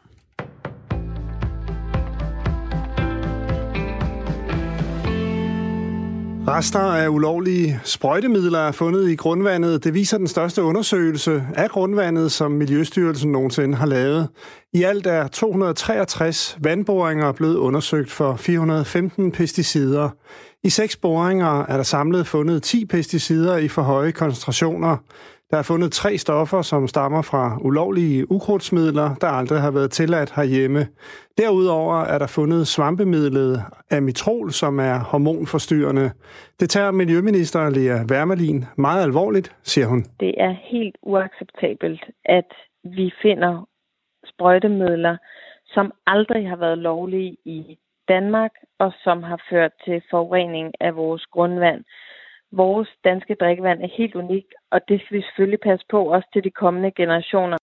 Rester 6.48 6.80
af 6.80 7.08
ulovlige 7.08 7.80
sprøjtemidler 7.84 8.60
er 8.60 8.72
fundet 8.72 9.10
i 9.10 9.16
grundvandet. 9.16 9.84
Det 9.84 9.94
viser 9.94 10.18
den 10.18 10.28
største 10.28 10.64
undersøgelse 10.64 11.44
af 11.56 11.70
grundvandet, 11.70 12.32
som 12.32 12.52
Miljøstyrelsen 12.52 13.32
nogensinde 13.32 13.78
har 13.78 13.86
lavet. 13.86 14.28
I 14.74 14.84
alt 14.84 15.08
er 15.08 15.28
263 15.28 16.58
vandboringer 16.62 17.32
blevet 17.32 17.56
undersøgt 17.56 18.12
for 18.12 18.36
415 18.36 19.32
pesticider. 19.32 20.10
I 20.64 20.70
seks 20.70 20.96
boringer 20.96 21.66
er 21.66 21.78
der 21.78 21.84
samlet 21.84 22.28
fundet 22.28 22.64
10 22.64 22.86
pesticider 22.86 23.58
i 23.58 23.68
for 23.68 23.82
høje 23.82 24.12
koncentrationer. 24.12 24.98
Der 25.52 25.58
er 25.58 25.64
fundet 25.64 25.92
tre 25.92 26.18
stoffer, 26.18 26.62
som 26.62 26.88
stammer 26.88 27.22
fra 27.22 27.58
ulovlige 27.62 28.32
ukrudtsmidler, 28.32 29.16
der 29.22 29.28
aldrig 29.28 29.62
har 29.62 29.72
været 29.72 29.92
tilladt 29.92 30.36
herhjemme. 30.36 30.88
Derudover 31.38 32.02
er 32.02 32.18
der 32.18 32.28
fundet 32.28 32.68
svampemidlet 32.68 33.64
amitrol, 33.92 34.52
som 34.52 34.80
er 34.80 35.00
hormonforstyrrende. 35.00 36.12
Det 36.60 36.70
tager 36.70 36.92
Miljøminister 36.92 37.70
Lea 37.70 37.98
Wermelin 38.12 38.66
meget 38.78 39.04
alvorligt, 39.04 39.56
siger 39.64 39.88
hun. 39.88 40.06
Det 40.20 40.34
er 40.38 40.56
helt 40.72 40.98
uacceptabelt, 41.02 42.04
at 42.26 42.52
vi 42.84 43.14
finder 43.22 43.68
sprøjtemidler, 44.26 45.18
som 45.66 45.92
aldrig 46.08 46.50
har 46.50 46.56
været 46.56 46.78
lovlige 46.78 47.38
i 47.46 47.78
Danmark, 48.08 48.52
og 48.80 48.92
som 49.04 49.24
har 49.24 49.40
ført 49.50 49.72
til 49.86 50.02
forurening 50.12 50.74
af 50.80 50.96
vores 50.96 51.26
grundvand 51.26 51.84
vores 52.52 52.90
danske 53.04 53.36
drikkevand 53.40 53.80
er 53.82 53.88
helt 53.98 54.16
unik, 54.16 54.46
og 54.72 54.80
det 54.88 55.02
skal 55.02 55.18
vi 55.18 55.22
selvfølgelig 55.22 55.60
passe 55.60 55.86
på 55.92 56.00
også 56.04 56.28
til 56.34 56.44
de 56.44 56.50
kommende 56.50 56.92
generationer. 56.92 57.58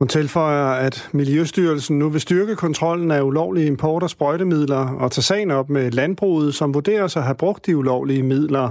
Hun 0.00 0.08
tilføjer, 0.08 0.86
at 0.86 1.08
Miljøstyrelsen 1.12 1.98
nu 1.98 2.08
vil 2.08 2.20
styrke 2.20 2.56
kontrollen 2.56 3.10
af 3.10 3.22
ulovlige 3.22 3.66
import 3.66 4.02
af 4.02 4.10
sprøjtemidler 4.10 4.96
og 5.00 5.10
tage 5.10 5.22
sagen 5.22 5.50
op 5.50 5.70
med 5.70 5.90
landbruget, 5.90 6.54
som 6.54 6.74
vurderer 6.74 7.04
at 7.04 7.24
have 7.24 7.34
brugt 7.34 7.66
de 7.66 7.76
ulovlige 7.76 8.22
midler. 8.22 8.70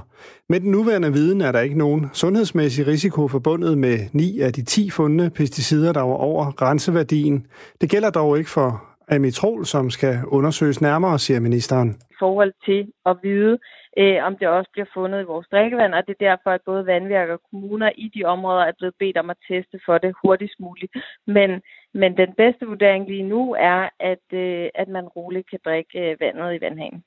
Med 0.49 0.59
den 0.59 0.71
nuværende 0.71 1.13
viden 1.13 1.41
er 1.41 1.51
der 1.51 1.59
ikke 1.59 1.77
nogen 1.77 2.09
sundhedsmæssig 2.13 2.87
risiko 2.87 3.27
forbundet 3.27 3.77
med 3.77 3.99
9 4.13 4.39
af 4.39 4.53
de 4.53 4.63
10 4.63 4.89
fundne 4.89 5.29
pesticider, 5.29 5.93
der 5.93 6.01
var 6.01 6.13
over 6.13 6.51
grænseværdien. 6.51 7.47
Det 7.81 7.89
gælder 7.89 8.09
dog 8.09 8.37
ikke 8.37 8.49
for 8.49 8.88
amitrol, 9.09 9.65
som 9.65 9.89
skal 9.89 10.15
undersøges 10.27 10.81
nærmere, 10.81 11.19
siger 11.19 11.39
ministeren. 11.39 11.89
I 11.89 12.15
forhold 12.19 12.53
til 12.65 12.91
at 13.05 13.17
vide, 13.23 13.59
øh, 13.97 14.23
om 14.23 14.37
det 14.37 14.47
også 14.47 14.69
bliver 14.71 14.89
fundet 14.93 15.21
i 15.21 15.29
vores 15.33 15.47
drikkevand, 15.51 15.93
og 15.93 16.03
det 16.07 16.15
er 16.19 16.25
derfor, 16.29 16.49
at 16.49 16.61
både 16.65 16.85
vandværker 16.85 17.33
og 17.33 17.41
kommuner 17.49 17.91
i 17.95 18.11
de 18.15 18.23
områder 18.25 18.63
er 18.65 18.71
blevet 18.77 18.95
bedt 18.99 19.17
om 19.17 19.29
at 19.29 19.37
teste 19.47 19.79
for 19.85 19.97
det 19.97 20.13
hurtigst 20.23 20.59
muligt. 20.59 20.91
Men, 21.27 21.49
men 21.93 22.17
den 22.17 22.33
bedste 22.37 22.65
vurdering 22.65 23.07
lige 23.07 23.23
nu 23.23 23.55
er, 23.59 23.89
at, 23.99 24.25
øh, 24.33 24.69
at 24.75 24.87
man 24.87 25.05
roligt 25.07 25.49
kan 25.49 25.59
drikke 25.65 25.99
øh, 25.99 26.19
vandet 26.19 26.55
i 26.55 26.61
vandhanen. 26.65 27.03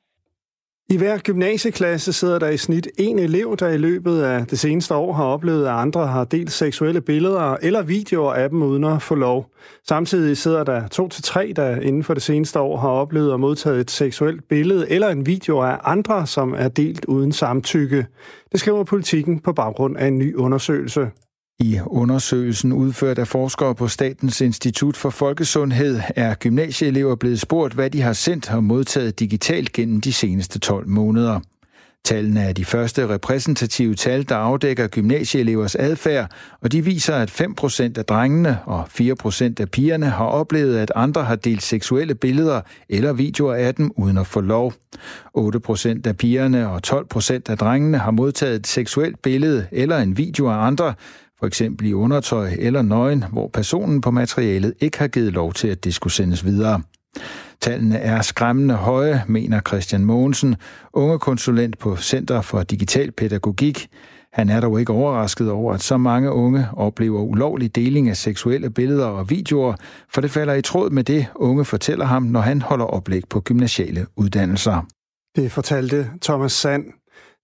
I 0.91 0.97
hver 0.97 1.19
gymnasieklasse 1.19 2.13
sidder 2.13 2.39
der 2.39 2.49
i 2.49 2.57
snit 2.57 2.89
en 2.99 3.19
elev, 3.19 3.57
der 3.57 3.69
i 3.69 3.77
løbet 3.77 4.23
af 4.23 4.47
det 4.47 4.59
seneste 4.59 4.95
år 4.95 5.13
har 5.13 5.25
oplevet, 5.25 5.67
at 5.67 5.73
andre 5.73 6.07
har 6.07 6.25
delt 6.25 6.53
seksuelle 6.53 7.01
billeder 7.01 7.57
eller 7.63 7.83
videoer 7.83 8.33
af 8.33 8.49
dem 8.51 8.63
uden 8.63 8.85
at 8.85 9.03
få 9.03 9.15
lov. 9.15 9.47
Samtidig 9.89 10.37
sidder 10.37 10.65
der 10.65 10.89
to 10.89 11.09
til 11.09 11.23
tre, 11.23 11.53
der 11.57 11.81
inden 11.81 12.05
for 12.05 12.15
det 12.15 12.23
seneste 12.23 12.61
år 12.61 12.77
har 12.77 12.89
oplevet 12.89 13.35
at 13.35 13.41
modtage 13.41 13.81
et 13.81 13.91
seksuelt 13.91 14.49
billede 14.49 14.91
eller 14.91 15.09
en 15.09 15.27
video 15.27 15.59
af 15.59 15.79
andre, 15.85 16.27
som 16.27 16.55
er 16.59 16.69
delt 16.69 17.05
uden 17.05 17.33
samtykke. 17.33 18.07
Det 18.53 18.61
skriver 18.61 18.85
politikken 18.85 19.41
på 19.41 19.53
baggrund 19.53 19.97
af 19.97 20.07
en 20.07 20.19
ny 20.19 20.37
undersøgelse. 20.37 21.11
I 21.59 21.81
undersøgelsen 21.87 22.73
udført 22.73 23.19
af 23.19 23.29
forskere 23.29 23.75
på 23.75 23.89
Statens 23.89 24.41
Institut 24.41 24.97
for 24.97 25.11
Folkesundhed 25.11 26.01
er 26.17 26.35
gymnasieelever 26.35 27.15
blevet 27.15 27.41
spurgt, 27.41 27.75
hvad 27.75 27.91
de 27.91 28.01
har 28.01 28.13
sendt 28.13 28.51
og 28.51 28.65
modtaget 28.65 29.21
digitalt 29.21 29.73
gennem 29.73 30.01
de 30.01 30.13
seneste 30.13 30.59
12 30.59 30.89
måneder. 30.89 31.41
Tallene 32.05 32.41
er 32.41 32.53
de 32.53 32.65
første 32.65 33.09
repræsentative 33.09 33.95
tal, 33.95 34.29
der 34.29 34.37
afdækker 34.37 34.87
gymnasieelevers 34.87 35.75
adfærd, 35.75 36.31
og 36.61 36.73
de 36.73 36.85
viser, 36.85 37.15
at 37.15 37.31
5% 37.31 37.99
af 37.99 38.05
drengene 38.05 38.59
og 38.65 38.89
4% 39.01 39.45
af 39.61 39.71
pigerne 39.71 40.07
har 40.07 40.25
oplevet, 40.25 40.79
at 40.79 40.93
andre 40.95 41.25
har 41.25 41.37
delt 41.37 41.63
seksuelle 41.63 42.15
billeder 42.15 42.61
eller 42.89 43.13
videoer 43.13 43.55
af 43.55 43.75
dem 43.75 43.91
uden 43.97 44.19
at 44.19 44.27
få 44.27 44.41
lov. 44.41 44.73
8% 45.39 46.01
af 46.05 46.17
pigerne 46.17 46.69
og 46.69 46.81
12% 46.87 47.41
af 47.49 47.59
drengene 47.59 47.99
har 47.99 48.11
modtaget 48.11 48.57
et 48.57 48.67
seksuelt 48.67 49.23
billede 49.23 49.67
eller 49.73 49.99
en 49.99 50.17
video 50.17 50.47
af 50.49 50.67
andre, 50.67 50.95
for 51.43 51.47
eksempel 51.47 51.87
i 51.87 51.93
undertøj 51.93 52.51
eller 52.59 52.83
nøgen, 52.83 53.25
hvor 53.33 53.49
personen 53.49 54.01
på 54.01 54.11
materialet 54.11 54.75
ikke 54.81 54.99
har 54.99 55.09
givet 55.09 55.33
lov 55.33 55.53
til, 55.53 55.69
at 55.69 55.85
det 55.85 55.95
skulle 55.95 56.13
sendes 56.13 56.45
videre. 56.45 56.83
Tallene 57.61 57.99
er 57.99 58.23
skræmmende 58.23 58.75
høje, 58.75 59.23
mener 59.29 59.61
Christian 59.61 60.05
Mogensen, 60.05 60.57
unge 60.93 61.19
konsulent 61.19 61.79
på 61.79 61.97
Center 61.97 62.41
for 62.41 62.63
Digital 62.63 63.13
Pædagogik. 63.13 63.89
Han 64.33 64.49
er 64.49 64.61
dog 64.61 64.81
ikke 64.81 64.93
overrasket 64.93 65.51
over, 65.51 65.75
at 65.75 65.83
så 65.83 65.97
mange 65.97 66.33
unge 66.33 66.67
oplever 66.73 67.21
ulovlig 67.21 67.77
deling 67.77 68.09
af 68.09 68.17
seksuelle 68.17 68.71
billeder 68.71 69.07
og 69.07 69.31
videoer, 69.31 69.75
for 70.15 70.21
det 70.21 70.31
falder 70.31 70.55
i 70.55 70.63
tråd 70.63 70.91
med 70.91 71.05
det, 71.05 71.27
unge 71.35 71.65
fortæller 71.65 72.05
ham, 72.05 72.23
når 72.23 72.41
han 72.41 72.63
holder 72.63 72.85
oplæg 72.85 73.23
på 73.31 73.41
gymnasiale 73.41 74.07
uddannelser. 74.17 74.87
Det 75.37 75.53
fortalte 75.53 76.11
Thomas 76.23 76.53
Sand. 76.53 77.02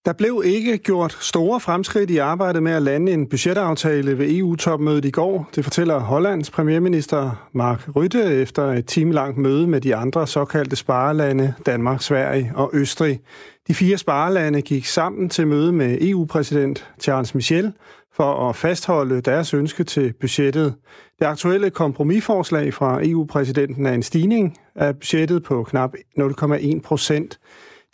Der 0.08 0.14
blev 0.14 0.42
ikke 0.44 0.78
gjort 0.78 1.16
store 1.20 1.60
fremskridt 1.60 2.10
i 2.10 2.16
arbejdet 2.16 2.62
med 2.62 2.72
at 2.72 2.82
lande 2.82 3.12
en 3.12 3.26
budgetaftale 3.28 4.18
ved 4.18 4.30
EU-topmødet 4.30 5.04
i 5.04 5.10
går. 5.10 5.48
Det 5.54 5.64
fortæller 5.64 5.98
Hollands 5.98 6.50
premierminister 6.50 7.48
Mark 7.52 7.88
Rutte 7.96 8.22
efter 8.24 8.64
et 8.72 8.86
timelangt 8.86 9.38
møde 9.38 9.66
med 9.66 9.80
de 9.80 9.96
andre 9.96 10.26
såkaldte 10.26 10.76
sparelande, 10.76 11.54
Danmark, 11.66 12.02
Sverige 12.02 12.52
og 12.54 12.70
Østrig. 12.72 13.20
De 13.68 13.74
fire 13.74 13.98
sparelande 13.98 14.62
gik 14.62 14.86
sammen 14.86 15.28
til 15.28 15.46
møde 15.46 15.72
med 15.72 15.98
EU-præsident 16.00 16.88
Charles 17.00 17.34
Michel 17.34 17.72
for 18.16 18.48
at 18.48 18.56
fastholde 18.56 19.20
deres 19.20 19.54
ønske 19.54 19.84
til 19.84 20.12
budgettet. 20.20 20.74
Det 21.18 21.24
aktuelle 21.24 21.70
kompromisforslag 21.70 22.74
fra 22.74 23.00
EU-præsidenten 23.02 23.86
er 23.86 23.92
en 23.92 24.02
stigning 24.02 24.58
af 24.74 24.96
budgettet 24.96 25.42
på 25.42 25.64
knap 25.64 25.94
0,1 26.18 26.80
procent. 26.80 27.38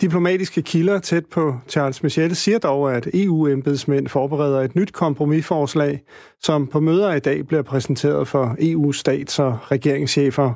Diplomatiske 0.00 0.62
kilder 0.62 0.98
tæt 0.98 1.26
på 1.26 1.57
Charles 1.68 2.02
Michel 2.02 2.37
siger 2.37 2.59
dog, 2.59 2.94
at 2.94 3.09
EU-embedsmænd 3.14 4.09
forbereder 4.09 4.61
et 4.61 4.76
nyt 4.76 4.92
kompromisforslag, 4.92 6.00
som 6.42 6.66
på 6.66 6.80
møder 6.80 7.14
i 7.14 7.20
dag 7.20 7.46
bliver 7.46 7.62
præsenteret 7.62 8.28
for 8.28 8.57
EU-stats- 8.61 9.38
og 9.38 9.59
regeringschefer. 9.70 10.52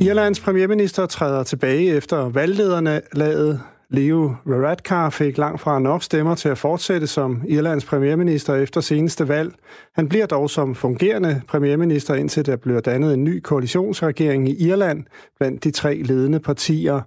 Irlands 0.00 0.40
premierminister 0.40 1.06
træder 1.06 1.42
tilbage 1.42 1.96
efter 1.96 2.28
valglederne 2.28 3.00
lavet 3.12 3.60
Leo 3.92 4.34
Varadkar 4.44 5.10
fik 5.10 5.38
langt 5.38 5.60
fra 5.60 5.78
nok 5.78 6.02
stemmer 6.02 6.34
til 6.34 6.48
at 6.48 6.58
fortsætte 6.58 7.06
som 7.06 7.42
Irlands 7.48 7.84
premierminister 7.84 8.54
efter 8.54 8.80
seneste 8.80 9.28
valg. 9.28 9.54
Han 9.94 10.08
bliver 10.08 10.26
dog 10.26 10.50
som 10.50 10.74
fungerende 10.74 11.42
premierminister, 11.48 12.14
indtil 12.14 12.46
der 12.46 12.56
bliver 12.56 12.80
dannet 12.80 13.14
en 13.14 13.24
ny 13.24 13.40
koalitionsregering 13.40 14.48
i 14.48 14.68
Irland 14.68 15.04
blandt 15.38 15.64
de 15.64 15.70
tre 15.70 15.94
ledende 15.94 16.40
partier. 16.40 17.00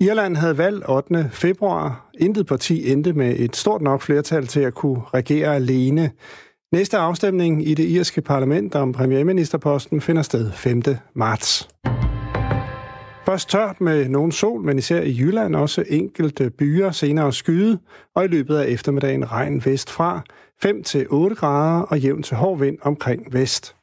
Irland 0.00 0.36
havde 0.36 0.58
valg 0.58 0.88
8. 0.88 1.30
februar. 1.32 2.10
Intet 2.18 2.46
parti 2.46 2.92
endte 2.92 3.12
med 3.12 3.34
et 3.38 3.56
stort 3.56 3.82
nok 3.82 4.02
flertal 4.02 4.46
til 4.46 4.60
at 4.60 4.74
kunne 4.74 5.00
regere 5.14 5.54
alene. 5.54 6.10
Næste 6.72 6.96
afstemning 6.96 7.68
i 7.68 7.74
det 7.74 7.84
irske 7.88 8.20
parlament 8.20 8.74
om 8.74 8.92
premierministerposten 8.92 10.00
finder 10.00 10.22
sted 10.22 10.52
5. 10.52 10.82
marts. 11.14 11.68
Først 13.26 13.50
tørt 13.50 13.80
med 13.80 14.08
nogen 14.08 14.32
sol, 14.32 14.60
men 14.60 14.78
især 14.78 15.00
i 15.00 15.16
Jylland 15.18 15.56
også 15.56 15.84
enkelte 15.88 16.44
øh, 16.44 16.50
byer, 16.50 16.90
senere 16.90 17.32
skyde, 17.32 17.78
og 18.14 18.24
i 18.24 18.28
løbet 18.28 18.56
af 18.56 18.66
eftermiddagen 18.68 19.32
regn 19.32 19.64
vestfra, 19.64 20.22
5-8 20.64 21.34
grader 21.34 21.82
og 21.82 21.98
jævn 21.98 22.22
til 22.22 22.36
hård 22.36 22.58
vind 22.58 22.78
omkring 22.82 23.32
vest. 23.32 23.76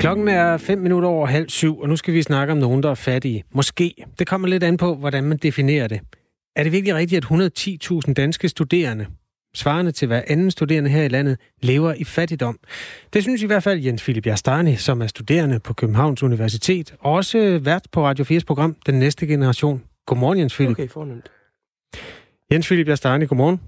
Klokken 0.00 0.28
er 0.28 0.56
5 0.56 0.78
minutter 0.78 1.08
over 1.08 1.26
halv 1.26 1.48
syv, 1.48 1.80
og 1.80 1.88
nu 1.88 1.96
skal 1.96 2.14
vi 2.14 2.22
snakke 2.22 2.52
om 2.52 2.58
nogen, 2.58 2.82
der 2.82 2.90
er 2.90 2.94
fattige. 2.94 3.44
Måske. 3.54 3.94
Det 4.18 4.26
kommer 4.26 4.48
lidt 4.48 4.62
an 4.62 4.76
på, 4.76 4.94
hvordan 4.94 5.24
man 5.24 5.38
definerer 5.38 5.88
det. 5.88 6.00
Er 6.56 6.62
det 6.62 6.72
virkelig 6.72 6.94
rigtigt, 6.94 7.24
at 7.24 7.50
110.000 8.08 8.12
danske 8.12 8.48
studerende 8.48 9.06
svarende 9.54 9.92
til 9.92 10.08
hver 10.08 10.22
anden 10.26 10.50
studerende 10.50 10.90
her 10.90 11.02
i 11.02 11.08
landet, 11.08 11.38
lever 11.62 11.94
i 11.94 12.04
fattigdom? 12.04 12.58
Det 13.12 13.22
synes 13.22 13.42
i 13.42 13.46
hvert 13.46 13.62
fald 13.62 13.80
Jens 13.80 14.02
Philip 14.02 14.26
Jastani, 14.26 14.76
som 14.76 15.02
er 15.02 15.06
studerende 15.06 15.60
på 15.60 15.74
Københavns 15.74 16.22
Universitet, 16.22 16.94
og 17.00 17.12
også 17.12 17.58
vært 17.62 17.86
på 17.92 18.06
Radio 18.06 18.24
4's 18.24 18.44
program 18.46 18.76
Den 18.86 18.98
Næste 18.98 19.26
Generation. 19.26 19.82
Godmorgen, 20.06 20.38
Jens 20.38 20.54
Philip. 20.54 20.78
Okay, 20.78 20.88
fornemt. 20.88 21.30
Jens 22.52 22.66
Philip 22.66 22.88
Jastani, 22.88 23.26
godmorgen. 23.26 23.60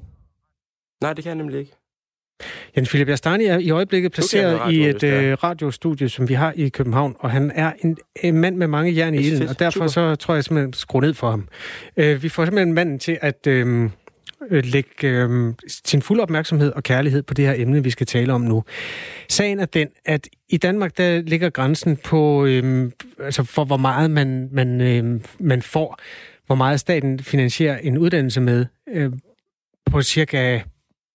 Nej, 1.01 1.13
det 1.13 1.25
kan 1.25 1.31
jeg 1.31 1.37
nemlig 1.37 1.59
ikke. 1.59 1.73
Jens 2.77 2.89
Philip 2.89 3.09
Jastani 3.09 3.45
er 3.45 3.59
i 3.59 3.71
øjeblikket 3.71 4.13
placeret 4.13 4.73
i 4.73 4.89
et 4.89 5.03
øh, 5.03 5.33
radiostudie, 5.33 6.09
som 6.09 6.29
vi 6.29 6.35
har 6.35 6.53
i 6.57 6.69
København, 6.69 7.17
og 7.19 7.31
han 7.31 7.53
er 7.55 7.73
en, 7.85 7.97
en 8.23 8.39
mand 8.39 8.57
med 8.57 8.67
mange 8.67 8.97
jern 8.97 9.15
i 9.15 9.19
ilden, 9.19 9.49
og 9.49 9.59
derfor 9.59 9.87
så 9.87 10.17
tror 10.17 10.35
jeg 10.35 10.45
simpelthen 10.45 10.73
skrue 10.73 11.01
ned 11.01 11.15
for 11.15 11.31
ham. 11.31 11.49
Øh, 11.97 12.23
vi 12.23 12.29
får 12.29 12.45
simpelthen 12.45 12.73
manden 12.73 12.99
til 12.99 13.19
at 13.21 13.47
øh, 13.47 13.91
Øh, 14.51 14.65
lægge 14.65 15.09
øh, 15.09 15.55
sin 15.85 16.03
fuld 16.03 16.21
opmærksomhed 16.21 16.73
og 16.73 16.83
kærlighed 16.83 17.23
på 17.23 17.35
det 17.35 17.47
her 17.47 17.55
emne, 17.57 17.85
vi 17.85 17.91
skal 17.91 18.07
tale 18.07 18.33
om 18.33 18.41
nu. 18.41 18.65
Sagen 19.29 19.61
er 19.61 19.67
den, 19.67 19.89
at 20.05 20.29
i 20.49 20.57
Danmark, 20.57 20.97
der 20.97 21.23
ligger 21.23 21.51
grænsen 21.51 21.97
på, 21.97 22.45
øh, 22.45 22.91
altså 23.21 23.45
for 23.45 23.65
hvor 23.65 23.77
meget 23.77 24.11
man, 24.11 24.49
man, 24.53 24.81
øh, 24.81 25.21
man 25.41 25.63
får, 25.63 25.99
hvor 26.47 26.55
meget 26.55 26.81
staten 26.81 27.21
finansierer 27.21 27.79
en 27.79 27.99
uddannelse 27.99 28.41
med, 28.41 28.67
øh, 28.89 29.13
på 29.91 30.03
cirka 30.03 30.61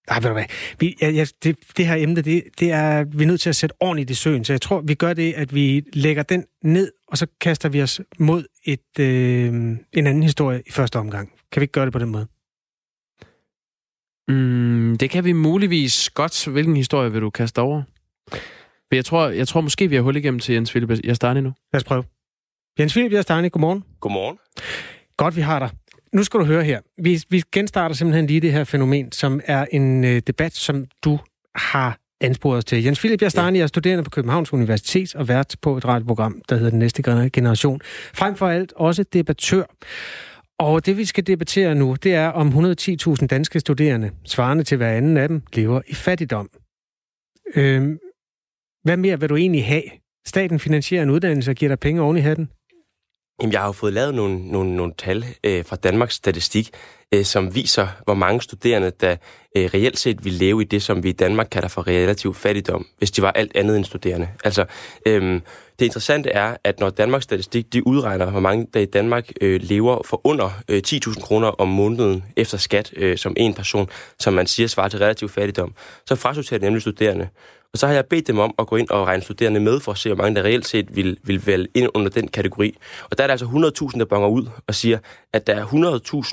ej, 0.09 0.19
ved 0.19 0.29
du 0.29 0.33
hvad? 0.33 0.45
Vi, 0.79 0.95
ja, 1.01 1.09
ja, 1.09 1.25
det, 1.43 1.55
det 1.77 1.87
her 1.87 1.95
emne, 1.95 2.21
det, 2.21 2.43
det 2.59 2.71
er 2.71 3.03
vi 3.03 3.23
er 3.23 3.27
nødt 3.27 3.41
til 3.41 3.49
at 3.49 3.55
sætte 3.55 3.75
ordentligt 3.79 4.09
i 4.09 4.13
søen, 4.13 4.45
så 4.45 4.53
jeg 4.53 4.61
tror, 4.61 4.81
vi 4.81 4.93
gør 4.93 5.13
det, 5.13 5.33
at 5.33 5.55
vi 5.55 5.83
lægger 5.93 6.23
den 6.23 6.45
ned, 6.63 6.91
og 7.07 7.17
så 7.17 7.27
kaster 7.41 7.69
vi 7.69 7.81
os 7.81 8.01
mod 8.19 8.43
et, 8.65 8.99
øh, 8.99 9.47
en 9.93 10.07
anden 10.07 10.23
historie 10.23 10.61
i 10.65 10.71
første 10.71 10.99
omgang. 10.99 11.31
Kan 11.51 11.59
vi 11.59 11.63
ikke 11.63 11.71
gøre 11.71 11.85
det 11.85 11.93
på 11.93 11.99
den 11.99 12.09
måde? 12.09 12.27
Mm, 14.29 14.97
det 14.99 15.09
kan 15.09 15.25
vi 15.25 15.31
muligvis 15.31 16.09
godt. 16.09 16.47
Hvilken 16.47 16.75
historie 16.75 17.11
vil 17.11 17.21
du 17.21 17.29
kaste 17.29 17.59
over? 17.59 17.83
For 18.89 18.95
jeg 18.95 19.05
tror, 19.05 19.29
jeg 19.29 19.47
tror 19.47 19.61
måske, 19.61 19.87
vi 19.87 19.95
har 19.95 20.01
hul 20.01 20.15
igennem 20.15 20.39
til 20.39 20.53
Jens 20.53 20.71
Philip 20.71 21.05
Jastani 21.05 21.41
nu. 21.41 21.53
Lad 21.73 21.79
os 21.79 21.83
prøve. 21.83 22.03
Jens 22.79 22.93
Philip 22.93 23.11
Jastani, 23.11 23.49
godmorgen. 23.49 23.83
Godmorgen. 23.99 24.37
Godt, 25.17 25.35
vi 25.35 25.41
har 25.41 25.59
dig. 25.59 25.69
Nu 26.13 26.23
skal 26.23 26.39
du 26.39 26.45
høre 26.45 26.63
her. 26.63 26.79
Vi, 27.03 27.23
vi 27.29 27.43
genstarter 27.51 27.95
simpelthen 27.95 28.27
lige 28.27 28.41
det 28.41 28.51
her 28.51 28.63
fænomen, 28.63 29.11
som 29.11 29.41
er 29.45 29.65
en 29.71 30.03
øh, 30.03 30.21
debat, 30.27 30.55
som 30.55 30.85
du 31.03 31.19
har 31.55 31.97
ansporet 32.21 32.57
os 32.57 32.65
til. 32.65 32.83
Jens 32.83 32.99
Philip 32.99 33.21
Jastani 33.21 33.57
ja. 33.57 33.63
er 33.63 33.67
studerende 33.67 34.03
på 34.03 34.09
Københavns 34.09 34.53
Universitet 34.53 35.15
og 35.15 35.27
vært 35.27 35.55
på 35.61 35.77
et 35.77 35.85
radioprogram, 35.85 36.41
der 36.49 36.55
hedder 36.55 36.69
Den 36.69 36.79
Næste 36.79 37.29
Generation. 37.33 37.81
Frem 38.13 38.35
for 38.35 38.47
alt 38.47 38.73
også 38.75 39.03
debattør. 39.13 39.63
Og 40.59 40.85
det, 40.85 40.97
vi 40.97 41.05
skal 41.05 41.27
debattere 41.27 41.75
nu, 41.75 41.95
det 42.03 42.13
er, 42.13 42.27
om 42.27 42.47
110.000 42.47 43.27
danske 43.27 43.59
studerende, 43.59 44.11
svarende 44.25 44.63
til 44.63 44.77
hver 44.77 44.91
anden 44.91 45.17
af 45.17 45.27
dem, 45.27 45.41
lever 45.53 45.81
i 45.87 45.93
fattigdom. 45.93 46.49
Øhm, 47.55 47.99
hvad 48.83 48.97
mere 48.97 49.19
vil 49.19 49.29
du 49.29 49.35
egentlig 49.35 49.65
have? 49.65 49.83
Staten 50.27 50.59
finansierer 50.59 51.03
en 51.03 51.09
uddannelse 51.09 51.51
og 51.51 51.55
giver 51.55 51.69
dig 51.69 51.79
penge 51.79 52.01
oven 52.01 52.17
i 52.17 52.19
hatten? 52.19 52.49
Jamen, 53.41 53.54
jeg 53.54 53.60
har 53.60 53.67
jo 53.67 53.71
fået 53.71 53.93
lavet 53.93 54.15
nogle, 54.15 54.52
nogle, 54.52 54.75
nogle 54.75 54.93
tal 54.97 55.25
øh, 55.43 55.65
fra 55.65 55.75
Danmarks 55.75 56.15
Statistik, 56.15 56.69
øh, 57.12 57.25
som 57.25 57.56
viser, 57.56 57.88
hvor 58.04 58.13
mange 58.13 58.41
studerende, 58.41 58.91
der 59.02 59.15
øh, 59.58 59.69
reelt 59.73 59.99
set 59.99 60.25
vil 60.25 60.34
leve 60.34 60.62
i 60.62 60.65
det, 60.65 60.84
som 60.84 61.04
vi 61.04 61.10
i 61.10 61.12
Danmark 61.12 61.47
kalder 61.52 61.67
for 61.67 61.88
relativ 61.88 62.34
fattigdom, 62.34 62.88
hvis 62.97 63.12
de 63.12 63.21
var 63.21 63.32
alt 63.32 63.52
andet 63.56 63.78
end 63.78 63.86
studerende. 63.86 64.30
Altså, 64.43 64.65
øh, 65.06 65.41
det 65.80 65.86
interessante 65.86 66.30
er, 66.30 66.58
at 66.63 66.80
når 66.80 66.89
Danmarks 66.89 67.23
Statistik 67.23 67.73
de 67.73 67.88
udregner, 67.88 68.32
hvor 68.32 68.39
mange 68.39 68.67
der 68.73 68.80
i 68.80 68.86
Danmark 68.86 69.32
øh, 69.41 69.62
lever 69.63 70.02
for 70.06 70.21
under 70.23 70.49
øh, 70.69 70.82
10.000 70.88 71.21
kroner 71.21 71.47
om 71.47 71.67
måneden 71.67 72.23
efter 72.38 72.58
skat 72.58 72.93
øh, 72.95 73.17
som 73.17 73.34
en 73.38 73.54
person, 73.54 73.89
som 74.19 74.34
man 74.34 74.47
siger 74.47 74.67
svarer 74.67 74.89
til 74.89 74.99
relativ 74.99 75.30
fattigdom, 75.30 75.73
så 76.06 76.15
frasorterer 76.15 76.58
det 76.58 76.65
nemlig 76.65 76.82
studerende. 76.82 77.30
Og 77.73 77.79
så 77.79 77.88
har 77.88 77.93
jeg 77.93 78.05
bedt 78.05 78.27
dem 78.27 78.39
om 78.39 78.53
at 78.60 78.67
gå 78.67 78.75
ind 78.75 78.89
og 78.89 79.08
regne 79.08 79.23
studerende 79.23 79.60
med 79.60 79.79
for 79.79 79.91
at 79.91 79.97
se, 79.97 80.10
hvor 80.10 80.23
mange 80.23 80.36
der 80.36 80.43
reelt 80.43 80.67
set 80.67 80.95
vil, 80.95 81.17
vil 81.23 81.47
vælge 81.47 81.67
ind 81.73 81.89
under 81.93 82.10
den 82.10 82.27
kategori. 82.27 82.77
Og 83.10 83.17
der 83.17 83.23
er 83.23 83.27
der 83.27 83.34
altså 83.34 83.45
100.000, 83.93 83.99
der 83.99 84.05
bonger 84.05 84.27
ud 84.27 84.47
og 84.67 84.75
siger, 84.75 84.97
at 85.34 85.47
der 85.47 85.55
er 85.55 85.65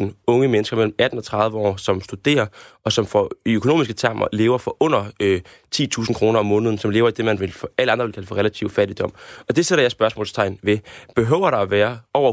100.000 0.02 0.24
unge 0.26 0.48
mennesker 0.48 0.76
mellem 0.76 0.94
18 0.98 1.18
og 1.18 1.24
30 1.24 1.58
år, 1.58 1.76
som 1.76 2.00
studerer, 2.00 2.46
og 2.84 2.92
som 2.92 3.06
for, 3.06 3.30
i 3.46 3.52
økonomiske 3.52 3.94
termer 3.94 4.26
lever 4.32 4.58
for 4.58 4.76
under 4.80 5.04
øh, 5.20 5.40
10.000 5.76 6.12
kroner 6.14 6.38
om 6.38 6.46
måneden, 6.46 6.78
som 6.78 6.90
lever 6.90 7.08
i 7.08 7.12
det, 7.12 7.24
man 7.24 7.40
vil 7.40 7.52
for, 7.52 7.70
alle 7.78 7.92
andre 7.92 8.04
vil 8.04 8.14
kalde 8.14 8.26
for 8.26 8.34
relativ 8.34 8.70
fattigdom. 8.70 9.12
Og 9.48 9.56
det 9.56 9.66
sætter 9.66 9.82
jeg 9.84 9.90
spørgsmålstegn 9.90 10.58
ved. 10.62 10.78
Behøver 11.16 11.50
der 11.50 11.58
at 11.58 11.70
være 11.70 11.98
over 12.14 12.32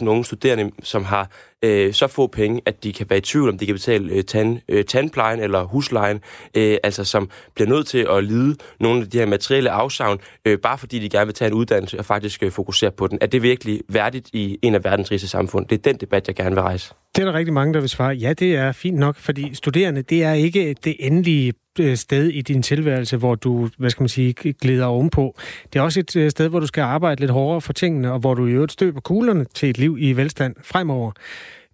100.000 0.00 0.06
unge 0.06 0.24
studerende, 0.24 0.70
som 0.82 1.04
har 1.04 1.30
øh, 1.62 1.94
så 1.94 2.06
få 2.06 2.26
penge, 2.26 2.62
at 2.66 2.84
de 2.84 2.92
kan 2.92 3.06
være 3.10 3.18
i 3.18 3.22
tvivl, 3.22 3.48
om 3.48 3.58
de 3.58 3.66
kan 3.66 3.74
betale 3.74 4.12
øh, 4.12 4.24
tand, 4.24 4.58
øh, 4.68 4.84
tandplejen 4.84 5.40
eller 5.40 5.62
huslejen, 5.62 6.20
øh, 6.54 6.76
altså 6.82 7.04
som 7.04 7.30
bliver 7.54 7.68
nødt 7.68 7.86
til 7.86 8.06
at 8.10 8.24
lide 8.24 8.56
nogle 8.80 9.02
af 9.02 9.10
de 9.10 9.18
her 9.18 9.26
materielle 9.26 9.70
afsavn, 9.70 10.18
øh, 10.44 10.58
bare 10.58 10.78
fordi 10.78 10.98
de 10.98 11.08
gerne 11.08 11.26
vil 11.26 11.34
tage 11.34 11.48
en 11.48 11.54
uddannelse 11.54 11.98
og 11.98 12.04
faktisk 12.04 12.42
øh, 12.42 12.50
fokusere 12.50 12.90
på 12.90 13.06
den. 13.06 13.18
Er 13.20 13.26
det 13.26 13.42
virkelig 13.42 13.80
værdigt 13.88 14.30
i 14.32 14.58
en 14.62 14.74
af 14.74 14.84
verdens 14.84 15.10
rigeste 15.10 15.28
samfund? 15.28 15.66
Det 15.66 15.78
er 15.78 15.82
den 15.82 15.96
debat, 15.96 16.28
jeg 16.28 16.36
gerne 16.36 16.54
vil 16.54 16.62
rejse. 16.62 16.94
Det 17.16 17.22
er 17.22 17.26
der 17.26 17.38
rigtig 17.38 17.54
mange, 17.54 17.74
der 17.74 17.80
vil 17.80 17.88
svare. 17.88 18.14
Ja, 18.14 18.32
det 18.32 18.56
er 18.56 18.72
fint 18.72 18.98
nok, 18.98 19.16
fordi 19.16 19.54
studerende, 19.54 20.02
det 20.02 20.24
er 20.24 20.32
ikke 20.32 20.74
det 20.84 20.96
endelige 20.98 21.52
øh, 21.80 21.96
sted 21.96 22.28
i 22.28 22.42
din 22.42 22.62
tilværelse, 22.62 23.16
hvor 23.16 23.34
du, 23.34 23.68
hvad 23.78 23.90
skal 23.90 24.02
man 24.02 24.08
sige, 24.08 24.32
glider 24.32 24.84
ovenpå. 24.86 25.36
Det 25.72 25.78
er 25.78 25.82
også 25.82 26.00
et 26.00 26.16
øh, 26.16 26.30
sted, 26.30 26.48
hvor 26.48 26.60
du 26.60 26.66
skal 26.66 26.82
arbejde 26.82 27.20
lidt 27.20 27.30
hårdere 27.30 27.60
for 27.60 27.72
tingene, 27.72 28.12
og 28.12 28.18
hvor 28.18 28.34
du 28.34 28.46
i 28.46 28.50
øvrigt 28.50 28.72
støber 28.72 29.00
kuglerne 29.00 29.44
til 29.54 29.70
et 29.70 29.78
liv 29.78 29.96
i 30.00 30.12
velstand 30.12 30.56
fremover. 30.62 31.12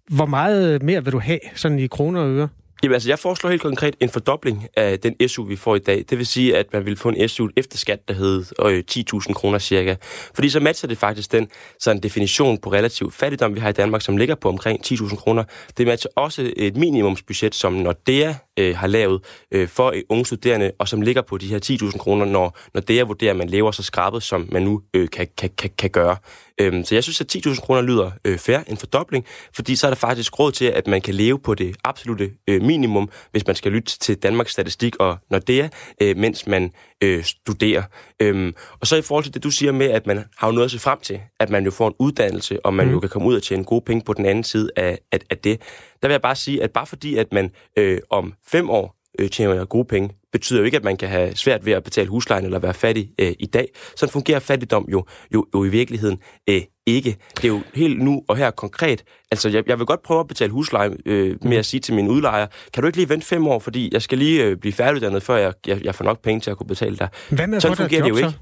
Hvor 0.07 0.25
meget 0.25 0.73
øh, 0.73 0.83
mere 0.83 1.03
vil 1.03 1.13
du 1.13 1.19
have, 1.19 1.39
sådan 1.55 1.79
i 1.79 1.87
kroner 1.87 2.21
og 2.21 2.29
øre? 2.29 2.47
Jamen 2.83 2.93
altså, 2.93 3.09
jeg 3.09 3.19
foreslår 3.19 3.49
helt 3.49 3.61
konkret 3.61 3.95
en 3.99 4.09
fordobling 4.09 4.67
af 4.75 4.99
den 4.99 5.29
SU, 5.29 5.43
vi 5.43 5.55
får 5.55 5.75
i 5.75 5.79
dag. 5.79 6.05
Det 6.09 6.17
vil 6.17 6.27
sige, 6.27 6.57
at 6.57 6.73
man 6.73 6.85
vil 6.85 6.97
få 6.97 7.09
en 7.09 7.29
SU 7.29 7.47
efter 7.55 7.77
skat, 7.77 8.07
der 8.07 8.13
hedder 8.13 8.65
øh, 8.65 8.83
10.000 8.91 9.33
kroner 9.33 9.59
cirka. 9.59 9.95
Fordi 10.33 10.49
så 10.49 10.59
matcher 10.59 10.87
det 10.87 10.97
faktisk 10.97 11.31
den 11.31 11.47
sådan 11.79 12.03
definition 12.03 12.57
på 12.57 12.71
relativ 12.71 13.11
fattigdom, 13.11 13.55
vi 13.55 13.59
har 13.59 13.69
i 13.69 13.73
Danmark, 13.73 14.01
som 14.01 14.17
ligger 14.17 14.35
på 14.35 14.49
omkring 14.49 14.79
10.000 14.85 15.15
kroner. 15.15 15.43
Det 15.77 15.87
matcher 15.87 16.11
også 16.15 16.51
et 16.55 16.77
minimumsbudget, 16.77 17.55
som 17.55 17.73
Nordea 17.73 18.33
øh, 18.59 18.75
har 18.75 18.87
lavet 18.87 19.21
øh, 19.51 19.67
for 19.67 19.91
øh, 19.91 20.01
unge 20.09 20.25
studerende, 20.25 20.71
og 20.79 20.87
som 20.87 21.01
ligger 21.01 21.21
på 21.21 21.37
de 21.37 21.47
her 21.47 21.59
10.000 21.91 21.97
kroner, 21.97 22.25
når, 22.25 22.57
når 22.73 23.05
vurderer, 23.05 23.31
at 23.31 23.37
man 23.37 23.49
lever 23.49 23.71
så 23.71 23.83
skrabet, 23.83 24.23
som 24.23 24.47
man 24.51 24.63
nu 24.63 24.81
øh, 24.93 25.09
kan, 25.09 25.27
kan, 25.37 25.49
kan, 25.57 25.69
kan 25.77 25.89
gøre. 25.89 26.17
Øhm, 26.61 26.83
så 26.83 26.95
jeg 26.95 27.03
synes, 27.03 27.21
at 27.21 27.35
10.000 27.35 27.61
kroner 27.61 27.81
lyder 27.81 28.11
øh, 28.25 28.37
fair, 28.37 28.59
en 28.67 28.77
fordobling, 28.77 29.25
fordi 29.55 29.75
så 29.75 29.87
er 29.87 29.91
der 29.91 29.95
faktisk 29.95 30.39
råd 30.39 30.51
til, 30.51 30.65
at 30.65 30.87
man 30.87 31.01
kan 31.01 31.13
leve 31.13 31.39
på 31.39 31.53
det 31.53 31.75
absolute 31.83 32.31
øh, 32.47 32.61
minimum, 32.61 33.09
hvis 33.31 33.47
man 33.47 33.55
skal 33.55 33.71
lytte 33.71 33.99
til 33.99 34.17
Danmarks 34.17 34.51
Statistik 34.51 34.95
og 34.95 35.17
Nordea, 35.29 35.67
øh, 36.01 36.17
mens 36.17 36.47
man 36.47 36.71
øh, 37.03 37.23
studerer. 37.23 37.83
Øhm, 38.19 38.55
og 38.79 38.87
så 38.87 38.95
i 38.95 39.01
forhold 39.01 39.23
til 39.23 39.33
det, 39.33 39.43
du 39.43 39.51
siger 39.51 39.71
med, 39.71 39.85
at 39.87 40.07
man 40.07 40.23
har 40.37 40.47
jo 40.47 40.53
noget 40.53 40.65
at 40.65 40.71
se 40.71 40.79
frem 40.79 40.99
til, 40.99 41.19
at 41.39 41.49
man 41.49 41.65
jo 41.65 41.71
får 41.71 41.87
en 41.87 41.93
uddannelse, 41.99 42.65
og 42.65 42.73
man 42.73 42.87
mm. 42.87 42.93
jo 42.93 42.99
kan 42.99 43.09
komme 43.09 43.27
ud 43.27 43.35
og 43.35 43.43
tjene 43.43 43.63
gode 43.63 43.81
penge 43.81 44.03
på 44.05 44.13
den 44.13 44.25
anden 44.25 44.43
side 44.43 44.69
af, 44.75 44.99
af, 45.11 45.19
af 45.29 45.37
det. 45.37 45.61
Der 46.01 46.07
vil 46.07 46.13
jeg 46.13 46.21
bare 46.21 46.35
sige, 46.35 46.63
at 46.63 46.71
bare 46.71 46.85
fordi, 46.85 47.15
at 47.15 47.33
man 47.33 47.51
øh, 47.77 47.99
om 48.09 48.33
fem 48.47 48.69
år 48.69 48.95
øh, 49.19 49.29
tjener 49.29 49.65
gode 49.65 49.85
penge, 49.85 50.09
betyder 50.39 50.59
jo 50.59 50.65
ikke, 50.65 50.77
at 50.77 50.83
man 50.83 50.97
kan 50.97 51.09
have 51.09 51.35
svært 51.35 51.65
ved 51.65 51.73
at 51.73 51.83
betale 51.83 52.09
huslejen 52.09 52.45
eller 52.45 52.59
være 52.59 52.73
fattig 52.73 53.09
øh, 53.19 53.33
i 53.39 53.45
dag. 53.45 53.67
Sådan 53.95 54.13
fungerer 54.13 54.39
fattigdom 54.39 54.85
jo, 54.91 55.05
jo, 55.33 55.45
jo 55.55 55.63
i 55.63 55.69
virkeligheden 55.69 56.19
øh, 56.49 56.61
ikke. 56.85 57.17
Det 57.35 57.43
er 57.43 57.47
jo 57.47 57.61
helt 57.73 58.01
nu 58.01 58.23
og 58.27 58.37
her 58.37 58.51
konkret. 58.51 59.03
Altså, 59.31 59.49
jeg, 59.49 59.63
jeg 59.67 59.77
vil 59.79 59.85
godt 59.85 60.03
prøve 60.03 60.19
at 60.19 60.27
betale 60.27 60.51
husleje 60.51 60.91
øh, 61.05 61.35
med 61.41 61.57
at 61.57 61.65
sige 61.65 61.81
til 61.81 61.93
min 61.93 62.07
udlejer, 62.07 62.47
kan 62.73 62.83
du 62.83 62.87
ikke 62.87 62.97
lige 62.97 63.09
vente 63.09 63.25
fem 63.25 63.47
år, 63.47 63.59
fordi 63.59 63.89
jeg 63.93 64.01
skal 64.01 64.17
lige 64.17 64.43
øh, 64.43 64.57
blive 64.57 64.73
færdiguddannet, 64.73 65.23
før 65.23 65.37
jeg, 65.37 65.53
jeg, 65.67 65.83
jeg 65.83 65.95
får 65.95 66.05
nok 66.05 66.21
penge 66.21 66.41
til 66.41 66.51
at 66.51 66.57
kunne 66.57 66.67
betale 66.67 66.97
dig. 66.97 67.09
Hvad 67.29 67.47
med 67.47 67.59
Sådan 67.59 67.77
fungerer 67.77 68.01
det 68.01 68.09
jo 68.09 68.17
ikke. 68.17 68.33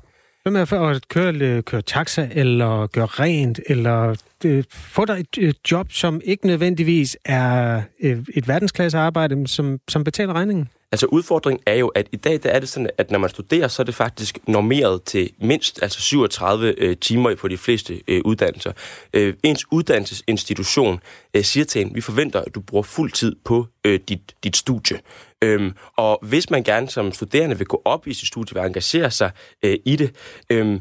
Hvad 0.43 0.51
med 0.51 0.91
at 0.95 1.07
køre, 1.07 1.61
køre 1.61 1.81
taxa, 1.81 2.29
eller 2.31 2.87
gøre 2.87 3.05
rent, 3.05 3.59
eller 3.67 4.15
øh, 4.45 4.63
få 4.69 5.05
dig 5.05 5.19
et, 5.19 5.37
et 5.37 5.71
job, 5.71 5.91
som 5.91 6.21
ikke 6.23 6.47
nødvendigvis 6.47 7.17
er 7.25 7.81
øh, 7.99 8.17
et 8.33 8.47
verdensklasse 8.47 8.97
arbejde, 8.97 9.47
som, 9.47 9.79
som 9.87 10.03
betaler 10.03 10.33
regningen? 10.33 10.69
Altså 10.91 11.05
udfordringen 11.05 11.63
er 11.65 11.75
jo, 11.75 11.87
at 11.87 12.07
i 12.11 12.15
dag 12.15 12.39
der 12.43 12.49
er 12.49 12.59
det 12.59 12.69
sådan, 12.69 12.89
at 12.97 13.11
når 13.11 13.19
man 13.19 13.29
studerer, 13.29 13.67
så 13.67 13.81
er 13.81 13.83
det 13.83 13.95
faktisk 13.95 14.39
normeret 14.47 15.03
til 15.03 15.29
mindst 15.41 15.79
altså 15.81 16.01
37 16.01 16.75
øh, 16.77 16.97
timer 16.97 17.35
på 17.35 17.47
de 17.47 17.57
fleste 17.57 18.01
øh, 18.07 18.21
uddannelser. 18.25 18.71
Øh, 19.13 19.33
ens 19.43 19.65
uddannelsesinstitution 19.71 20.99
øh, 21.33 21.43
siger 21.43 21.65
til 21.65 21.81
en, 21.81 21.95
vi 21.95 22.01
forventer, 22.01 22.41
at 22.41 22.55
du 22.55 22.61
bruger 22.61 22.83
fuld 22.83 23.11
tid 23.11 23.35
på 23.45 23.67
øh, 23.85 23.99
dit, 24.09 24.35
dit 24.43 24.57
studie. 24.57 24.99
Øhm, 25.41 25.73
og 25.97 26.19
hvis 26.21 26.49
man 26.49 26.63
gerne 26.63 26.89
som 26.89 27.11
studerende 27.11 27.57
vil 27.57 27.67
gå 27.67 27.81
op 27.85 28.07
i 28.07 28.13
sit 28.13 28.27
studie 28.27 28.61
og 28.61 28.67
engagere 28.67 29.11
sig 29.11 29.31
øh, 29.63 29.77
i 29.85 29.95
det, 29.95 30.15
øh, 30.49 30.79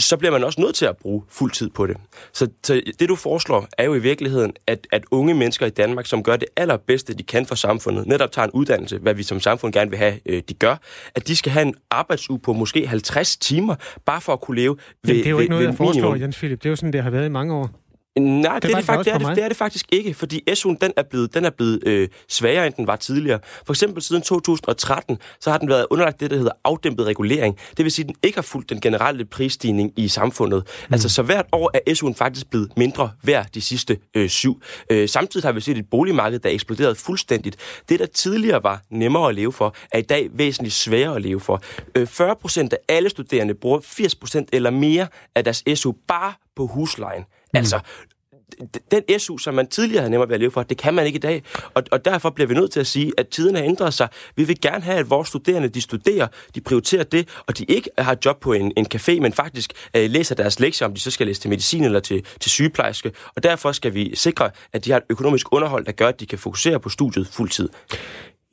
så 0.00 0.16
bliver 0.16 0.32
man 0.32 0.44
også 0.44 0.60
nødt 0.60 0.74
til 0.74 0.86
at 0.86 0.96
bruge 0.96 1.22
fuld 1.28 1.52
tid 1.52 1.70
på 1.70 1.86
det. 1.86 1.96
Så, 2.32 2.48
så 2.64 2.82
det, 3.00 3.08
du 3.08 3.16
foreslår, 3.16 3.68
er 3.78 3.84
jo 3.84 3.94
i 3.94 3.98
virkeligheden, 3.98 4.52
at, 4.66 4.86
at 4.92 5.04
unge 5.10 5.34
mennesker 5.34 5.66
i 5.66 5.70
Danmark, 5.70 6.06
som 6.06 6.22
gør 6.22 6.36
det 6.36 6.48
allerbedste, 6.56 7.14
de 7.14 7.22
kan 7.22 7.46
for 7.46 7.54
samfundet, 7.54 8.06
netop 8.06 8.32
tager 8.32 8.46
en 8.46 8.52
uddannelse, 8.52 8.98
hvad 8.98 9.14
vi 9.14 9.22
som 9.22 9.40
samfund 9.40 9.72
gerne 9.72 9.90
vil 9.90 9.98
have, 9.98 10.20
øh, 10.26 10.42
de 10.48 10.54
gør, 10.54 10.76
at 11.14 11.28
de 11.28 11.36
skal 11.36 11.52
have 11.52 11.66
en 11.66 11.74
arbejdsuge 11.90 12.38
på 12.38 12.52
måske 12.52 12.86
50 12.86 13.36
timer, 13.36 13.74
bare 14.04 14.20
for 14.20 14.32
at 14.32 14.40
kunne 14.40 14.56
leve 14.56 14.76
ved 14.76 15.14
Jamen, 15.14 15.18
det 15.18 15.26
er 15.26 15.30
jo 15.30 15.36
ved, 15.36 15.42
ikke 15.42 15.50
noget, 15.50 15.62
ved 15.62 15.68
jeg 15.68 15.76
foreslår, 15.76 16.02
minimum. 16.02 16.22
Jens 16.22 16.36
Philip. 16.36 16.58
Det 16.58 16.66
er 16.66 16.70
jo 16.70 16.76
sådan, 16.76 16.92
det 16.92 17.02
har 17.02 17.10
været 17.10 17.26
i 17.26 17.28
mange 17.30 17.54
år. 17.54 17.70
Nej, 18.18 18.54
det, 18.54 18.62
Det 18.62 18.70
er 18.70 18.76
det 18.76 18.84
faktisk, 18.84 19.14
det, 19.14 19.14
er 19.14 19.18
det, 19.18 19.36
det 19.36 19.44
er 19.44 19.48
det 19.48 19.56
faktisk 19.56 19.86
ikke, 19.92 20.14
fordi 20.14 20.42
SU'en 20.50 20.76
den 20.80 20.92
er 20.96 21.02
blevet, 21.10 21.34
den 21.34 21.44
er 21.44 21.50
blevet 21.50 21.82
øh, 21.86 22.08
sværere, 22.28 22.66
end 22.66 22.74
den 22.74 22.86
var 22.86 22.96
tidligere. 22.96 23.40
For 23.66 23.72
eksempel 23.72 24.02
siden 24.02 24.22
2013, 24.22 25.18
så 25.40 25.50
har 25.50 25.58
den 25.58 25.68
været 25.68 25.86
underlagt 25.90 26.20
det, 26.20 26.30
der 26.30 26.36
hedder 26.36 26.52
afdæmpet 26.64 27.06
regulering. 27.06 27.56
Det 27.76 27.84
vil 27.84 27.92
sige, 27.92 28.04
at 28.04 28.08
den 28.08 28.16
ikke 28.22 28.36
har 28.36 28.42
fulgt 28.42 28.70
den 28.70 28.80
generelle 28.80 29.24
prisstigning 29.24 29.92
i 29.96 30.08
samfundet. 30.08 30.62
Mm. 30.88 30.94
Altså, 30.94 31.08
så 31.08 31.22
hvert 31.22 31.46
år 31.52 31.70
er 31.74 31.94
SU'en 31.94 32.14
faktisk 32.14 32.50
blevet 32.50 32.72
mindre 32.76 33.10
værd 33.22 33.46
de 33.54 33.60
sidste 33.60 33.98
øh, 34.14 34.28
syv. 34.28 34.62
Øh, 34.90 35.08
samtidig 35.08 35.44
har 35.46 35.52
vi 35.52 35.60
set 35.60 35.78
et 35.78 35.90
boligmarked, 35.90 36.38
der 36.38 36.48
er 36.48 36.52
eksploderet 36.52 36.96
fuldstændigt. 36.96 37.56
Det, 37.88 38.00
der 38.00 38.06
tidligere 38.06 38.62
var 38.62 38.82
nemmere 38.90 39.28
at 39.28 39.34
leve 39.34 39.52
for, 39.52 39.74
er 39.92 39.98
i 39.98 40.02
dag 40.02 40.28
væsentligt 40.32 40.74
sværere 40.74 41.16
at 41.16 41.22
leve 41.22 41.40
for. 41.40 41.62
Øh, 41.94 42.06
40 42.06 42.36
procent 42.36 42.72
af 42.72 42.78
alle 42.88 43.10
studerende 43.10 43.54
bruger 43.54 43.80
80 43.80 44.14
procent 44.14 44.48
eller 44.52 44.70
mere 44.70 45.06
af 45.34 45.44
deres 45.44 45.64
SU 45.74 45.92
bare 46.08 46.32
på 46.56 46.66
huslejen. 46.66 47.24
Mm. 47.54 47.58
Altså, 47.58 47.80
den 48.90 49.20
SU, 49.20 49.38
som 49.38 49.54
man 49.54 49.66
tidligere 49.66 50.00
havde 50.00 50.10
nemmere 50.10 50.28
ved 50.28 50.34
at 50.34 50.40
leve 50.40 50.50
for, 50.50 50.62
det 50.62 50.78
kan 50.78 50.94
man 50.94 51.06
ikke 51.06 51.16
i 51.16 51.20
dag. 51.20 51.42
Og, 51.74 51.82
og 51.92 52.04
derfor 52.04 52.30
bliver 52.30 52.48
vi 52.48 52.54
nødt 52.54 52.72
til 52.72 52.80
at 52.80 52.86
sige, 52.86 53.12
at 53.18 53.28
tiden 53.28 53.56
har 53.56 53.62
ændret 53.62 53.94
sig. 53.94 54.08
Vi 54.36 54.44
vil 54.44 54.60
gerne 54.60 54.84
have, 54.84 54.98
at 54.98 55.10
vores 55.10 55.28
studerende, 55.28 55.68
de 55.68 55.80
studerer, 55.80 56.26
de 56.54 56.60
prioriterer 56.60 57.04
det, 57.04 57.28
og 57.46 57.58
de 57.58 57.64
ikke 57.64 57.90
har 57.98 58.12
et 58.12 58.24
job 58.24 58.40
på 58.40 58.52
en, 58.52 58.72
en 58.76 58.86
café, 58.94 59.20
men 59.20 59.32
faktisk 59.32 59.72
øh, 59.94 60.10
læser 60.10 60.34
deres 60.34 60.60
lektier, 60.60 60.88
om 60.88 60.94
de 60.94 61.00
så 61.00 61.10
skal 61.10 61.26
læse 61.26 61.40
til 61.40 61.50
medicin 61.50 61.84
eller 61.84 62.00
til, 62.00 62.26
til 62.40 62.50
sygeplejerske. 62.50 63.12
Og 63.36 63.42
derfor 63.42 63.72
skal 63.72 63.94
vi 63.94 64.16
sikre, 64.16 64.50
at 64.72 64.84
de 64.84 64.90
har 64.90 64.98
et 64.98 65.04
økonomisk 65.10 65.52
underhold, 65.52 65.84
der 65.84 65.92
gør, 65.92 66.08
at 66.08 66.20
de 66.20 66.26
kan 66.26 66.38
fokusere 66.38 66.80
på 66.80 66.88
studiet 66.88 67.28
fuldtid. 67.28 67.68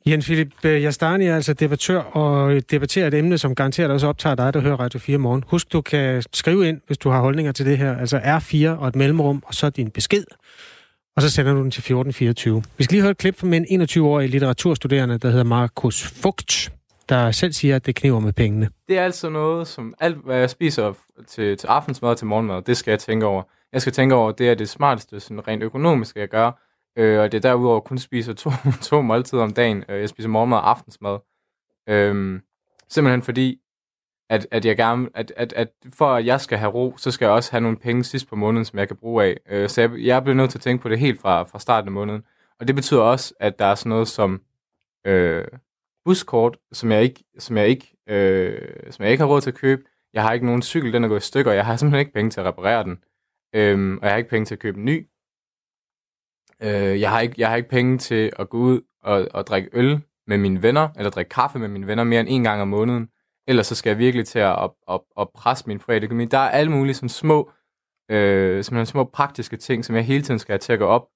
Jens 0.08 0.24
Philip 0.24 0.64
øh, 0.64 0.82
Jastani 0.82 1.26
er 1.26 1.34
altså 1.34 1.52
debattør 1.52 1.98
og 1.98 2.62
debatterer 2.70 3.06
et 3.06 3.14
emne, 3.14 3.38
som 3.38 3.54
garanteret 3.54 3.90
også 3.90 4.06
optager 4.06 4.34
dig, 4.34 4.54
der 4.54 4.60
hører 4.60 4.76
Radio 4.76 4.98
4 4.98 5.18
morgen. 5.18 5.44
Husk, 5.46 5.72
du 5.72 5.80
kan 5.80 6.22
skrive 6.32 6.68
ind, 6.68 6.80
hvis 6.86 6.98
du 6.98 7.10
har 7.10 7.20
holdninger 7.20 7.52
til 7.52 7.66
det 7.66 7.78
her. 7.78 7.96
Altså 7.96 8.18
R4 8.18 8.68
og 8.80 8.88
et 8.88 8.96
mellemrum, 8.96 9.42
og 9.46 9.54
så 9.54 9.70
din 9.70 9.90
besked. 9.90 10.24
Og 11.16 11.22
så 11.22 11.30
sender 11.30 11.52
du 11.52 11.62
den 11.62 11.70
til 11.70 11.80
1424. 11.80 12.62
Vi 12.78 12.84
skal 12.84 12.94
lige 12.94 13.02
høre 13.02 13.10
et 13.10 13.18
klip 13.18 13.38
fra 13.38 13.46
en 13.46 13.82
21-årig 13.82 14.28
litteraturstuderende, 14.28 15.18
der 15.18 15.28
hedder 15.28 15.44
Markus 15.44 16.02
Fugt, 16.02 16.72
der 17.08 17.30
selv 17.30 17.52
siger, 17.52 17.76
at 17.76 17.86
det 17.86 17.94
kniver 17.94 18.20
med 18.20 18.32
pengene. 18.32 18.68
Det 18.88 18.98
er 18.98 19.04
altså 19.04 19.28
noget, 19.28 19.66
som 19.66 19.94
alt, 20.00 20.16
hvad 20.24 20.36
jeg 20.38 20.50
spiser 20.50 20.92
til, 21.28 21.56
til 21.56 21.66
aftensmad 21.66 22.10
og 22.10 22.16
til 22.16 22.26
morgenmad, 22.26 22.62
det 22.62 22.76
skal 22.76 22.90
jeg 22.90 22.98
tænke 22.98 23.26
over. 23.26 23.42
Jeg 23.72 23.80
skal 23.80 23.92
tænke 23.92 24.14
over, 24.14 24.28
at 24.28 24.38
det 24.38 24.48
er 24.48 24.54
det 24.54 24.68
smarteste, 24.68 25.20
sådan 25.20 25.48
rent 25.48 25.62
økonomisk, 25.62 26.16
jeg 26.16 26.28
gør. 26.28 26.65
Øh, 26.96 27.20
og 27.20 27.32
det 27.32 27.44
er 27.44 27.48
derudover 27.48 27.80
kun 27.80 27.98
spiser 27.98 28.32
to, 28.32 28.50
to 28.82 29.02
måltider 29.02 29.42
om 29.42 29.52
dagen. 29.52 29.84
Øh, 29.88 30.00
jeg 30.00 30.08
spiser 30.08 30.28
morgenmad 30.28 30.58
og 30.58 30.70
aftensmad. 30.70 31.18
Øh, 31.88 32.40
simpelthen 32.88 33.22
fordi, 33.22 33.60
at, 34.30 34.46
at 34.50 34.64
jeg 34.64 34.76
gerne, 34.76 35.08
at, 35.14 35.32
at, 35.36 35.52
at 35.52 35.68
for 35.94 36.06
at 36.06 36.26
jeg 36.26 36.40
skal 36.40 36.58
have 36.58 36.72
ro, 36.72 36.94
så 36.96 37.10
skal 37.10 37.26
jeg 37.26 37.32
også 37.32 37.50
have 37.50 37.60
nogle 37.60 37.76
penge 37.76 38.04
sidst 38.04 38.28
på 38.28 38.36
måneden, 38.36 38.64
som 38.64 38.78
jeg 38.78 38.88
kan 38.88 38.96
bruge 38.96 39.24
af. 39.24 39.36
Øh, 39.48 39.68
så 39.68 39.80
jeg, 39.80 39.90
jeg 39.98 40.22
bliver 40.22 40.36
nødt 40.36 40.50
til 40.50 40.58
at 40.58 40.62
tænke 40.62 40.82
på 40.82 40.88
det 40.88 40.98
helt 40.98 41.20
fra, 41.20 41.42
fra 41.42 41.58
starten 41.58 41.88
af 41.88 41.92
måneden. 41.92 42.22
Og 42.60 42.68
det 42.68 42.74
betyder 42.74 43.00
også, 43.00 43.34
at 43.40 43.58
der 43.58 43.64
er 43.64 43.74
sådan 43.74 43.90
noget 43.90 44.08
som 44.08 44.42
øh, 45.06 45.44
buskort, 46.04 46.56
som 46.72 46.92
jeg 46.92 47.02
ikke, 47.02 47.24
som 47.38 47.56
jeg 47.56 47.68
ikke, 47.68 47.96
øh, 48.08 48.90
som 48.90 49.02
jeg 49.02 49.12
ikke 49.12 49.22
har 49.22 49.28
råd 49.28 49.40
til 49.40 49.50
at 49.50 49.56
købe. 49.56 49.82
Jeg 50.14 50.22
har 50.22 50.32
ikke 50.32 50.46
nogen 50.46 50.62
cykel, 50.62 50.92
den 50.92 51.04
er 51.04 51.08
gået 51.08 51.20
i 51.20 51.26
stykker, 51.26 51.52
jeg 51.52 51.66
har 51.66 51.76
simpelthen 51.76 52.00
ikke 52.00 52.12
penge 52.12 52.30
til 52.30 52.40
at 52.40 52.46
reparere 52.46 52.84
den. 52.84 52.98
Øh, 53.54 53.92
og 53.92 54.02
jeg 54.02 54.10
har 54.10 54.16
ikke 54.16 54.30
penge 54.30 54.46
til 54.46 54.54
at 54.54 54.58
købe 54.58 54.78
en 54.78 54.84
ny. 54.84 55.06
Øh, 56.62 57.00
jeg, 57.00 57.10
har 57.10 57.20
ikke, 57.20 57.34
jeg 57.38 57.48
har 57.48 57.56
ikke 57.56 57.68
penge 57.68 57.98
til 57.98 58.30
at 58.38 58.48
gå 58.50 58.58
ud 58.58 58.80
og, 59.02 59.28
og 59.30 59.46
drikke 59.46 59.68
øl 59.72 60.00
med 60.26 60.38
mine 60.38 60.62
venner, 60.62 60.88
eller 60.96 61.10
drikke 61.10 61.28
kaffe 61.28 61.58
med 61.58 61.68
mine 61.68 61.86
venner 61.86 62.04
mere 62.04 62.20
end 62.20 62.28
en 62.30 62.42
gang 62.42 62.62
om 62.62 62.68
måneden. 62.68 63.08
Ellers 63.48 63.66
så 63.66 63.74
skal 63.74 63.90
jeg 63.90 63.98
virkelig 63.98 64.26
til 64.26 64.38
at, 64.38 64.62
at, 64.62 64.70
at, 64.90 65.00
at 65.20 65.28
presse 65.34 65.64
min 65.66 65.78
private 65.78 66.04
økonomi. 66.04 66.24
Der 66.24 66.38
er 66.38 66.48
alle 66.48 66.72
mulige 66.72 66.94
sådan 66.94 67.08
små, 67.08 67.50
øh, 68.10 68.64
sådan 68.64 68.86
små 68.86 69.04
praktiske 69.04 69.56
ting, 69.56 69.84
som 69.84 69.96
jeg 69.96 70.04
hele 70.04 70.22
tiden 70.22 70.38
skal 70.38 70.52
have 70.52 70.58
til 70.58 70.72
at 70.72 70.78
gå 70.78 70.86
op, 70.86 71.06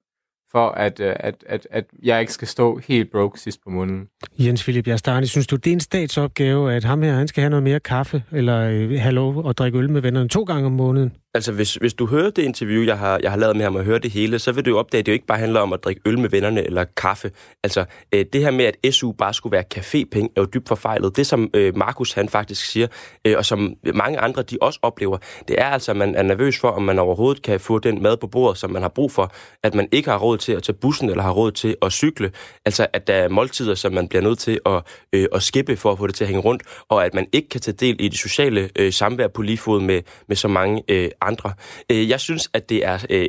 for 0.53 0.69
at, 0.69 1.01
øh, 1.01 1.17
at, 1.17 1.45
at, 1.47 1.67
at 1.71 1.85
jeg 2.03 2.21
ikke 2.21 2.33
skal 2.33 2.49
stå 2.49 2.77
helt 2.77 3.11
broke 3.11 3.41
sidst 3.41 3.61
på 3.65 3.71
måneden. 3.71 4.09
Jens 4.39 4.63
Philip 4.63 4.87
Jastani, 4.87 5.27
synes 5.27 5.47
du, 5.47 5.57
det 5.57 5.67
er 5.67 5.73
en 5.73 5.81
statsopgave, 5.81 6.75
at 6.75 6.85
ham 6.85 7.03
her, 7.03 7.13
han 7.13 7.29
skal 7.29 7.41
have 7.41 7.51
noget 7.51 7.63
mere 7.63 7.81
kaffe, 7.81 8.23
eller 8.33 8.61
øh, 8.61 8.91
have 8.91 9.15
lov 9.15 9.49
at 9.49 9.59
drikke 9.59 9.79
øl 9.79 9.91
med 9.91 10.01
vennerne 10.01 10.29
to 10.29 10.43
gange 10.43 10.67
om 10.67 10.73
måneden? 10.73 11.13
Altså, 11.35 11.53
hvis, 11.53 11.75
hvis 11.75 11.95
du 11.95 12.07
hører 12.07 12.31
det 12.31 12.43
interview, 12.43 12.85
jeg 12.85 12.99
har, 12.99 13.21
jeg 13.23 13.31
har 13.31 13.39
lavet 13.39 13.57
med 13.57 13.65
ham 13.65 13.77
og 13.77 13.85
hører 13.85 13.99
det 13.99 14.11
hele, 14.11 14.39
så 14.39 14.53
vil 14.53 14.65
du 14.65 14.71
jo 14.71 14.79
opdage, 14.79 14.99
at 14.99 15.07
det 15.07 15.13
jo 15.13 15.15
ikke 15.15 15.27
bare 15.27 15.39
handler 15.39 15.61
om 15.61 15.73
at 15.73 15.85
drikke 15.85 16.03
øl 16.05 16.19
med 16.19 16.29
vennerne 16.29 16.67
eller 16.67 16.85
kaffe. 16.97 17.31
Altså, 17.65 17.85
øh, 18.15 18.25
det 18.33 18.41
her 18.41 18.51
med, 18.51 18.65
at 18.65 18.95
SU 18.95 19.13
bare 19.13 19.35
skulle 19.35 19.53
være 19.53 19.65
cafépenge, 19.75 20.29
er 20.37 20.41
jo 20.41 20.45
dybt 20.45 20.69
forfejlet. 20.69 21.17
Det, 21.17 21.27
som 21.27 21.51
øh, 21.55 21.77
Markus 21.77 22.13
han 22.13 22.29
faktisk 22.29 22.65
siger, 22.65 22.87
øh, 23.25 23.35
og 23.37 23.45
som 23.45 23.75
mange 23.95 24.19
andre 24.19 24.43
de 24.43 24.59
også 24.61 24.79
oplever, 24.83 25.19
det 25.49 25.61
er 25.61 25.65
altså, 25.65 25.91
at 25.91 25.97
man 25.97 26.15
er 26.15 26.23
nervøs 26.23 26.59
for, 26.59 26.69
om 26.69 26.83
man 26.83 26.99
overhovedet 26.99 27.43
kan 27.43 27.61
få 27.61 27.79
den 27.79 28.03
mad 28.03 28.17
på 28.17 28.27
bordet, 28.27 28.59
som 28.59 28.71
man 28.71 28.83
har 28.83 28.89
brug 28.89 29.13
for. 29.13 29.33
At 29.63 29.75
man 29.75 29.89
ikke 29.93 30.11
har 30.11 30.19
råd 30.19 30.39
til 30.39 30.53
at 30.53 30.63
tage 30.63 30.77
bussen 30.77 31.11
eller 31.11 31.23
har 31.23 31.33
råd 31.33 31.53
til 31.53 31.77
at 31.83 31.93
cykle. 31.93 32.33
Altså, 32.65 32.87
at 32.93 33.07
der 33.07 33.15
er 33.15 33.29
måltider, 33.29 33.75
som 33.75 33.93
man 33.93 34.09
bliver 34.09 34.23
nødt 34.23 34.39
til 34.39 34.61
at, 34.67 34.83
øh, 35.13 35.27
at 35.33 35.43
skippe 35.43 35.77
for 35.77 35.93
at 35.93 35.99
få 35.99 36.07
det 36.07 36.15
til 36.15 36.25
at 36.25 36.29
hænge 36.29 36.43
rundt, 36.43 36.63
og 36.89 37.05
at 37.05 37.15
man 37.15 37.27
ikke 37.33 37.49
kan 37.49 37.61
tage 37.61 37.75
del 37.75 37.97
i 38.01 38.09
det 38.09 38.19
sociale 38.19 38.71
øh, 38.77 38.93
samvær 38.93 39.29
på 39.29 39.43
lige 39.43 39.59
fod 39.59 39.81
med, 39.81 40.03
med 40.29 40.37
så 40.37 40.49
mange 40.49 40.83
øh, 40.89 41.11
andre. 41.21 41.53
Øh, 41.91 42.09
jeg 42.09 42.21
synes, 42.21 42.51
at 42.53 42.69
det 42.69 42.87
er 42.87 42.99
øh, 43.11 43.29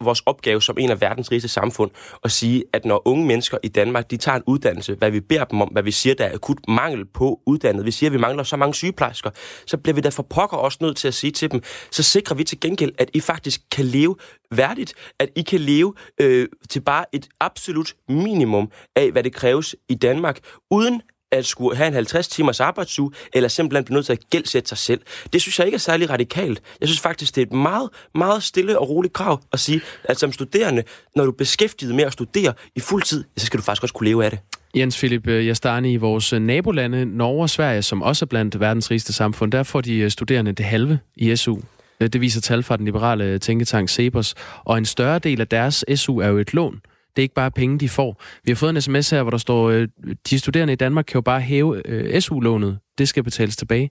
vores 0.00 0.22
opgave 0.26 0.62
som 0.62 0.76
en 0.78 0.90
af 0.90 1.00
verdens 1.00 1.30
rigeste 1.30 1.48
samfund 1.48 1.90
at 2.24 2.30
sige, 2.30 2.64
at 2.72 2.84
når 2.84 3.02
unge 3.04 3.26
mennesker 3.26 3.58
i 3.62 3.68
Danmark, 3.68 4.10
de 4.10 4.16
tager 4.16 4.36
en 4.36 4.42
uddannelse, 4.46 4.94
hvad 4.94 5.10
vi 5.10 5.20
beder 5.20 5.44
dem 5.44 5.60
om, 5.60 5.68
hvad 5.68 5.82
vi 5.82 5.90
siger, 5.90 6.14
der 6.14 6.24
er 6.24 6.34
akut 6.34 6.58
mangel 6.68 7.04
på 7.04 7.40
uddannet, 7.46 7.84
vi 7.84 7.90
siger, 7.90 8.10
at 8.10 8.12
vi 8.12 8.18
mangler 8.18 8.42
så 8.42 8.56
mange 8.56 8.74
sygeplejersker, 8.74 9.30
så 9.66 9.76
bliver 9.76 9.94
vi 9.94 10.00
da 10.00 10.08
for 10.08 10.22
pokker 10.22 10.56
også 10.56 10.78
nødt 10.80 10.96
til 10.96 11.08
at 11.08 11.14
sige 11.14 11.30
til 11.30 11.50
dem, 11.50 11.62
så 11.90 12.02
sikrer 12.02 12.36
vi 12.36 12.44
til 12.44 12.60
gengæld, 12.60 12.92
at 12.98 13.10
I 13.14 13.20
faktisk 13.20 13.60
kan 13.70 13.84
leve 13.84 14.16
værdigt, 14.50 14.94
at 15.18 15.28
I 15.36 15.42
kan 15.42 15.60
leve 15.60 15.94
øh, 16.20 16.48
til 16.70 16.80
bare 16.80 17.04
et 17.12 17.28
absolut 17.40 17.94
minimum 18.08 18.70
af, 18.96 19.12
hvad 19.12 19.22
det 19.22 19.34
kræves 19.34 19.76
i 19.88 19.94
Danmark, 19.94 20.38
uden 20.70 21.02
at 21.34 21.46
skulle 21.46 21.76
have 21.76 21.88
en 21.88 21.94
50 21.94 22.28
timers 22.28 22.60
arbejdsuge, 22.60 23.10
eller 23.32 23.48
simpelthen 23.48 23.84
blive 23.84 23.94
nødt 23.94 24.06
til 24.06 24.12
at 24.12 24.30
gældsætte 24.30 24.68
sig 24.68 24.78
selv. 24.78 25.00
Det 25.32 25.42
synes 25.42 25.58
jeg 25.58 25.66
ikke 25.66 25.76
er 25.76 25.80
særlig 25.80 26.10
radikalt. 26.10 26.62
Jeg 26.80 26.88
synes 26.88 27.00
faktisk, 27.00 27.34
det 27.34 27.42
er 27.42 27.46
et 27.46 27.52
meget, 27.52 27.90
meget 28.14 28.42
stille 28.42 28.78
og 28.78 28.88
roligt 28.88 29.14
krav 29.14 29.40
at 29.52 29.60
sige, 29.60 29.80
at 30.04 30.18
som 30.18 30.32
studerende, 30.32 30.82
når 31.16 31.24
du 31.24 31.30
er 31.30 31.36
beskæftiget 31.36 31.94
med 31.94 32.04
at 32.04 32.12
studere 32.12 32.52
i 32.74 32.80
fuld 32.80 33.02
tid, 33.02 33.24
så 33.36 33.46
skal 33.46 33.58
du 33.58 33.64
faktisk 33.64 33.82
også 33.82 33.94
kunne 33.94 34.08
leve 34.08 34.24
af 34.24 34.30
det. 34.30 34.38
Jens 34.76 34.98
Philip 34.98 35.26
øh, 35.26 35.46
Jastani, 35.46 35.92
i 35.92 35.96
vores 35.96 36.32
øh, 36.32 36.40
nabolande, 36.40 37.04
Norge 37.04 37.42
og 37.42 37.50
Sverige, 37.50 37.82
som 37.82 38.02
også 38.02 38.24
er 38.24 38.26
blandt 38.26 38.60
verdens 38.60 38.90
rigeste 38.90 39.12
samfund, 39.12 39.52
der 39.52 39.62
får 39.62 39.80
de 39.80 39.96
øh, 39.96 40.10
studerende 40.10 40.52
det 40.52 40.66
halve 40.66 40.98
i 41.16 41.36
SU. 41.36 41.58
Det 42.00 42.20
viser 42.20 42.40
tal 42.40 42.62
fra 42.62 42.76
den 42.76 42.84
liberale 42.84 43.38
tænketank 43.38 43.88
Cepos. 43.88 44.34
Og 44.64 44.78
en 44.78 44.84
større 44.84 45.18
del 45.18 45.40
af 45.40 45.48
deres 45.48 45.84
SU 45.94 46.18
er 46.18 46.28
jo 46.28 46.38
et 46.38 46.54
lån. 46.54 46.80
Det 47.16 47.22
er 47.22 47.24
ikke 47.24 47.34
bare 47.34 47.50
penge, 47.50 47.78
de 47.78 47.88
får. 47.88 48.22
Vi 48.44 48.50
har 48.50 48.56
fået 48.56 48.70
en 48.70 48.80
sms 48.80 49.10
her, 49.10 49.22
hvor 49.22 49.30
der 49.30 49.38
står, 49.38 49.70
øh, 49.70 49.88
de 50.30 50.38
studerende 50.38 50.72
i 50.72 50.76
Danmark 50.76 51.04
kan 51.04 51.14
jo 51.14 51.20
bare 51.20 51.40
hæve 51.40 51.88
øh, 51.88 52.20
SU-lånet. 52.20 52.78
Det 52.98 53.08
skal 53.08 53.22
betales 53.22 53.56
tilbage. 53.56 53.90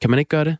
Kan 0.00 0.10
man 0.10 0.18
ikke 0.18 0.28
gøre 0.28 0.44
det? 0.44 0.56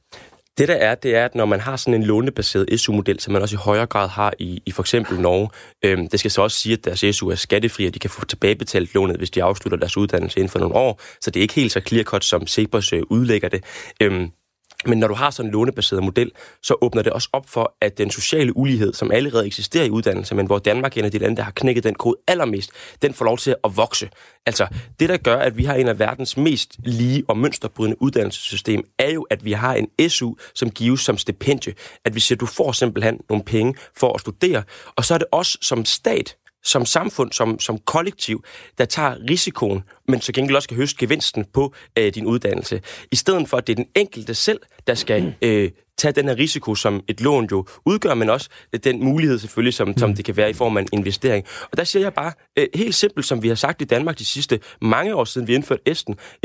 Det 0.59 0.69
der 0.69 0.75
er, 0.75 0.95
det 0.95 1.17
er, 1.17 1.25
at 1.25 1.35
når 1.35 1.45
man 1.45 1.61
har 1.61 1.77
sådan 1.77 1.95
en 1.95 2.03
lånebaseret 2.03 2.81
SU-model, 2.81 3.21
som 3.21 3.33
man 3.33 3.43
også 3.43 3.57
i 3.57 3.63
højere 3.63 3.87
grad 3.87 4.09
har 4.09 4.35
i, 4.39 4.63
i 4.67 4.71
for 4.71 4.83
eksempel 4.83 5.21
Norge, 5.21 5.49
øhm, 5.85 6.09
det 6.09 6.21
skal 6.21 6.31
så 6.31 6.43
også 6.43 6.57
sige, 6.57 6.73
at 6.73 6.85
deres 6.85 7.17
SU 7.17 7.29
er 7.29 7.35
skattefri, 7.35 7.87
og 7.87 7.95
de 7.95 7.99
kan 7.99 8.11
få 8.11 8.25
tilbagebetalt 8.25 8.95
lånet, 8.95 9.17
hvis 9.17 9.31
de 9.31 9.43
afslutter 9.43 9.79
deres 9.79 9.97
uddannelse 9.97 10.39
inden 10.39 10.51
for 10.51 10.59
nogle 10.59 10.75
år. 10.75 11.01
Så 11.21 11.31
det 11.31 11.41
er 11.41 11.43
ikke 11.43 11.55
helt 11.55 11.73
så 11.73 11.81
clear-cut, 11.81 12.25
som 12.25 12.47
Cepos 12.47 12.93
øh, 12.93 13.03
udlægger 13.11 13.49
det. 13.49 13.65
Øhm, 14.03 14.31
men 14.89 14.99
når 14.99 15.09
du 15.09 15.15
har 15.15 15.31
sådan 15.31 15.49
en 15.49 15.53
lånebaseret 15.53 16.03
model, 16.03 16.31
så 16.63 16.75
åbner 16.81 17.03
det 17.03 17.13
også 17.13 17.29
op 17.33 17.49
for, 17.49 17.75
at 17.81 17.99
den 17.99 18.11
sociale 18.11 18.57
ulighed, 18.57 18.93
som 18.93 19.11
allerede 19.11 19.47
eksisterer 19.47 19.85
i 19.85 19.91
uddannelse, 19.91 20.35
men 20.35 20.47
hvor 20.47 20.59
Danmark 20.59 20.97
er 20.97 21.01
en 21.01 21.05
af 21.05 21.11
de 21.11 21.19
lande, 21.19 21.37
der 21.37 21.43
har 21.43 21.51
knækket 21.51 21.85
den 21.85 21.95
kode 21.95 22.17
allermest, 22.29 22.71
den 23.03 23.15
får 23.15 23.25
lov 23.25 23.39
til 23.39 23.55
at 23.65 23.77
vokse. 23.77 24.11
Altså, 24.47 24.67
det 25.01 25.09
der 25.09 25.17
gør, 25.17 25.37
at 25.37 25.57
vi 25.57 25.65
har 25.65 25.75
en 25.75 25.89
af 25.89 25.99
verdens 25.99 26.37
mest 26.37 26.77
lige 26.79 27.25
og 27.29 27.39
mønsterbrydende 27.39 28.03
uddannelsessystem, 28.03 28.83
er 28.99 29.11
jo, 29.11 29.23
at 29.23 29.45
vi 29.45 29.53
har 29.53 29.75
en 29.75 30.11
SU, 30.11 30.35
som 30.55 30.71
gives 30.71 31.01
som 31.01 31.19
stipendie. 31.19 31.75
At 32.05 32.15
vi 32.15 32.21
siger, 32.21 32.37
at 32.37 32.41
du 32.41 32.47
får 32.47 32.73
simpelthen 32.73 33.21
nogle 33.29 33.45
penge 33.45 33.75
for 33.97 34.13
at 34.13 34.21
studere. 34.21 34.63
Og 34.97 35.05
så 35.05 35.15
er 35.15 35.19
det 35.19 35.27
også 35.33 35.59
som 35.61 35.85
stat, 35.85 36.37
som 36.67 36.87
samfund, 36.87 37.33
som, 37.33 37.59
som 37.59 37.79
kollektiv, 37.79 38.45
der 38.79 38.85
tager 38.85 39.17
risikoen, 39.31 39.83
men 40.09 40.21
så 40.21 40.33
gengæld 40.33 40.57
også 40.57 40.69
kan 40.69 40.77
høste 40.77 40.99
gevinsten 40.99 41.45
på 41.45 41.75
øh, 41.99 42.15
din 42.15 42.27
uddannelse. 42.27 42.81
I 43.13 43.17
stedet 43.17 43.49
for, 43.49 43.57
at 43.57 43.67
det 43.67 43.73
er 43.73 43.77
den 43.77 43.89
enkelte 43.95 44.35
selv, 44.35 44.61
der 44.87 44.95
skal 44.95 45.35
øh, 45.43 45.71
tage 45.99 46.13
den 46.13 46.29
her 46.29 46.37
risiko, 46.37 46.75
som 46.75 47.03
et 47.09 47.21
lån 47.21 47.49
jo 47.51 47.67
udgør, 47.85 48.15
men 48.15 48.31
også 48.31 48.49
den 48.85 49.05
mulighed 49.05 49.39
selvfølgelig, 49.39 49.75
som, 49.75 49.89
mm. 49.89 49.99
som 49.99 50.15
det 50.15 50.25
kan 50.25 50.37
være 50.37 50.51
i 50.51 50.53
form 50.53 50.77
af 50.77 50.83
en 50.83 50.89
investering. 50.93 51.45
Og 51.71 51.77
der 51.77 51.85
siger 51.85 52.03
jeg 52.03 52.15
bare, 52.15 52.33
øh, 52.59 52.67
helt 52.75 52.95
simpelt, 52.95 53.27
som 53.27 53.43
vi 53.43 53.49
har 53.49 53.55
sagt 53.55 53.83
i 53.83 53.85
Danmark 53.85 54.19
de 54.19 54.25
sidste 54.25 54.61
mange 54.81 55.15
år 55.15 55.25
siden, 55.25 55.49
vi 55.49 55.55
indførte 55.55 55.83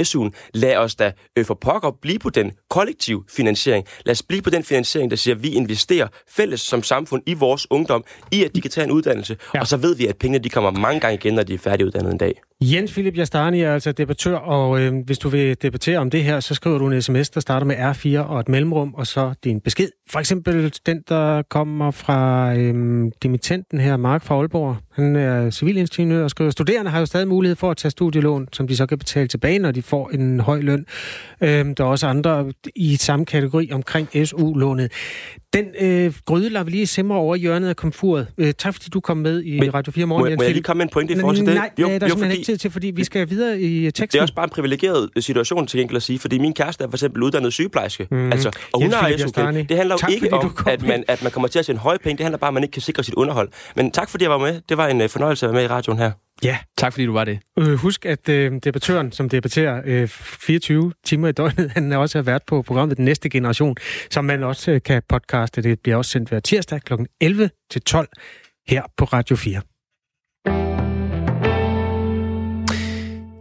SU'en, 0.02 0.30
lad 0.54 0.76
os 0.76 0.96
da 0.96 1.12
øh, 1.38 1.46
for 1.46 1.54
pokker 1.54 1.92
blive 2.02 2.20
på 2.20 2.30
den 2.30 2.52
kollektiv 2.70 3.26
finansiering. 3.30 3.86
Lad 4.06 4.12
os 4.12 4.24
blive 4.24 4.42
på 4.42 4.50
den 4.50 4.64
finansiering, 4.64 5.12
der 5.12 5.18
siger, 5.18 5.36
at 5.36 5.44
vi 5.44 5.50
investerer 5.50 6.08
fælles 6.30 6.62
som 6.62 6.84
samfund 6.84 7.24
i 7.26 7.34
vores 7.34 7.68
ungdom, 7.72 8.04
i 8.32 8.44
at 8.44 8.56
de 8.56 8.62
kan 8.62 8.72
tage 8.72 8.86
en 8.86 8.92
uddannelse, 8.92 9.38
ja. 9.54 9.60
og 9.60 9.68
så 9.68 9.78
ved 9.78 9.96
vi, 9.96 10.08
at 10.08 10.18
pengene 10.18 10.44
de 10.44 10.50
kommer 10.50 10.72
mange 10.72 11.00
gange 11.00 11.16
igen, 11.16 11.34
når 11.34 11.44
de 11.44 11.54
er 11.54 11.58
færdiguddannet 11.58 12.12
en 12.12 12.18
dag. 12.18 12.51
Jens 12.64 12.92
Philip 12.92 13.18
Jastani 13.18 13.62
er 13.62 13.74
altså 13.74 13.92
debattør, 13.92 14.36
og 14.36 14.82
øh, 14.82 14.94
hvis 15.06 15.20
du 15.20 15.30
vil 15.30 15.58
debattere 15.62 15.98
om 15.98 16.10
det 16.10 16.24
her, 16.24 16.40
så 16.40 16.54
skriver 16.54 16.78
du 16.78 16.88
en 16.88 17.02
sms, 17.02 17.30
der 17.30 17.40
starter 17.40 17.66
med 17.66 17.76
R4 17.76 18.20
og 18.20 18.40
et 18.40 18.50
mellemrum, 18.50 18.94
og 18.94 19.08
så 19.08 19.34
din 19.44 19.60
besked. 19.60 19.90
For 20.10 20.20
eksempel 20.20 20.74
den, 20.86 21.04
der 21.10 21.42
kommer 21.42 21.92
fra 21.92 22.54
øh, 22.56 23.12
dimittenten 23.24 23.80
her, 23.80 23.98
Mark 23.98 24.24
fra 24.24 24.36
Aalborg. 24.36 24.78
Han 24.94 25.16
er 25.16 25.50
civilingeniør 25.50 26.24
og 26.24 26.30
skriver, 26.30 26.52
studerende 26.52 26.92
har 26.92 27.00
jo 27.00 27.06
stadig 27.06 27.28
mulighed 27.28 27.56
for 27.56 27.72
at 27.72 27.78
tage 27.78 27.92
studielån, 27.92 28.48
som 28.54 28.68
de 28.68 28.76
så 28.76 28.86
kan 28.86 28.98
betale 28.98 29.28
tilbage, 29.28 29.60
når 29.60 29.72
de 29.72 29.82
får 29.82 30.10
en 30.10 30.40
høj 30.40 30.62
løn. 30.62 30.86
Øh, 31.42 31.50
der 31.50 31.84
er 31.84 31.88
også 31.88 32.08
andre 32.08 32.54
i 32.76 32.96
samme 32.96 33.26
kategori 33.26 33.70
omkring 33.72 34.28
SU-lånet. 34.28 34.92
Den 35.54 35.66
øh, 35.80 36.14
gryde 36.26 36.50
lader 36.50 36.66
vi 36.66 36.72
lige 36.72 36.88
simre 36.88 37.18
over 37.18 37.36
hjørnet 37.36 37.70
af 37.70 37.76
komfuret. 37.76 38.28
Øh, 38.38 38.54
tak 38.58 38.74
fordi 38.74 38.90
du 38.90 39.00
kom 39.00 39.18
med 39.18 39.44
i 39.44 39.60
Men, 39.60 39.74
Radio 39.74 39.92
4 39.92 40.06
morgen. 40.06 40.22
Må, 40.24 40.28
jeg, 40.28 40.38
må 40.38 40.44
jeg 40.44 40.52
lige 40.52 40.64
komme 40.64 40.78
med 40.78 40.86
en 40.86 40.90
pointe 40.90 41.14
i 41.14 41.20
forhold 41.20 41.36
til 41.36 41.46
det? 41.46 41.56
Nej, 41.56 41.70
jo, 41.80 41.88
det 41.88 41.96
er 41.96 42.00
der 42.00 42.08
jo, 42.08 42.10
simpelthen 42.10 42.30
fordi, 42.30 42.40
ikke 42.40 42.46
tid 42.46 42.58
til, 42.58 42.72
fordi 42.72 42.88
vi 42.88 43.04
skal 43.04 43.30
videre 43.30 43.62
i 43.62 43.86
teksten. 43.86 44.08
Det 44.08 44.18
er 44.18 44.22
også 44.22 44.34
bare 44.34 44.44
en 44.44 44.50
privilegeret 44.50 45.10
situation 45.20 45.68
til 45.68 45.80
enkelt 45.80 45.98
at 45.98 46.04
sige, 46.04 46.20
fordi 46.20 46.38
min 46.38 46.54
kæreste 46.54 46.84
er 46.84 46.88
for 46.88 46.96
eksempel 46.96 47.24
uddannet 47.24 47.54
sygeplejerske. 47.54 48.08
Mm. 48.12 48.32
Altså, 48.32 48.52
og 48.74 48.82
hun 48.82 48.92
har 48.92 49.18
su 49.18 49.28
Det 49.70 49.78
handler 49.78 49.96
jo 49.96 49.98
tak, 49.98 50.12
ikke 50.12 50.34
om, 50.34 50.58
at 50.68 50.82
man, 50.82 51.04
at 51.08 51.24
man 51.24 51.32
kommer 51.32 51.48
til 51.48 51.60
at 51.60 51.66
tjene 51.66 51.80
høje 51.80 51.98
penge. 51.98 52.18
Det 52.18 52.24
handler 52.24 52.38
bare 52.38 52.48
om, 52.48 52.54
at 52.54 52.56
man 52.56 52.64
ikke 52.64 52.74
kan 52.74 52.82
sikre 52.82 53.04
sit 53.04 53.14
underhold. 53.14 53.50
Men 53.76 53.92
tak 53.92 54.10
fordi 54.10 54.24
jeg 54.24 54.32
var 54.32 54.38
med. 54.38 54.62
Det 54.70 54.78
var 54.78 54.88
en 54.88 55.02
uh, 55.02 55.10
fornøjelse 55.10 55.46
at 55.46 55.54
være 55.54 55.62
med 55.62 55.64
i 55.64 55.68
radioen 55.68 56.00
her. 56.00 56.12
Ja. 56.44 56.58
Tak 56.78 56.94
fordi 56.94 57.06
du 57.06 57.14
var 57.14 57.24
det. 57.24 57.40
Øh, 57.60 57.74
husk, 57.74 58.06
at 58.06 58.30
øh, 58.30 58.52
debattøren, 58.64 59.12
som 59.12 59.30
debatterer 59.30 59.82
øh, 59.86 60.08
24 60.08 60.94
timer 61.06 61.28
i 61.28 61.32
døgnet, 61.32 61.72
han 61.76 61.92
er 61.92 61.98
også 61.98 62.22
været 62.22 62.42
på 62.48 62.62
programmet 62.62 62.98
Den 62.98 63.06
Næste 63.06 63.30
Generation, 63.30 63.76
som 64.10 64.26
man 64.26 64.44
også 64.44 64.72
øh, 64.72 64.82
kan 64.82 65.02
podcaste. 65.10 65.62
Det 65.62 65.80
bliver 65.80 65.96
også 65.96 66.12
sendt 66.12 66.30
hver 66.30 66.40
tirsdag 66.40 66.82
kl. 66.82 66.94
11 67.22 67.50
til 67.72 67.82
12 67.82 68.10
her 68.68 68.84
på 68.98 69.06
Radio 69.06 69.36
4. 69.36 69.62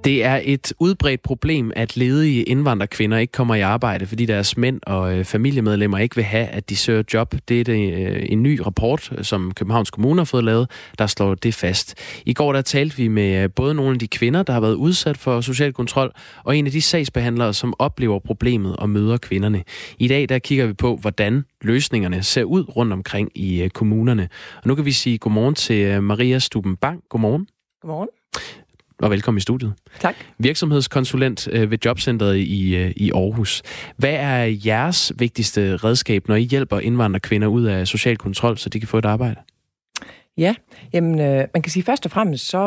Det 0.04 0.24
er 0.24 0.40
et 0.44 0.72
udbredt 0.78 1.22
problem, 1.22 1.72
at 1.76 1.96
ledige 1.96 2.42
indvandrerkvinder 2.42 3.18
ikke 3.18 3.32
kommer 3.32 3.54
i 3.54 3.60
arbejde, 3.60 4.06
fordi 4.06 4.26
deres 4.26 4.56
mænd 4.56 4.80
og 4.86 5.18
øh, 5.18 5.24
familiemedlemmer 5.24 5.98
ikke 5.98 6.16
vil 6.16 6.24
have, 6.24 6.46
at 6.46 6.70
de 6.70 6.76
søger 6.76 7.02
job. 7.14 7.34
Det 7.48 7.60
er 7.60 7.64
det, 7.64 7.94
øh, 7.94 8.26
en 8.28 8.42
ny 8.42 8.60
rapport, 8.60 9.12
øh, 9.18 9.24
som 9.24 9.52
Københavns 9.54 9.90
Kommune 9.90 10.20
har 10.20 10.24
fået 10.24 10.44
lavet, 10.44 10.70
der 10.98 11.06
slår 11.06 11.34
det 11.34 11.54
fast. 11.54 11.94
I 12.26 12.32
går 12.32 12.52
der 12.52 12.62
talte 12.62 12.96
vi 12.96 13.08
med 13.08 13.48
både 13.48 13.74
nogle 13.74 13.92
af 13.92 13.98
de 13.98 14.08
kvinder, 14.08 14.42
der 14.42 14.52
har 14.52 14.60
været 14.60 14.74
udsat 14.74 15.16
for 15.16 15.40
social 15.40 15.72
kontrol, 15.72 16.12
og 16.44 16.56
en 16.56 16.66
af 16.66 16.72
de 16.72 16.82
sagsbehandlere, 16.82 17.54
som 17.54 17.74
oplever 17.78 18.18
problemet 18.18 18.76
og 18.76 18.90
møder 18.90 19.16
kvinderne. 19.16 19.62
I 19.98 20.08
dag 20.08 20.28
der 20.28 20.38
kigger 20.38 20.66
vi 20.66 20.72
på, 20.72 20.96
hvordan 20.96 21.44
løsningerne 21.62 22.22
ser 22.22 22.44
ud 22.44 22.76
rundt 22.76 22.92
omkring 22.92 23.30
i 23.34 23.68
kommunerne. 23.74 24.28
Og 24.56 24.68
nu 24.68 24.74
kan 24.74 24.84
vi 24.84 24.92
sige 24.92 25.18
godmorgen 25.18 25.54
til 25.54 26.02
Maria 26.02 26.38
Stuben 26.38 26.76
Bang. 26.76 27.02
Godmorgen. 27.08 27.46
Godmorgen 27.82 28.08
og 29.02 29.10
velkommen 29.10 29.38
i 29.38 29.40
studiet. 29.40 29.74
Tak. 30.00 30.14
Virksomhedskonsulent 30.38 31.48
øh, 31.52 31.70
ved 31.70 31.78
Jobcentret 31.84 32.36
i, 32.36 32.76
øh, 32.76 32.92
i 32.96 33.10
Aarhus. 33.10 33.62
Hvad 33.96 34.12
er 34.12 34.58
jeres 34.66 35.12
vigtigste 35.18 35.76
redskab, 35.76 36.28
når 36.28 36.34
I 36.34 36.42
hjælper 36.42 36.80
indvandrerkvinder 36.80 37.48
ud 37.48 37.64
af 37.64 37.88
social 37.88 38.16
kontrol, 38.16 38.58
så 38.58 38.68
de 38.68 38.80
kan 38.80 38.88
få 38.88 38.98
et 38.98 39.04
arbejde? 39.04 39.36
Ja, 40.38 40.54
jamen, 40.92 41.20
øh, 41.20 41.44
man 41.54 41.62
kan 41.62 41.70
sige 41.70 41.82
først 41.82 42.04
og 42.04 42.10
fremmest 42.10 42.48
så, 42.48 42.60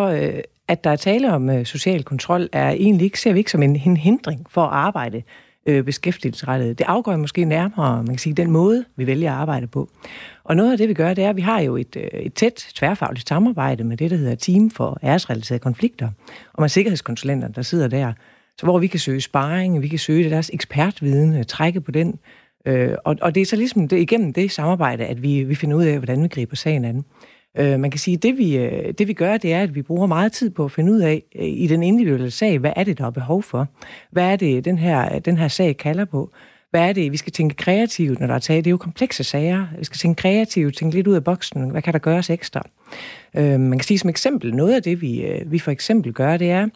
at 0.68 0.84
der 0.84 0.90
er 0.90 0.96
tale 0.96 1.34
om 1.34 1.66
social 1.66 2.04
kontrol, 2.04 2.50
er 2.52 2.70
egentlig 2.70 3.06
ikke, 3.06 3.20
ser 3.20 3.34
vi 3.34 3.40
ikke 3.40 3.52
som 3.52 3.64
en, 3.64 3.76
en 3.76 3.98
hindring 3.98 4.46
for 4.50 4.62
at 4.64 4.74
arbejde 4.74 5.24
øh, 5.66 5.84
beskæftigelsesrettet. 5.84 6.80
Det 6.80 6.86
afgør 6.88 7.18
måske 7.18 7.46
nærmere, 7.46 7.98
man 7.98 8.08
kan 8.08 8.18
sige, 8.18 8.34
den 8.34 8.52
måde, 8.52 8.86
vi 8.96 9.08
vælger 9.08 9.32
at 9.32 9.38
arbejde 9.38 9.68
på. 9.68 9.90
Og 10.44 10.56
noget 10.56 10.72
af 10.72 10.78
det, 10.78 10.90
vi 10.90 10.94
gør, 10.94 11.14
det 11.14 11.24
er, 11.24 11.30
at 11.30 11.36
vi 11.36 11.42
har 11.42 11.60
jo 11.60 11.76
et, 11.78 11.96
øh, 11.96 12.20
et 12.20 12.34
tæt 12.34 12.68
tværfagligt 12.76 13.30
samarbejde 13.30 13.84
med 13.84 13.98
det, 13.98 14.12
der 14.12 14.18
hedder 14.18 14.36
Team 14.36 14.70
for 14.70 15.00
æresrelaterede 15.04 15.60
konflikter, 15.60 16.10
og 16.54 16.62
med 16.62 16.70
sikkerhedskonsulenter, 16.70 17.48
der 17.48 17.62
sidder 17.62 17.88
der. 17.88 18.14
Så 18.60 18.66
hvor 18.66 18.80
vi 18.80 18.88
kan 18.88 19.00
søge 19.00 19.22
sparring, 19.22 19.82
vi 19.82 19.88
kan 19.88 20.00
søge 20.00 20.30
deres 20.30 20.52
ekspertviden, 20.54 21.36
øh, 21.36 21.46
trække 21.46 21.82
på 21.82 21.92
den. 21.92 22.20
Øh, 22.66 22.96
og, 23.06 23.16
og 23.22 23.36
det 23.36 23.42
er 23.42 23.46
så 23.46 23.56
ligesom 23.56 23.88
det, 23.88 24.00
igennem 24.00 24.34
det 24.34 24.52
samarbejde, 24.52 25.06
at 25.06 25.24
vi, 25.24 25.44
vi 25.44 25.56
finder 25.56 25.78
ud 25.78 25.84
af, 25.84 25.98
hvordan 25.98 26.24
vi 26.24 26.28
griber 26.28 26.56
sagen 26.56 26.86
an. 26.86 27.06
Øh, 27.58 27.80
man 27.80 27.92
kan 27.92 28.00
sige, 28.00 28.16
at 28.16 28.24
det 28.24 28.38
vi, 28.38 28.58
øh, 28.58 28.94
det 28.98 29.08
vi 29.08 29.14
gør, 29.14 29.38
det 29.38 29.54
er, 29.54 29.62
at 29.62 29.76
vi 29.76 29.82
bruger 29.82 30.08
meget 30.08 30.32
tid 30.32 30.50
på 30.50 30.66
at 30.66 30.72
finde 30.72 30.92
ud 30.92 31.00
af 31.00 31.24
øh, 31.36 31.46
i 31.46 31.68
den 31.68 31.84
individuelle 31.84 32.32
sag, 32.32 32.60
hvad 32.60 32.74
er 32.76 32.84
det, 32.84 32.98
der 32.98 33.06
er 33.06 33.10
behov 33.10 33.44
for? 33.44 33.68
Hvad 34.12 34.32
er 34.32 34.36
det, 34.36 34.66
den 34.66 34.78
her, 34.78 35.20
den 35.20 35.38
her 35.38 35.48
sag 35.48 35.78
kalder 35.78 36.06
på? 36.06 36.32
Hvad 36.70 36.90
er 36.90 36.94
det, 36.94 37.12
vi 37.12 37.18
skal 37.18 37.34
tænke 37.34 37.56
kreativt, 37.56 38.20
når 38.20 38.28
der 38.28 38.36
er 38.36 38.40
taget? 38.40 38.66
Det 38.66 38.70
er 38.70 38.72
jo 38.72 38.78
komplekse 38.78 39.24
sager. 39.24 39.68
Vi 39.80 39.86
skal 39.86 39.98
tænke 39.98 40.22
kreativt, 40.22 40.78
tænke 40.78 40.96
lidt 40.96 41.08
ud 41.08 41.16
af 41.16 41.24
boksen. 41.24 41.70
Hvad 41.70 41.82
kan 41.82 41.94
der 41.94 42.00
gøres 42.00 42.30
ekstra? 42.30 42.62
Øh, 43.38 43.60
man 43.60 43.80
kan 43.80 43.84
sige 43.84 44.00
som 44.00 44.10
eksempel, 44.10 44.56
noget 44.56 44.76
af 44.76 44.84
det, 44.84 45.02
vi, 45.02 45.22
øh, 45.22 45.52
vi 45.52 45.60
for 45.60 45.72
eksempel 45.72 46.14
gør, 46.14 46.38
det 46.38 46.52
er, 46.52 46.68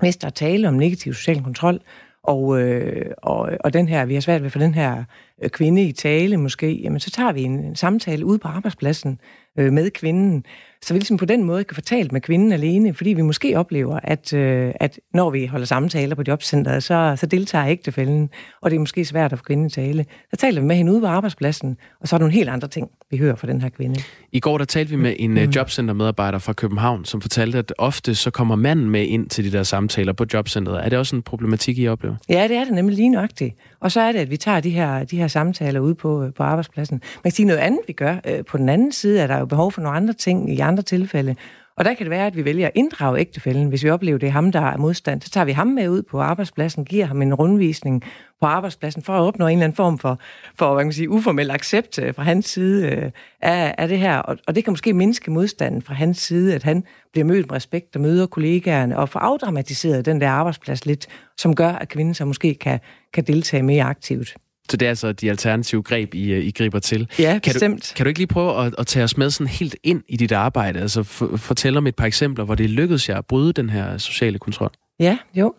hvis 0.00 0.16
der 0.16 0.26
er 0.26 0.30
tale 0.30 0.68
om 0.68 0.74
negativ 0.74 1.14
social 1.14 1.42
kontrol, 1.42 1.80
og, 2.22 2.60
øh, 2.60 3.10
og, 3.16 3.50
og 3.60 3.72
den 3.72 3.88
her, 3.88 4.04
vi 4.04 4.14
har 4.14 4.20
svært 4.20 4.40
ved 4.40 4.46
at 4.46 4.52
få 4.52 4.58
den 4.58 4.74
her 4.74 5.04
kvinde 5.48 5.82
i 5.82 5.92
tale 5.92 6.36
måske, 6.36 6.72
jamen 6.72 7.00
så 7.00 7.10
tager 7.10 7.32
vi 7.32 7.42
en, 7.42 7.58
en 7.58 7.76
samtale 7.76 8.26
ude 8.26 8.38
på 8.38 8.48
arbejdspladsen 8.48 9.18
øh, 9.58 9.72
med 9.72 9.90
kvinden, 9.90 10.44
så 10.84 10.94
vi 10.94 10.98
ligesom 10.98 11.16
på 11.16 11.24
den 11.24 11.44
måde 11.44 11.64
kan 11.64 11.74
fortælle 11.74 12.08
med 12.12 12.20
kvinden 12.20 12.52
alene, 12.52 12.94
fordi 12.94 13.10
vi 13.10 13.22
måske 13.22 13.58
oplever, 13.58 14.00
at, 14.02 14.32
øh, 14.32 14.72
at 14.80 15.00
når 15.14 15.30
vi 15.30 15.46
holder 15.46 15.66
samtaler 15.66 16.14
på 16.14 16.22
jobcentret, 16.28 16.82
så, 16.82 17.16
så 17.20 17.26
deltager 17.26 17.66
ægtefælden, 17.66 18.30
og 18.60 18.70
det 18.70 18.76
er 18.76 18.80
måske 18.80 19.04
svært 19.04 19.32
at 19.32 19.38
få 19.38 19.44
kvinden 19.44 19.70
tale. 19.70 20.06
Så 20.30 20.36
taler 20.36 20.60
vi 20.60 20.66
med 20.66 20.76
hende 20.76 20.92
ude 20.92 21.00
på 21.00 21.06
arbejdspladsen, 21.06 21.76
og 22.00 22.08
så 22.08 22.16
er 22.16 22.18
der 22.18 22.22
nogle 22.22 22.34
helt 22.34 22.48
andre 22.48 22.68
ting, 22.68 22.88
vi 23.10 23.16
hører 23.16 23.36
fra 23.36 23.46
den 23.46 23.62
her 23.62 23.68
kvinde. 23.68 24.00
I 24.32 24.40
går 24.40 24.58
der 24.58 24.64
talte 24.64 24.90
vi 24.90 24.96
med 24.96 25.16
en 25.18 25.38
øh, 25.38 25.44
mm. 25.44 25.50
jobcentermedarbejder 25.50 26.38
fra 26.38 26.52
København, 26.52 27.04
som 27.04 27.20
fortalte, 27.20 27.58
at 27.58 27.72
ofte 27.78 28.14
så 28.14 28.30
kommer 28.30 28.56
manden 28.56 28.90
med 28.90 29.06
ind 29.06 29.28
til 29.28 29.44
de 29.44 29.52
der 29.52 29.62
samtaler 29.62 30.12
på 30.12 30.24
jobcentret. 30.32 30.84
Er 30.84 30.88
det 30.88 30.98
også 30.98 31.16
en 31.16 31.22
problematik, 31.22 31.78
I 31.78 31.88
oplever? 31.88 32.16
Ja, 32.28 32.48
det 32.48 32.56
er 32.56 32.64
det 32.64 32.74
nemlig 32.74 32.96
lige 32.96 33.08
nøjagtigt. 33.08 33.54
Og 33.80 33.92
så 33.92 34.00
er 34.00 34.12
det, 34.12 34.18
at 34.18 34.30
vi 34.30 34.36
tager 34.36 34.60
de 34.60 34.70
her, 34.70 35.04
de 35.04 35.16
her 35.16 35.28
samtaler 35.28 35.80
ude 35.80 35.94
på, 35.94 36.30
på 36.36 36.42
arbejdspladsen. 36.42 36.94
Man 36.94 37.30
kan 37.30 37.32
sige 37.32 37.46
noget 37.46 37.60
andet, 37.60 37.80
vi 37.86 37.92
gør. 37.92 38.16
Øh, 38.26 38.44
på 38.44 38.56
den 38.56 38.68
anden 38.68 38.92
side 38.92 39.20
er 39.20 39.26
der 39.26 39.38
jo 39.38 39.46
behov 39.46 39.72
for 39.72 39.80
nogle 39.80 39.96
andre 39.96 40.12
ting 40.12 40.52
i 40.54 40.58
andre 40.58 40.71
andre 40.72 40.82
tilfælde. 40.82 41.36
Og 41.76 41.84
der 41.84 41.94
kan 41.94 42.04
det 42.04 42.10
være, 42.10 42.26
at 42.26 42.36
vi 42.36 42.44
vælger 42.44 42.66
at 42.66 42.72
inddrage 42.74 43.20
ægtefælden. 43.20 43.68
Hvis 43.68 43.84
vi 43.84 43.90
oplever, 43.90 44.18
det 44.18 44.26
er 44.26 44.30
ham, 44.30 44.52
der 44.52 44.60
er 44.60 44.76
modstand, 44.76 45.22
så 45.22 45.30
tager 45.30 45.44
vi 45.44 45.52
ham 45.52 45.66
med 45.66 45.88
ud 45.88 46.02
på 46.02 46.20
arbejdspladsen, 46.20 46.84
giver 46.84 47.06
ham 47.06 47.22
en 47.22 47.34
rundvisning 47.34 48.02
på 48.40 48.46
arbejdspladsen 48.46 49.02
for 49.02 49.12
at 49.12 49.20
opnå 49.20 49.46
en 49.46 49.52
eller 49.52 49.64
anden 49.64 49.76
form 49.76 49.98
for, 49.98 50.18
for 50.58 50.74
hvad 50.74 50.80
kan 50.82 50.86
man 50.86 50.92
sige, 50.92 51.10
uformel 51.10 51.50
accept 51.50 51.98
øh, 51.98 52.14
fra 52.14 52.22
hans 52.22 52.46
side 52.46 52.90
øh, 52.90 53.10
af, 53.40 53.74
af 53.78 53.88
det 53.88 53.98
her. 53.98 54.18
Og, 54.18 54.36
og 54.46 54.54
det 54.54 54.64
kan 54.64 54.72
måske 54.72 54.92
mindske 54.92 55.30
modstanden 55.30 55.82
fra 55.82 55.94
hans 55.94 56.18
side, 56.18 56.54
at 56.54 56.62
han 56.62 56.84
bliver 57.12 57.24
mødt 57.24 57.46
med 57.46 57.56
respekt 57.56 57.96
og 57.96 58.02
møder 58.02 58.26
kollegaerne 58.26 58.98
og 58.98 59.08
får 59.08 59.20
afdramatiseret 59.20 60.06
den 60.06 60.20
der 60.20 60.28
arbejdsplads 60.28 60.86
lidt, 60.86 61.06
som 61.38 61.54
gør, 61.54 61.72
at 61.72 61.88
kvinden 61.88 62.14
så 62.14 62.24
måske 62.24 62.54
kan, 62.54 62.80
kan 63.12 63.24
deltage 63.24 63.62
mere 63.62 63.84
aktivt. 63.84 64.36
Så 64.72 64.76
det 64.76 64.86
er 64.86 64.90
altså 64.90 65.12
de 65.12 65.30
alternative 65.30 65.82
greb, 65.82 66.14
I, 66.14 66.34
I 66.38 66.50
griber 66.50 66.78
til. 66.78 67.08
Ja, 67.18 67.38
kan 67.42 67.52
bestemt. 67.52 67.90
Du, 67.90 67.96
kan 67.96 68.04
du 68.04 68.08
ikke 68.08 68.20
lige 68.20 68.26
prøve 68.26 68.66
at, 68.66 68.74
at 68.78 68.86
tage 68.86 69.04
os 69.04 69.16
med 69.16 69.30
sådan 69.30 69.46
helt 69.46 69.76
ind 69.82 70.02
i 70.08 70.16
dit 70.16 70.32
arbejde? 70.32 70.80
Altså 70.80 71.02
for, 71.02 71.36
fortælle 71.36 71.78
om 71.78 71.86
et 71.86 71.96
par 71.96 72.06
eksempler, 72.06 72.44
hvor 72.44 72.54
det 72.54 72.70
lykkedes 72.70 73.08
jer 73.08 73.18
at 73.18 73.26
bryde 73.26 73.52
den 73.52 73.70
her 73.70 73.98
sociale 73.98 74.38
kontrol. 74.38 74.70
Ja, 75.00 75.18
jo. 75.34 75.54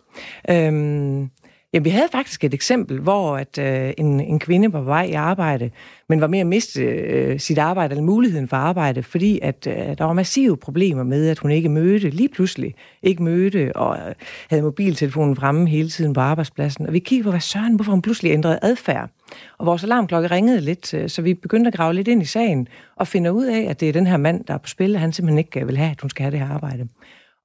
Øhm, 0.50 1.30
Ja, 1.74 1.78
vi 1.78 1.90
havde 1.90 2.08
faktisk 2.12 2.44
et 2.44 2.54
eksempel, 2.54 3.00
hvor 3.00 3.36
at, 3.36 3.58
øh, 3.58 3.92
en, 3.98 4.20
en 4.20 4.38
kvinde 4.38 4.72
var 4.72 4.78
på 4.78 4.84
vej 4.84 5.04
i 5.04 5.12
arbejde, 5.12 5.70
men 6.08 6.20
var 6.20 6.26
med 6.26 6.38
at 6.38 6.46
miste 6.46 6.82
øh, 6.82 7.40
sit 7.40 7.58
arbejde, 7.58 7.92
eller 7.92 8.04
muligheden 8.04 8.48
for 8.48 8.56
arbejde, 8.56 9.02
fordi 9.02 9.40
at, 9.42 9.66
øh, 9.66 9.98
der 9.98 10.04
var 10.04 10.12
massive 10.12 10.56
problemer 10.56 11.02
med, 11.02 11.28
at 11.28 11.38
hun 11.38 11.50
ikke 11.50 11.68
mødte, 11.68 12.10
lige 12.10 12.28
pludselig 12.28 12.74
ikke 13.02 13.22
mødte, 13.22 13.76
og 13.76 13.96
øh, 13.96 14.14
havde 14.50 14.62
mobiltelefonen 14.62 15.36
fremme 15.36 15.68
hele 15.68 15.88
tiden 15.88 16.12
på 16.12 16.20
arbejdspladsen. 16.20 16.86
Og 16.86 16.92
vi 16.92 16.98
kiggede 16.98 17.24
på, 17.24 17.30
hvad 17.30 17.40
søren, 17.40 17.74
hvorfor 17.74 17.92
hun 17.92 18.02
pludselig 18.02 18.32
ændrede 18.32 18.58
adfærd. 18.62 19.10
Og 19.58 19.66
vores 19.66 19.84
alarmklokke 19.84 20.30
ringede 20.30 20.60
lidt, 20.60 20.94
øh, 20.94 21.08
så 21.08 21.22
vi 21.22 21.34
begyndte 21.34 21.68
at 21.68 21.74
grave 21.74 21.94
lidt 21.94 22.08
ind 22.08 22.22
i 22.22 22.26
sagen, 22.26 22.68
og 22.96 23.06
finder 23.08 23.30
ud 23.30 23.44
af, 23.44 23.60
at 23.70 23.80
det 23.80 23.88
er 23.88 23.92
den 23.92 24.06
her 24.06 24.16
mand, 24.16 24.44
der 24.44 24.54
er 24.54 24.58
på 24.58 24.68
spil, 24.68 24.96
han 24.96 25.12
simpelthen 25.12 25.38
ikke 25.38 25.60
øh, 25.60 25.68
vil 25.68 25.76
have, 25.76 25.90
at 25.90 26.00
hun 26.00 26.10
skal 26.10 26.22
have 26.22 26.30
det 26.30 26.40
her 26.40 26.54
arbejde. 26.54 26.88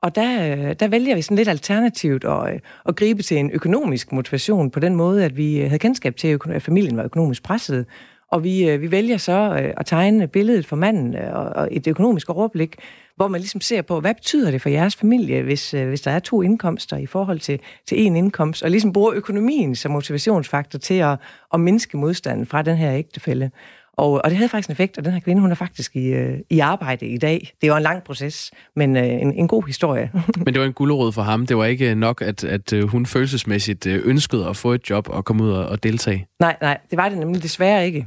Og 0.02 0.16
der, 0.16 0.52
øh, 0.52 0.76
der 0.80 0.88
vælger 0.88 1.16
vi 1.16 1.22
sådan 1.22 1.38
lidt 1.38 1.50
alternativt 1.50 2.26
at, 2.26 2.54
øh, 2.54 2.60
at 2.86 2.96
gribe 2.96 3.24
til 3.24 3.38
en 3.38 3.52
økonomisk 3.52 4.12
motivation 4.12 4.72
på 4.72 4.80
den 4.80 4.96
måde, 4.96 5.26
at 5.26 5.38
vi 5.38 5.60
øh, 5.60 5.66
havde 5.66 5.80
kendskab 5.80 6.16
til, 6.16 6.40
at 6.50 6.62
familien 6.62 6.98
var 6.98 7.04
økonomisk 7.04 7.44
presset. 7.44 7.86
Og 8.32 8.44
vi, 8.44 8.78
vi 8.78 8.92
vælger 8.92 9.18
så 9.18 9.72
at 9.78 9.86
tegne 9.86 10.28
billedet 10.28 10.66
for 10.66 10.76
manden 10.76 11.16
og 11.16 11.68
et 11.72 11.88
økonomisk 11.88 12.30
overblik, 12.30 12.76
hvor 13.16 13.28
man 13.28 13.42
ligesom 13.42 13.62
ser 13.62 13.82
på, 13.82 14.00
hvad 14.00 14.14
betyder 14.14 14.52
det 14.52 14.62
for 14.62 14.70
jeres 14.70 14.96
familie, 14.96 15.42
hvis, 15.42 15.72
hvis 15.72 16.02
der 16.02 16.12
er 16.12 16.20
to 16.20 16.42
indkomster 16.42 16.98
i 16.98 17.06
forhold 17.06 17.40
til, 17.40 17.60
til 17.88 17.96
én 17.96 18.16
indkomst, 18.16 18.64
og 18.64 18.70
ligesom 18.70 18.94
bruger 18.94 19.14
økonomien 19.14 19.76
som 19.76 19.92
motivationsfaktor 19.92 20.80
til 20.80 20.94
at, 20.94 21.20
at 21.54 21.60
mindske 21.60 21.98
modstanden 21.98 22.46
fra 22.46 22.62
den 22.62 22.78
her 22.78 22.94
ægtefælde. 22.94 23.52
Og, 24.00 24.12
og 24.12 24.30
det 24.30 24.38
havde 24.38 24.50
faktisk 24.50 24.70
en 24.70 24.72
effekt, 24.72 24.98
og 24.98 25.06
den 25.06 25.14
her 25.14 25.20
kvinde, 25.20 25.42
hun 25.42 25.52
er 25.52 25.56
faktisk 25.56 25.96
i, 25.96 26.06
øh, 26.06 26.40
i 26.50 26.60
arbejde 26.60 27.06
i 27.06 27.18
dag. 27.18 27.54
Det 27.62 27.72
var 27.72 27.78
en 27.78 27.84
lang 27.84 28.04
proces, 28.04 28.52
men 28.76 28.98
øh, 28.98 29.04
en, 29.04 29.34
en 29.34 29.48
god 29.48 29.64
historie. 29.68 30.12
men 30.46 30.54
det 30.54 30.60
var 30.60 30.66
en 30.66 30.74
gulerod 30.74 31.12
for 31.12 31.22
ham. 31.22 31.46
Det 31.46 31.58
var 31.58 31.66
ikke 31.66 31.96
nok, 31.96 32.22
at, 32.22 32.44
at 32.44 32.74
øh, 32.74 32.84
hun 32.84 33.06
følelsesmæssigt 33.06 33.86
øh, 33.86 34.02
ønskede 34.06 34.48
at 34.48 34.58
få 34.58 34.74
et 34.74 34.90
job 34.90 35.10
og 35.10 35.26
komme 35.26 35.44
ud 35.44 35.52
og, 35.52 35.66
og 35.66 35.84
deltage. 35.84 36.28
Nej, 36.40 36.58
nej, 36.62 36.78
det 36.90 36.98
var 36.98 37.10
det 37.10 37.18
nemlig 37.18 37.44
desværre 37.44 37.86
ikke. 37.86 38.06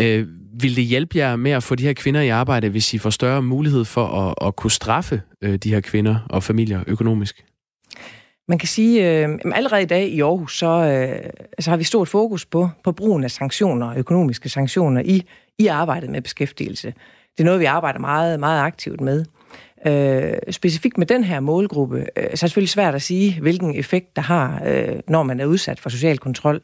Øh, 0.00 0.26
vil 0.60 0.76
det 0.76 0.84
hjælpe 0.84 1.18
jer 1.18 1.36
med 1.36 1.50
at 1.50 1.62
få 1.62 1.74
de 1.74 1.82
her 1.82 1.92
kvinder 1.92 2.20
i 2.20 2.28
arbejde, 2.28 2.68
hvis 2.68 2.94
I 2.94 2.98
får 2.98 3.10
større 3.10 3.42
mulighed 3.42 3.84
for 3.84 4.06
at, 4.06 4.46
at 4.46 4.56
kunne 4.56 4.70
straffe 4.70 5.22
øh, 5.42 5.56
de 5.56 5.70
her 5.70 5.80
kvinder 5.80 6.26
og 6.30 6.42
familier 6.42 6.84
økonomisk? 6.86 7.44
Man 8.50 8.58
kan 8.58 8.68
sige, 8.68 9.24
øh, 9.24 9.38
allerede 9.54 9.82
i 9.82 9.86
dag 9.86 10.08
i 10.08 10.20
Aarhus, 10.20 10.58
så, 10.58 10.66
øh, 10.66 11.30
så 11.58 11.70
har 11.70 11.76
vi 11.76 11.84
stort 11.84 12.08
fokus 12.08 12.46
på, 12.46 12.68
på 12.84 12.92
brugen 12.92 13.24
af 13.24 13.30
sanktioner, 13.30 13.94
økonomiske 13.96 14.48
sanktioner 14.48 15.02
i, 15.04 15.22
i 15.58 15.66
arbejdet 15.66 16.10
med 16.10 16.22
beskæftigelse. 16.22 16.94
Det 17.36 17.40
er 17.40 17.44
noget, 17.44 17.60
vi 17.60 17.64
arbejder 17.64 17.98
meget, 17.98 18.40
meget 18.40 18.60
aktivt 18.60 19.00
med. 19.00 19.24
Øh, 19.86 20.38
specifikt 20.50 20.98
med 20.98 21.06
den 21.06 21.24
her 21.24 21.40
målgruppe, 21.40 21.98
øh, 21.98 22.06
så 22.16 22.20
er 22.20 22.30
det 22.30 22.38
selvfølgelig 22.38 22.68
svært 22.68 22.94
at 22.94 23.02
sige, 23.02 23.40
hvilken 23.40 23.74
effekt 23.74 24.16
der 24.16 24.22
har, 24.22 24.62
øh, 24.66 25.00
når 25.08 25.22
man 25.22 25.40
er 25.40 25.46
udsat 25.46 25.80
for 25.80 25.90
social 25.90 26.18
kontrol. 26.18 26.60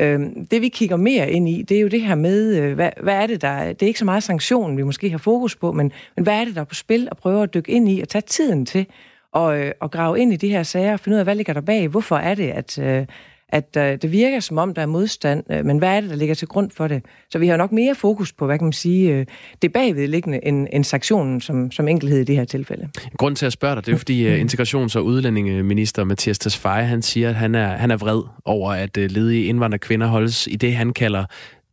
Øh, 0.00 0.20
det 0.50 0.60
vi 0.60 0.68
kigger 0.68 0.96
mere 0.96 1.30
ind 1.30 1.48
i, 1.48 1.62
det 1.62 1.76
er 1.76 1.80
jo 1.80 1.88
det 1.88 2.02
her 2.02 2.14
med, 2.14 2.56
øh, 2.56 2.74
hvad, 2.74 2.90
hvad 3.02 3.14
er 3.14 3.26
det 3.26 3.42
der, 3.42 3.72
det 3.72 3.82
er 3.82 3.86
ikke 3.86 3.98
så 3.98 4.04
meget 4.04 4.22
sanktionen, 4.22 4.76
vi 4.76 4.82
måske 4.82 5.10
har 5.10 5.18
fokus 5.18 5.56
på, 5.56 5.72
men, 5.72 5.92
men 6.16 6.22
hvad 6.22 6.40
er 6.40 6.44
det 6.44 6.54
der 6.54 6.60
er 6.60 6.64
på 6.64 6.74
spil, 6.74 7.08
at 7.10 7.16
prøve 7.16 7.42
at 7.42 7.54
dykke 7.54 7.72
ind 7.72 7.88
i 7.88 8.00
og 8.00 8.08
tage 8.08 8.22
tiden 8.22 8.66
til 8.66 8.86
og, 9.34 9.58
øh, 9.58 9.72
og 9.80 9.90
grave 9.90 10.20
ind 10.20 10.32
i 10.32 10.36
de 10.36 10.48
her 10.48 10.62
sager 10.62 10.92
og 10.92 11.00
finde 11.00 11.16
ud 11.16 11.18
af, 11.18 11.24
hvad 11.24 11.34
ligger 11.34 11.52
der 11.52 11.60
bag? 11.60 11.88
Hvorfor 11.88 12.16
er 12.16 12.34
det, 12.34 12.50
at, 12.50 12.78
øh, 12.78 13.06
at 13.48 13.76
øh, 13.76 13.98
det 14.02 14.12
virker 14.12 14.40
som 14.40 14.58
om, 14.58 14.74
der 14.74 14.82
er 14.82 14.86
modstand, 14.86 15.44
men 15.64 15.78
hvad 15.78 15.88
er 15.96 16.00
det, 16.00 16.10
der 16.10 16.16
ligger 16.16 16.34
til 16.34 16.48
grund 16.48 16.70
for 16.70 16.88
det? 16.88 17.02
Så 17.30 17.38
vi 17.38 17.48
har 17.48 17.56
nok 17.56 17.72
mere 17.72 17.94
fokus 17.94 18.32
på, 18.32 18.46
hvad 18.46 18.58
kan 18.58 18.64
man 18.64 18.72
sige, 18.72 19.26
det 19.62 19.72
bagvedliggende 19.72 20.46
end, 20.46 20.68
end 20.72 20.84
sanktionen 20.84 21.40
som, 21.40 21.70
som 21.70 21.88
enkelhed 21.88 22.20
i 22.20 22.24
det 22.24 22.36
her 22.36 22.44
tilfælde. 22.44 22.88
Grunden 23.18 23.36
til 23.36 23.46
at 23.46 23.52
spørge 23.52 23.74
dig, 23.74 23.86
det 23.86 23.92
er 23.94 23.98
fordi 23.98 24.28
uh, 24.28 24.40
integrations- 24.40 24.96
og 24.96 25.04
udlændingeminister 25.04 26.04
Mathias 26.04 26.38
Tesfaye, 26.38 26.84
han 26.84 27.02
siger, 27.02 27.28
at 27.28 27.34
han 27.34 27.54
er, 27.54 27.68
han 27.68 27.90
er 27.90 27.96
vred 27.96 28.22
over, 28.44 28.72
at 28.72 28.96
ledige 28.96 29.44
indvandrerkvinder 29.44 30.06
holdes 30.06 30.46
i 30.46 30.56
det, 30.56 30.76
han 30.76 30.92
kalder 30.92 31.24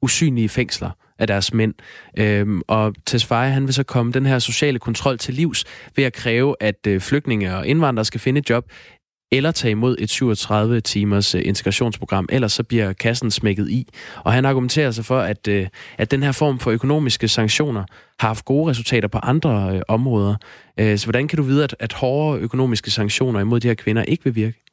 usynlige 0.02 0.50
fængsler 0.50 0.90
af 1.22 1.28
deres 1.28 1.54
mænd. 1.54 1.74
Øhm, 2.18 2.62
og 2.68 2.96
Tesfaye, 3.06 3.52
han 3.52 3.66
vil 3.66 3.74
så 3.74 3.84
komme 3.84 4.12
den 4.12 4.26
her 4.26 4.40
sociale 4.40 4.80
kontrol 4.80 5.18
til 5.18 5.34
livs 5.34 5.66
ved 5.96 6.04
at 6.04 6.14
kræve, 6.14 6.56
at 6.60 6.88
øh, 6.88 7.02
flygtninge 7.02 7.56
og 7.56 7.68
indvandrere 7.68 8.06
skal 8.06 8.20
finde 8.20 8.40
et 8.40 8.50
job, 8.50 8.66
eller 9.32 9.52
tage 9.52 9.72
imod 9.72 9.96
et 10.00 10.10
37 10.10 10.82
timers 10.82 11.36
øh, 11.36 11.42
integrationsprogram, 11.46 12.28
ellers 12.32 12.54
så 12.54 12.64
bliver 12.64 12.94
kassen 12.94 13.32
smækket 13.32 13.70
i. 13.70 13.88
Og 14.24 14.34
han 14.34 14.46
argumenterer 14.46 14.92
sig 14.92 15.06
for, 15.06 15.20
at, 15.20 15.48
øh, 15.48 15.68
at 15.98 16.12
den 16.12 16.24
her 16.24 16.32
form 16.32 16.60
for 16.60 16.72
økonomiske 16.72 17.28
sanktioner 17.28 17.84
har 18.20 18.28
haft 18.28 18.46
gode 18.46 18.70
resultater 18.70 19.08
på 19.08 19.18
andre 19.18 19.76
øh, 19.76 19.82
områder. 19.88 20.36
Øh, 20.80 20.98
så 20.98 21.06
hvordan 21.06 21.28
kan 21.28 21.38
du 21.38 21.44
vide, 21.44 21.64
at, 21.64 21.76
at 21.80 21.94
hårde 21.94 22.40
økonomiske 22.40 22.92
sanktioner 22.92 23.40
imod 23.40 23.60
de 23.60 23.68
her 23.68 23.76
kvinder 23.76 24.04
ikke 24.04 24.24
vil 24.24 24.36
virke? 24.36 24.64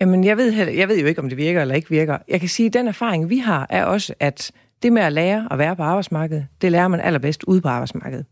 Jamen, 0.00 0.24
jeg 0.24 0.36
ved, 0.36 0.52
jeg 0.52 0.88
ved 0.88 1.00
jo 1.00 1.06
ikke, 1.06 1.20
om 1.20 1.28
det 1.28 1.38
virker 1.38 1.62
eller 1.62 1.74
ikke 1.74 1.90
virker. 1.90 2.18
Jeg 2.28 2.40
kan 2.40 2.48
sige, 2.48 2.66
at 2.66 2.72
den 2.72 2.88
erfaring, 2.88 3.30
vi 3.30 3.38
har, 3.38 3.66
er 3.70 3.84
også, 3.84 4.14
at 4.20 4.50
det 4.82 4.92
med 4.92 5.02
at 5.02 5.12
lære 5.12 5.48
at 5.50 5.58
være 5.58 5.76
på 5.76 5.82
arbejdsmarkedet, 5.82 6.46
det 6.62 6.72
lærer 6.72 6.88
man 6.88 7.00
allerbedst 7.00 7.44
ude 7.44 7.60
på 7.60 7.68
arbejdsmarkedet. 7.68 8.26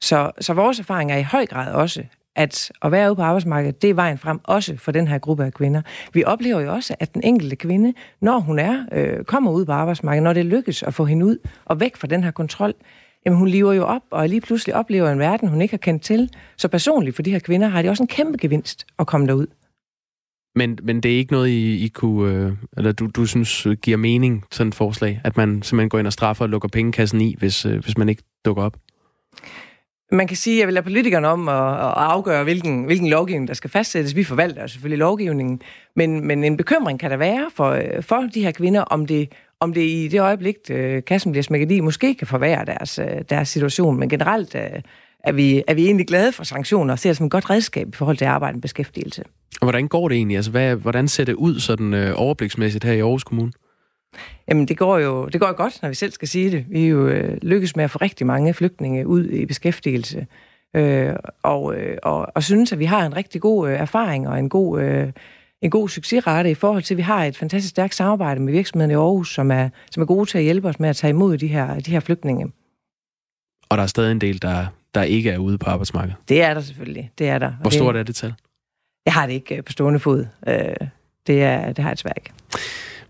Så, 0.00 0.30
så 0.40 0.54
vores 0.54 0.78
erfaring 0.78 1.12
er 1.12 1.16
i 1.16 1.22
høj 1.22 1.46
grad 1.46 1.72
også, 1.72 2.04
at 2.36 2.72
at 2.82 2.92
være 2.92 3.10
ude 3.10 3.16
på 3.16 3.22
arbejdsmarkedet, 3.22 3.82
det 3.82 3.90
er 3.90 3.94
vejen 3.94 4.18
frem 4.18 4.40
også 4.44 4.76
for 4.76 4.92
den 4.92 5.08
her 5.08 5.18
gruppe 5.18 5.44
af 5.44 5.54
kvinder. 5.54 5.82
Vi 6.12 6.24
oplever 6.24 6.60
jo 6.60 6.72
også, 6.72 6.94
at 7.00 7.14
den 7.14 7.22
enkelte 7.24 7.56
kvinde, 7.56 7.94
når 8.20 8.38
hun 8.38 8.58
er, 8.58 8.84
øh, 8.92 9.24
kommer 9.24 9.50
ud 9.50 9.64
på 9.64 9.72
arbejdsmarkedet, 9.72 10.22
når 10.22 10.32
det 10.32 10.46
lykkes 10.46 10.82
at 10.82 10.94
få 10.94 11.04
hende 11.04 11.26
ud 11.26 11.36
og 11.64 11.80
væk 11.80 11.96
fra 11.96 12.06
den 12.06 12.24
her 12.24 12.30
kontrol, 12.30 12.74
jamen 13.26 13.38
hun 13.38 13.48
lever 13.48 13.72
jo 13.72 13.84
op, 13.84 14.02
og 14.10 14.28
lige 14.28 14.40
pludselig 14.40 14.74
oplever 14.74 15.10
en 15.10 15.18
verden, 15.18 15.48
hun 15.48 15.62
ikke 15.62 15.72
har 15.72 15.78
kendt 15.78 16.02
til. 16.02 16.30
Så 16.56 16.68
personligt 16.68 17.16
for 17.16 17.22
de 17.22 17.30
her 17.30 17.38
kvinder 17.38 17.68
har 17.68 17.82
det 17.82 17.90
også 17.90 18.02
en 18.02 18.06
kæmpe 18.06 18.38
gevinst 18.38 18.86
at 18.98 19.06
komme 19.06 19.26
derud. 19.26 19.46
Men, 20.54 20.78
men 20.82 21.00
det 21.00 21.12
er 21.12 21.16
ikke 21.16 21.32
noget, 21.32 21.48
I, 21.48 21.84
I 21.84 21.88
kunne, 21.88 22.34
øh, 22.34 22.52
eller 22.76 22.92
du, 22.92 23.06
du 23.06 23.26
synes 23.26 23.66
øh, 23.66 23.76
giver 23.76 23.96
mening, 23.96 24.44
sådan 24.50 24.68
et 24.68 24.74
forslag, 24.74 25.20
at 25.24 25.36
man 25.36 25.62
simpelthen 25.62 25.88
går 25.88 25.98
ind 25.98 26.06
og 26.06 26.12
straffer 26.12 26.44
og 26.44 26.48
lukker 26.48 26.68
pengekassen 26.68 27.20
i, 27.20 27.34
hvis, 27.38 27.66
øh, 27.66 27.78
hvis 27.78 27.98
man 27.98 28.08
ikke 28.08 28.22
dukker 28.44 28.62
op? 28.62 28.76
Man 30.12 30.26
kan 30.26 30.36
sige, 30.36 30.56
at 30.56 30.58
jeg 30.58 30.66
vil 30.66 30.74
lade 30.74 30.84
politikerne 30.84 31.28
om 31.28 31.48
at, 31.48 31.72
at 31.74 31.92
afgøre, 31.96 32.44
hvilken, 32.44 32.84
hvilken 32.84 33.08
lovgivning, 33.08 33.48
der 33.48 33.54
skal 33.54 33.70
fastsættes. 33.70 34.16
Vi 34.16 34.24
forvalter 34.24 34.66
selvfølgelig 34.66 34.98
lovgivningen, 34.98 35.62
men, 35.96 36.26
men 36.26 36.44
en 36.44 36.56
bekymring 36.56 37.00
kan 37.00 37.10
der 37.10 37.16
være 37.16 37.50
for, 37.54 37.70
øh, 37.70 38.02
for 38.02 38.28
de 38.34 38.42
her 38.42 38.52
kvinder, 38.52 38.80
om 38.80 39.06
det, 39.06 39.32
om 39.60 39.74
det 39.74 39.82
i 39.82 40.08
det 40.08 40.20
øjeblik, 40.20 40.56
øh, 40.70 41.04
kassen 41.04 41.32
bliver 41.32 41.42
smækket 41.42 41.72
i, 41.72 41.80
måske 41.80 42.14
kan 42.14 42.26
forværre 42.26 42.64
deres, 42.64 42.98
øh, 42.98 43.22
deres 43.30 43.48
situation. 43.48 43.98
Men 43.98 44.08
generelt 44.08 44.54
øh, 44.54 44.82
er 45.24 45.32
vi, 45.32 45.62
er 45.66 45.74
vi 45.74 45.84
egentlig 45.84 46.06
glade 46.06 46.32
for 46.32 46.44
sanktioner 46.44 46.92
og 46.92 46.98
ser 46.98 47.10
det 47.10 47.16
som 47.16 47.26
et 47.26 47.32
godt 47.32 47.50
redskab 47.50 47.88
i 47.88 47.96
forhold 47.96 48.16
til 48.16 48.24
arbejde 48.24 48.56
og 48.56 48.60
beskæftigelse. 48.60 49.22
Og 49.60 49.64
hvordan 49.64 49.88
går 49.88 50.08
det 50.08 50.16
egentlig? 50.16 50.36
Altså, 50.36 50.50
hvad, 50.50 50.76
hvordan 50.76 51.08
ser 51.08 51.24
det 51.24 51.34
ud 51.34 51.60
sådan 51.60 51.94
øh, 51.94 52.12
overbliksmæssigt 52.16 52.84
her 52.84 52.92
i 52.92 53.00
Aarhus 53.00 53.24
Kommune? 53.24 53.52
Jamen, 54.48 54.68
det 54.68 54.78
går 54.78 54.98
jo 54.98 55.26
det 55.26 55.40
går 55.40 55.52
godt, 55.52 55.78
når 55.82 55.88
vi 55.88 55.94
selv 55.94 56.12
skal 56.12 56.28
sige 56.28 56.50
det. 56.50 56.64
Vi 56.68 56.84
er 56.84 56.88
jo 56.88 57.06
øh, 57.06 57.38
lykkes 57.42 57.76
med 57.76 57.84
at 57.84 57.90
få 57.90 57.98
rigtig 57.98 58.26
mange 58.26 58.54
flygtninge 58.54 59.06
ud 59.06 59.24
i 59.24 59.46
beskæftigelse. 59.46 60.26
Øh, 60.76 61.12
og, 61.42 61.74
øh, 61.76 61.96
og, 62.02 62.26
og 62.34 62.42
synes, 62.42 62.72
at 62.72 62.78
vi 62.78 62.84
har 62.84 63.06
en 63.06 63.16
rigtig 63.16 63.40
god 63.40 63.68
øh, 63.68 63.74
erfaring 63.78 64.28
og 64.28 64.38
en 64.38 64.48
god, 64.48 64.80
øh, 64.80 65.12
en 65.62 65.70
god 65.70 65.88
succesrate 65.88 66.50
i 66.50 66.54
forhold 66.54 66.82
til, 66.82 66.94
at 66.94 66.98
vi 66.98 67.02
har 67.02 67.24
et 67.24 67.36
fantastisk 67.36 67.70
stærkt 67.70 67.94
samarbejde 67.94 68.40
med 68.40 68.52
virksomheden 68.52 68.90
i 68.90 68.94
Aarhus, 68.94 69.34
som 69.34 69.50
er, 69.50 69.68
som 69.90 70.00
er 70.02 70.06
gode 70.06 70.30
til 70.30 70.38
at 70.38 70.44
hjælpe 70.44 70.68
os 70.68 70.80
med 70.80 70.88
at 70.88 70.96
tage 70.96 71.10
imod 71.10 71.38
de 71.38 71.46
her, 71.46 71.80
de 71.80 71.90
her 71.90 72.00
flygtninge. 72.00 72.52
Og 73.68 73.76
der 73.76 73.82
er 73.82 73.86
stadig 73.86 74.12
en 74.12 74.20
del, 74.20 74.42
der, 74.42 74.66
der 74.94 75.02
ikke 75.02 75.30
er 75.30 75.38
ude 75.38 75.58
på 75.58 75.70
arbejdsmarkedet? 75.70 76.16
Det 76.28 76.42
er 76.42 76.54
der 76.54 76.60
selvfølgelig. 76.60 77.10
Det 77.18 77.28
er 77.28 77.38
der. 77.38 77.52
Hvor 77.60 77.70
stort 77.70 77.96
er 77.96 78.02
det 78.02 78.14
tal? 78.14 78.34
Jeg 79.06 79.14
har 79.14 79.26
det 79.26 79.32
ikke 79.32 79.56
øh, 79.56 79.64
på 79.64 79.72
stående 79.72 80.00
fod. 80.00 80.26
Øh, 80.46 80.54
det, 81.26 81.42
er, 81.42 81.72
det 81.72 81.78
har 81.78 81.90
jeg 81.90 81.96
desværre 81.96 82.14
ikke. 82.16 82.30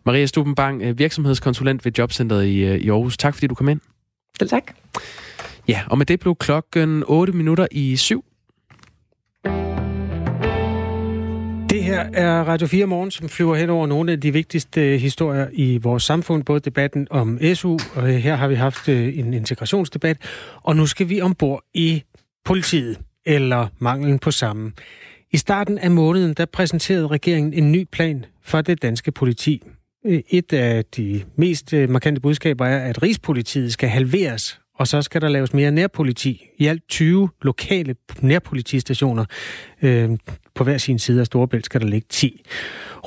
Maria 0.05 0.27
Stubenbang, 0.27 0.83
øh, 0.83 0.99
virksomhedskonsulent 0.99 1.85
ved 1.85 1.93
Jobcentret 1.99 2.45
i, 2.45 2.77
i 2.77 2.89
Aarhus. 2.89 3.17
Tak 3.17 3.35
fordi 3.35 3.47
du 3.47 3.55
kom 3.55 3.69
ind. 3.69 3.81
Selv 4.39 4.51
tak. 4.51 4.75
Ja, 5.69 5.83
og 5.87 5.99
med 5.99 6.07
det 6.07 6.21
blev 6.21 6.37
klokken 6.37 7.05
8 7.07 7.33
minutter 7.33 7.67
i 7.71 7.97
syv. 7.97 8.25
Det 11.71 11.85
her 11.85 12.01
er 12.13 12.43
Radio 12.43 12.67
4 12.67 12.87
Morgen, 12.87 13.11
som 13.11 13.29
flyver 13.29 13.55
hen 13.55 13.71
over 13.71 13.87
nogle 13.87 14.13
af 14.13 14.21
de 14.21 14.33
vigtigste 14.33 14.99
historier 14.99 15.49
i 15.53 15.79
vores 15.79 16.03
samfund, 16.03 16.45
både 16.45 16.61
debatten 16.61 17.07
om 17.11 17.39
SU, 17.55 17.79
og 17.95 18.07
her 18.07 18.37
har 18.37 18.49
vi 18.49 18.55
haft 18.55 18.89
øh, 18.89 19.19
en 19.19 19.35
integrationsdebat, 19.35 20.17
og 20.63 20.77
nu 20.77 20.87
skal 20.87 21.09
vi 21.09 21.21
ombord 21.21 21.65
i 21.75 22.03
politiet, 22.45 22.99
eller 23.27 23.67
manglen 23.79 24.19
på 24.19 24.31
samme. 24.31 24.73
I 25.33 25.37
starten 25.37 25.79
af 25.79 25.91
måneden, 25.91 26.35
der 26.35 26.47
præsenterede 26.47 27.07
regeringen 27.07 27.53
en 27.53 27.73
ny 27.73 27.89
plan 27.93 28.25
for 28.43 28.61
det 28.61 28.83
danske 28.83 29.13
politi. 29.13 29.63
Øh, 30.07 30.21
et 30.31 30.53
af 30.53 30.85
de 30.85 31.23
mest 31.37 31.73
øh, 31.73 31.91
markante 31.91 32.21
budskaber 32.21 32.67
er, 32.67 32.79
at 32.79 33.03
Rigspolitiet 33.03 33.73
skal 33.73 33.89
halveres, 33.89 34.61
og 34.75 34.89
så 34.89 35.03
skal 35.03 35.21
der 35.21 35.29
laves 35.29 35.53
mere 35.53 35.71
nærpoliti. 35.71 36.47
I 36.59 36.67
alt 36.67 36.83
20 36.89 37.29
lokale 37.43 37.95
nærpolitistationer. 38.21 39.25
Øh, 39.83 40.11
på 40.61 40.65
hver 40.65 40.79
sin 40.79 40.99
side 40.99 41.21
af 41.21 41.27
Storebælt 41.27 41.67
skal 41.67 41.81
der 41.81 41.87
ligge 41.87 42.07
10. 42.09 42.43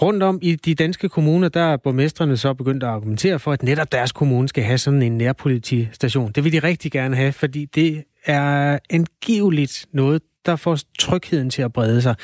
Rundt 0.02 0.24
om 0.24 0.40
i 0.42 0.56
de 0.56 0.76
danske 0.76 1.10
kommuner, 1.10 1.50
der 1.50 1.62
er 1.62 1.78
borgmesterne 1.78 2.38
så 2.38 2.54
begyndt 2.54 2.84
at 2.84 2.90
argumentere 2.90 3.40
for, 3.40 3.52
at 3.52 3.64
netop 3.64 3.92
deres 3.92 4.12
kommune 4.12 4.50
skal 4.50 4.64
have 4.64 4.78
sådan 4.78 5.02
en 5.02 5.18
nærpolitistation. 5.18 6.32
Det 6.32 6.44
vil 6.44 6.52
de 6.52 6.60
rigtig 6.60 6.92
gerne 6.92 7.16
have, 7.16 7.32
fordi 7.32 7.66
det 7.66 8.04
er 8.26 8.80
angiveligt 8.90 9.86
noget, 9.92 10.22
der 10.46 10.56
får 10.56 10.80
trygheden 11.00 11.50
til 11.50 11.62
at 11.62 11.74
brede 11.74 12.02
sig. 12.02 12.16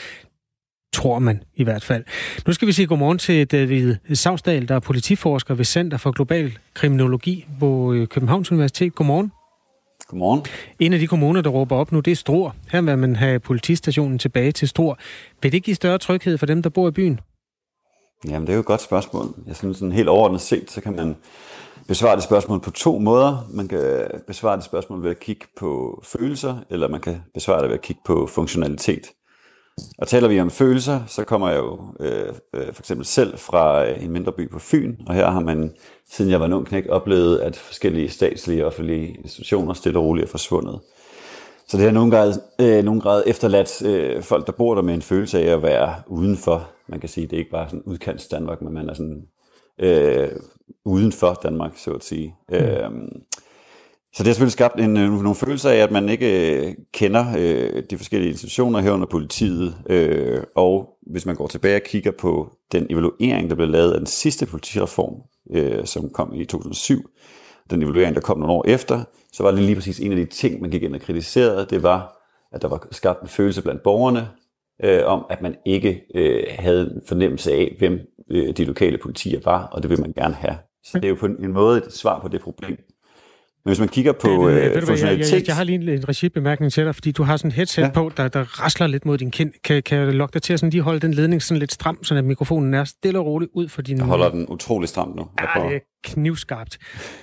Tror 0.93 1.19
man 1.19 1.43
i 1.55 1.63
hvert 1.63 1.84
fald. 1.84 2.03
Nu 2.47 2.53
skal 2.53 2.67
vi 2.67 2.71
sige 2.71 2.88
godmorgen 2.88 3.17
til 3.17 3.47
David 3.47 3.95
Savsdal, 4.13 4.67
der 4.67 4.75
er 4.75 4.80
politiforsker 4.80 5.55
ved 5.55 5.65
Center 5.65 5.97
for 5.97 6.11
Global 6.11 6.57
Kriminologi 6.73 7.45
på 7.59 7.93
øh, 7.93 8.07
Københavns 8.07 8.51
Universitet. 8.51 8.95
Godmorgen. 8.95 9.32
Godmorgen. 10.10 10.41
En 10.80 10.93
af 10.93 10.99
de 10.99 11.07
kommuner, 11.07 11.41
der 11.41 11.49
råber 11.49 11.76
op 11.76 11.91
nu, 11.91 11.99
det 11.99 12.12
er 12.12 12.16
Stor. 12.16 12.55
Her 12.72 12.82
vil 12.82 12.97
man 12.97 13.16
have 13.16 13.39
politistationen 13.39 14.20
tilbage 14.20 14.51
til 14.51 14.68
Stor. 14.68 14.97
Vil 15.41 15.51
det 15.51 15.64
give 15.64 15.76
større 15.76 15.97
tryghed 15.97 16.38
for 16.38 16.45
dem, 16.45 16.62
der 16.62 16.70
bor 16.70 16.88
i 16.88 16.91
byen? 16.91 17.20
Jamen, 18.28 18.41
det 18.41 18.49
er 18.49 18.53
jo 18.53 18.60
et 18.60 18.66
godt 18.66 18.82
spørgsmål. 18.82 19.26
Jeg 19.47 19.55
synes, 19.55 19.78
sådan 19.78 19.91
helt 19.91 20.10
overordnet 20.10 20.41
set, 20.41 20.72
så 20.72 20.82
kan 20.82 20.95
man 20.95 21.16
besvare 21.88 22.16
det 22.16 22.24
spørgsmål 22.24 22.60
på 22.62 22.72
to 22.72 22.99
måder. 22.99 23.49
Man 23.53 23.68
kan 23.68 24.07
besvare 24.28 24.55
det 24.57 24.66
spørgsmål 24.66 25.03
ved 25.03 25.12
at 25.12 25.20
kigge 25.20 25.45
på 25.60 26.01
følelser, 26.05 26.57
eller 26.70 26.88
man 26.88 27.01
kan 27.01 27.22
besvare 27.34 27.62
det 27.62 27.70
ved 27.70 27.78
at 27.78 27.82
kigge 27.82 28.01
på 28.05 28.28
funktionalitet. 28.28 29.07
Og 29.97 30.07
taler 30.07 30.27
vi 30.27 30.39
om 30.39 30.51
følelser, 30.51 31.01
så 31.07 31.23
kommer 31.23 31.49
jeg 31.49 31.57
jo 31.57 31.80
øh, 31.99 32.34
øh, 32.53 32.73
for 32.73 32.82
eksempel 32.82 33.05
selv 33.05 33.38
fra 33.38 33.88
en 33.88 34.11
mindre 34.11 34.32
by 34.32 34.49
på 34.49 34.59
Fyn, 34.59 34.95
og 35.07 35.15
her 35.15 35.30
har 35.30 35.39
man, 35.39 35.73
siden 36.11 36.32
jeg 36.32 36.39
var 36.39 36.45
en 36.45 36.53
ung 36.53 36.67
knæk, 36.67 36.86
oplevet, 36.89 37.39
at 37.39 37.55
forskellige 37.55 38.09
statslige 38.09 38.63
og 38.63 38.67
offentlige 38.67 39.07
institutioner 39.07 39.73
stille 39.73 39.99
og 39.99 40.05
roligt 40.05 40.25
er 40.25 40.32
forsvundet. 40.32 40.80
Så 41.67 41.77
det 41.77 41.86
har 41.86 41.91
nogen 41.91 42.11
grad, 42.11 42.34
øh, 42.61 42.84
nogen 42.84 43.01
grad 43.01 43.23
efterladt 43.27 43.82
øh, 43.86 44.23
folk, 44.23 44.45
der 44.45 44.51
bor 44.51 44.75
der 44.75 44.82
med 44.82 44.93
en 44.93 45.01
følelse 45.01 45.39
af 45.39 45.53
at 45.53 45.63
være 45.63 45.95
udenfor. 46.07 46.69
Man 46.88 46.99
kan 46.99 47.09
sige, 47.09 47.27
det 47.27 47.34
er 47.34 47.39
ikke 47.39 47.51
bare 47.51 47.69
sådan 47.69 47.84
udkants 47.86 48.27
Danmark, 48.27 48.61
men 48.61 48.73
man 48.73 48.89
er 48.89 48.93
sådan 48.93 49.23
øh, 49.80 50.30
uden 50.86 51.11
for 51.11 51.39
Danmark, 51.43 51.71
så 51.77 51.91
at 51.91 52.03
sige. 52.03 52.36
Mm. 52.49 52.55
Øh, 52.55 52.91
så 54.14 54.24
det 54.24 54.28
har 54.28 54.34
selvfølgelig 54.34 54.51
skabt 54.51 54.80
en, 54.80 54.97
øh, 54.97 55.12
nogle 55.12 55.36
følelser 55.36 55.70
af, 55.70 55.76
at 55.76 55.91
man 55.91 56.10
ikke 56.10 56.57
øh, 56.57 56.76
kender 56.93 57.26
øh, 57.38 57.84
de 57.89 57.97
forskellige 57.97 58.32
institutioner 58.32 58.80
herunder 58.80 59.07
politiet. 59.07 59.76
Øh, 59.89 60.43
og 60.55 60.97
hvis 61.12 61.26
man 61.26 61.36
går 61.36 61.47
tilbage 61.47 61.76
og 61.76 61.82
kigger 61.86 62.12
på 62.12 62.51
den 62.72 62.88
evaluering, 62.89 63.49
der 63.49 63.55
blev 63.55 63.68
lavet 63.68 63.91
af 63.91 63.99
den 63.99 64.07
sidste 64.07 64.45
politireform, 64.45 65.16
øh, 65.51 65.86
som 65.86 66.10
kom 66.10 66.34
i 66.34 66.45
2007, 66.45 67.10
den 67.70 67.84
evaluering, 67.84 68.16
der 68.16 68.22
kom 68.22 68.39
nogle 68.39 68.53
år 68.53 68.66
efter, 68.68 69.03
så 69.34 69.43
var 69.43 69.51
det 69.51 69.60
lige 69.60 69.76
præcis 69.76 69.99
en 69.99 70.12
af 70.12 70.18
de 70.18 70.26
ting, 70.26 70.62
man 70.62 70.70
gik 70.70 70.84
ind 70.84 70.95
og 70.95 71.01
kritiserede, 71.01 71.68
det 71.70 71.84
var, 71.84 72.16
at 72.51 72.62
der 72.62 72.68
var 72.68 72.88
skabt 72.91 73.22
en 73.22 73.28
følelse 73.28 73.62
blandt 73.62 73.84
borgerne 73.84 74.28
øh, 74.84 75.05
om, 75.05 75.26
at 75.30 75.41
man 75.41 75.55
ikke 75.66 76.01
øh, 76.16 76.43
havde 76.49 76.82
en 76.82 77.01
fornemmelse 77.07 77.51
af, 77.51 77.76
hvem 77.78 77.99
øh, 78.32 78.57
de 78.57 78.66
lokale 78.66 78.97
politier 78.97 79.39
var, 79.43 79.64
og 79.64 79.82
det 79.84 79.89
vil 79.89 80.01
man 80.01 80.14
gerne 80.14 80.34
have. 80.34 80.57
Så 80.84 80.99
det 80.99 81.05
er 81.05 81.10
jo 81.10 81.16
på 81.16 81.26
en 81.26 81.53
måde 81.53 81.78
et 81.78 81.93
svar 81.93 82.20
på 82.20 82.28
det 82.28 82.41
problem. 82.41 82.78
Men 83.70 83.72
hvis 83.72 83.80
man 83.80 83.89
kigger 83.89 84.11
på 84.11 84.49
det, 84.49 84.55
øh, 84.55 84.65
øh 84.65 84.84
funktionalitet... 84.84 85.32
Jeg, 85.32 85.39
jeg, 85.39 85.47
jeg 85.47 85.55
har 85.55 85.63
lige 85.63 85.93
en 85.93 86.09
regibemærkning 86.09 86.74
til 86.74 86.86
dig, 86.86 86.95
fordi 86.95 87.11
du 87.11 87.24
har 87.24 87.38
sådan 87.38 87.51
en 87.51 87.55
headset 87.55 87.82
ja. 87.82 87.89
på, 87.89 88.11
der, 88.17 88.28
der 88.28 88.43
rasler 88.43 88.88
lidt 88.88 89.05
mod 89.05 89.17
din 89.17 89.32
kind. 89.32 89.51
Kan, 89.63 89.84
kan 89.84 89.97
jeg 89.97 90.13
lokke 90.13 90.34
dig 90.34 90.41
til 90.41 90.53
at 90.53 90.59
sådan 90.59 90.70
lige 90.70 90.82
holde 90.82 90.99
den 90.99 91.13
ledning 91.13 91.43
sådan 91.43 91.59
lidt 91.59 91.74
stram, 91.74 92.03
så 92.03 92.22
mikrofonen 92.22 92.74
er 92.74 92.84
stille 92.84 93.20
og 93.20 93.26
roligt 93.26 93.51
ud 93.53 93.67
for 93.67 93.82
din... 93.82 93.97
Jeg 93.97 94.05
holder 94.05 94.30
den 94.30 94.45
utrolig 94.47 94.89
stram 94.89 95.13
nu. 95.17 95.28
Ja, 95.39 95.61
det 95.61 95.76
er 95.76 95.80
knivskarpt. 96.03 96.78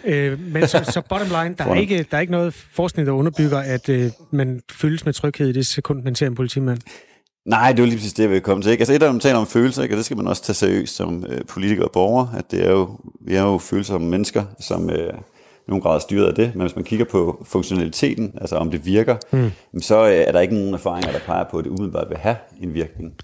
Øh, 0.04 0.40
men 0.40 0.66
så, 0.66 0.90
så 0.94 1.02
bottom 1.08 1.28
line, 1.28 1.54
der 1.58 1.64
er, 1.64 1.74
ikke, 1.74 2.06
der 2.10 2.16
er 2.16 2.20
ikke 2.20 2.32
noget 2.32 2.54
forskning, 2.54 3.06
der 3.06 3.12
underbygger, 3.12 3.58
at 3.58 3.88
øh, 3.88 4.10
man 4.32 4.60
føles 4.72 5.04
med 5.04 5.12
tryghed 5.12 5.48
i 5.48 5.52
det 5.52 5.66
sekund, 5.66 6.02
man 6.02 6.14
ser 6.14 6.26
en 6.26 6.34
politimand. 6.34 6.78
Nej, 7.46 7.72
det 7.72 7.78
er 7.78 7.82
jo 7.82 7.86
lige 7.86 7.96
præcis 7.96 8.12
det, 8.12 8.22
jeg 8.22 8.30
vil 8.30 8.40
komme 8.40 8.62
til. 8.62 8.72
Ikke? 8.72 8.82
Altså 8.82 8.94
et 8.94 9.02
af 9.02 9.10
dem 9.10 9.20
taler 9.20 9.38
om 9.38 9.46
følelser, 9.46 9.82
ikke? 9.82 9.94
og 9.94 9.96
det 9.96 10.04
skal 10.04 10.16
man 10.16 10.26
også 10.26 10.42
tage 10.42 10.54
seriøst 10.54 10.96
som 10.96 11.24
øh, 11.28 11.40
politiker 11.48 11.84
og 11.84 11.90
borger, 11.92 12.26
at 12.36 12.50
det 12.50 12.66
er 12.66 12.70
jo, 12.70 12.88
vi 13.20 13.34
er 13.34 13.42
jo 13.42 13.58
følsomme 13.58 14.08
mennesker, 14.08 14.44
som 14.60 14.90
øh, 14.90 15.12
nogen 15.68 15.82
grad 15.82 16.00
styret 16.00 16.26
af 16.26 16.34
det, 16.34 16.54
men 16.54 16.60
hvis 16.60 16.76
man 16.76 16.84
kigger 16.84 17.04
på 17.04 17.44
funktionaliteten, 17.46 18.34
altså 18.40 18.56
om 18.56 18.70
det 18.70 18.86
virker, 18.86 19.16
mm. 19.32 19.80
så 19.80 20.06
øh, 20.06 20.12
er 20.12 20.32
der 20.32 20.40
ikke 20.40 20.54
nogen 20.54 20.74
erfaringer, 20.74 21.12
der 21.12 21.18
peger 21.18 21.44
på, 21.50 21.58
at 21.58 21.64
det 21.64 21.70
umiddelbart 21.70 22.08
vil 22.08 22.18
have 22.18 22.36
en 22.62 22.74
virkning. 22.74 23.14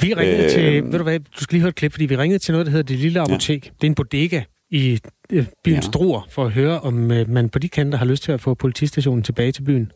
Vi 0.00 0.14
ringede 0.14 0.44
øh, 0.44 0.50
til, 0.50 0.84
ved 0.84 0.98
du 0.98 1.02
hvad, 1.02 1.18
du 1.18 1.40
skal 1.40 1.54
lige 1.54 1.60
høre 1.60 1.68
et 1.68 1.74
klip, 1.74 1.92
fordi 1.92 2.06
vi 2.06 2.16
ringede 2.16 2.38
til 2.38 2.52
noget, 2.52 2.66
der 2.66 2.70
hedder 2.70 2.86
Det 2.86 2.98
Lille 2.98 3.20
Apotek. 3.20 3.66
Ja. 3.66 3.70
Det 3.80 3.86
er 3.86 3.90
en 3.90 3.94
bodega 3.94 4.42
i 4.70 5.00
øh, 5.32 5.46
byen 5.64 5.74
ja. 5.74 5.80
Struer, 5.80 6.20
for 6.30 6.44
at 6.44 6.50
høre, 6.50 6.80
om 6.80 7.10
øh, 7.12 7.28
man 7.28 7.48
på 7.48 7.58
de 7.58 7.68
kanter 7.68 7.98
har 7.98 8.06
lyst 8.06 8.22
til 8.22 8.32
at 8.32 8.40
få 8.40 8.54
politistationen 8.54 9.22
tilbage 9.22 9.52
til 9.52 9.62
byen. 9.62 9.92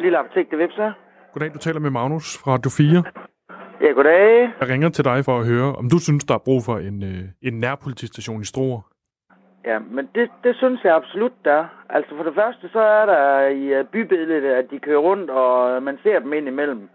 Lille 0.00 0.18
Apotek, 0.18 0.50
det 0.50 0.62
er 0.62 0.92
Goddag, 1.32 1.54
du 1.54 1.58
taler 1.58 1.80
med 1.80 1.90
Magnus 1.90 2.38
fra 2.38 2.52
Radio 2.52 2.70
4. 2.70 3.04
Ja, 3.82 3.90
goddag. 3.90 4.52
Jeg 4.60 4.68
ringer 4.68 4.88
til 4.88 5.04
dig 5.04 5.24
for 5.24 5.38
at 5.38 5.46
høre, 5.46 5.76
om 5.76 5.90
du 5.90 5.98
synes, 5.98 6.24
der 6.24 6.34
er 6.34 6.44
brug 6.48 6.60
for 6.64 6.76
en, 6.76 7.02
øh, 7.02 7.24
en 7.42 7.60
nærpolitistation 7.60 8.40
i 8.40 8.44
Struer. 8.44 8.80
Ja, 9.64 9.78
men 9.78 10.08
det, 10.14 10.30
det 10.44 10.56
synes 10.56 10.84
jeg 10.84 10.94
absolut, 10.94 11.32
der 11.44 11.52
er. 11.52 11.66
Altså 11.90 12.16
for 12.16 12.24
det 12.24 12.34
første, 12.34 12.68
så 12.72 12.80
er 12.80 13.06
der 13.06 13.46
i 13.46 13.64
øh, 13.64 13.84
bybilledet, 13.84 14.44
at 14.44 14.70
de 14.70 14.78
kører 14.78 14.98
rundt, 14.98 15.30
og 15.30 15.82
man 15.82 15.98
ser 16.02 16.18
dem 16.18 16.32
ind 16.32 16.48
imellem. 16.48 16.88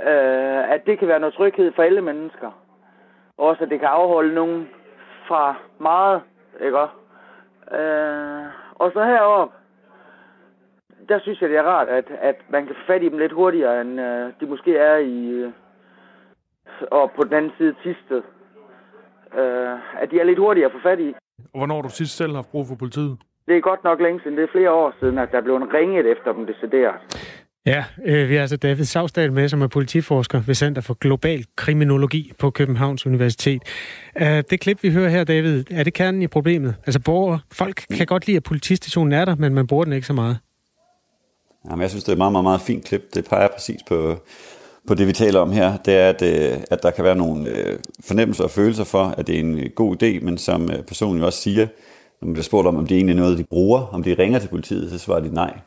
Øh, 0.00 0.72
at 0.74 0.86
det 0.86 0.98
kan 0.98 1.08
være 1.08 1.20
noget 1.20 1.34
tryghed 1.34 1.72
for 1.76 1.82
alle 1.82 2.02
mennesker. 2.02 2.50
Også 3.38 3.64
at 3.64 3.70
det 3.70 3.80
kan 3.80 3.88
afholde 3.88 4.34
nogen 4.34 4.68
fra 5.28 5.54
meget, 5.80 6.20
ikke 6.64 6.78
øh, 7.78 8.44
Og 8.74 8.92
så 8.92 9.04
heroppe, 9.04 9.54
der 11.08 11.18
synes 11.20 11.40
jeg, 11.40 11.48
det 11.48 11.58
er 11.58 11.62
rart, 11.62 11.88
at, 11.88 12.04
at 12.20 12.36
man 12.48 12.66
kan 12.66 12.74
få 12.74 12.86
fat 12.86 13.02
i 13.02 13.08
dem 13.08 13.18
lidt 13.18 13.32
hurtigere, 13.32 13.80
end 13.80 14.00
øh, 14.00 14.32
de 14.40 14.46
måske 14.46 14.76
er 14.76 14.96
i, 14.96 15.28
øh, 15.28 15.52
og 16.82 17.10
på 17.16 17.24
den 17.24 17.34
anden 17.38 17.52
side 17.58 17.74
Tisted. 17.82 18.22
Øh, 19.40 20.02
at 20.02 20.10
de 20.10 20.20
er 20.20 20.24
lidt 20.24 20.38
hurtigere 20.38 20.66
at 20.70 20.72
få 20.72 20.88
fat 20.88 21.00
i. 21.00 21.14
Og 21.52 21.58
hvornår 21.58 21.74
har 21.74 21.82
du 21.82 21.90
sidst 21.90 22.16
selv 22.16 22.34
haft 22.34 22.50
brug 22.50 22.66
for 22.66 22.74
politiet? 22.74 23.18
Det 23.48 23.56
er 23.56 23.60
godt 23.60 23.84
nok 23.84 24.00
længe 24.00 24.20
siden. 24.22 24.36
Det 24.36 24.44
er 24.44 24.52
flere 24.52 24.72
år 24.72 24.94
siden, 25.00 25.18
at 25.18 25.28
der 25.32 25.40
blev 25.40 25.54
ringet 25.54 26.06
efter 26.06 26.32
dem 26.32 26.46
decideret. 26.46 27.00
Ja, 27.66 27.84
øh, 28.06 28.28
vi 28.28 28.34
har 28.34 28.40
altså 28.40 28.56
David 28.56 28.84
Savsdal 28.84 29.32
med, 29.32 29.48
som 29.48 29.62
er 29.62 29.66
politiforsker 29.66 30.40
ved 30.46 30.54
Center 30.54 30.82
for 30.82 30.94
Global 30.94 31.44
Kriminologi 31.56 32.32
på 32.38 32.50
Københavns 32.50 33.06
Universitet. 33.06 33.62
Uh, 34.20 34.26
det 34.26 34.60
klip, 34.60 34.82
vi 34.82 34.90
hører 34.92 35.08
her, 35.08 35.24
David, 35.24 35.64
er 35.70 35.84
det 35.84 35.94
kernen 35.94 36.22
i 36.22 36.26
problemet? 36.26 36.74
Altså, 36.86 37.00
borger, 37.00 37.38
folk 37.52 37.76
kan 37.96 38.06
godt 38.06 38.26
lide, 38.26 38.36
at 38.36 38.42
politistationen 38.42 39.12
er 39.12 39.24
der, 39.24 39.36
men 39.36 39.54
man 39.54 39.66
bruger 39.66 39.84
den 39.84 39.92
ikke 39.92 40.06
så 40.06 40.12
meget. 40.12 40.38
Jamen, 41.70 41.82
jeg 41.82 41.90
synes, 41.90 42.04
det 42.04 42.08
er 42.08 42.12
et 42.12 42.18
meget, 42.18 42.32
meget, 42.32 42.44
meget 42.44 42.60
fint 42.60 42.84
klip. 42.84 43.02
Det 43.14 43.26
peger 43.30 43.48
præcis 43.48 43.80
på, 43.88 44.16
på 44.86 44.94
det, 44.94 45.06
vi 45.06 45.12
taler 45.12 45.40
om 45.40 45.52
her, 45.52 45.76
det 45.76 45.94
er, 45.94 46.08
at, 46.08 46.22
øh, 46.22 46.58
at 46.70 46.82
der 46.82 46.90
kan 46.90 47.04
være 47.04 47.16
nogle 47.16 47.48
øh, 47.48 47.78
fornemmelser 48.00 48.44
og 48.44 48.50
følelser 48.50 48.84
for, 48.84 49.04
at 49.04 49.26
det 49.26 49.34
er 49.34 49.40
en 49.40 49.58
øh, 49.58 49.70
god 49.74 50.02
idé, 50.02 50.24
men 50.24 50.38
som 50.38 50.70
personen 50.86 51.20
jo 51.20 51.26
også 51.26 51.42
siger, 51.42 51.66
når 52.20 52.26
man 52.26 52.32
bliver 52.32 52.44
spurgt 52.44 52.68
om, 52.68 52.76
om 52.76 52.86
det 52.86 52.96
egentlig 52.96 53.12
er 53.12 53.20
noget, 53.20 53.38
de 53.38 53.44
bruger, 53.44 53.80
om 53.80 54.02
de 54.02 54.14
ringer 54.14 54.38
til 54.38 54.48
politiet, 54.48 54.90
så 54.90 54.98
svarer 54.98 55.20
de 55.20 55.34
nej. 55.34 55.58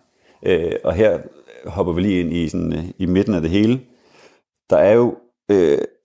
og 0.84 0.94
her 0.94 1.20
hopper 1.66 1.94
vi 1.94 2.02
lige 2.02 2.20
ind 2.20 2.34
i, 2.34 2.50
sådan, 2.50 2.94
i 2.98 3.06
midten 3.06 3.34
af 3.34 3.42
det 3.42 3.50
hele. 3.50 3.82
Der 4.70 4.78
er 4.78 4.94
jo, 4.94 5.16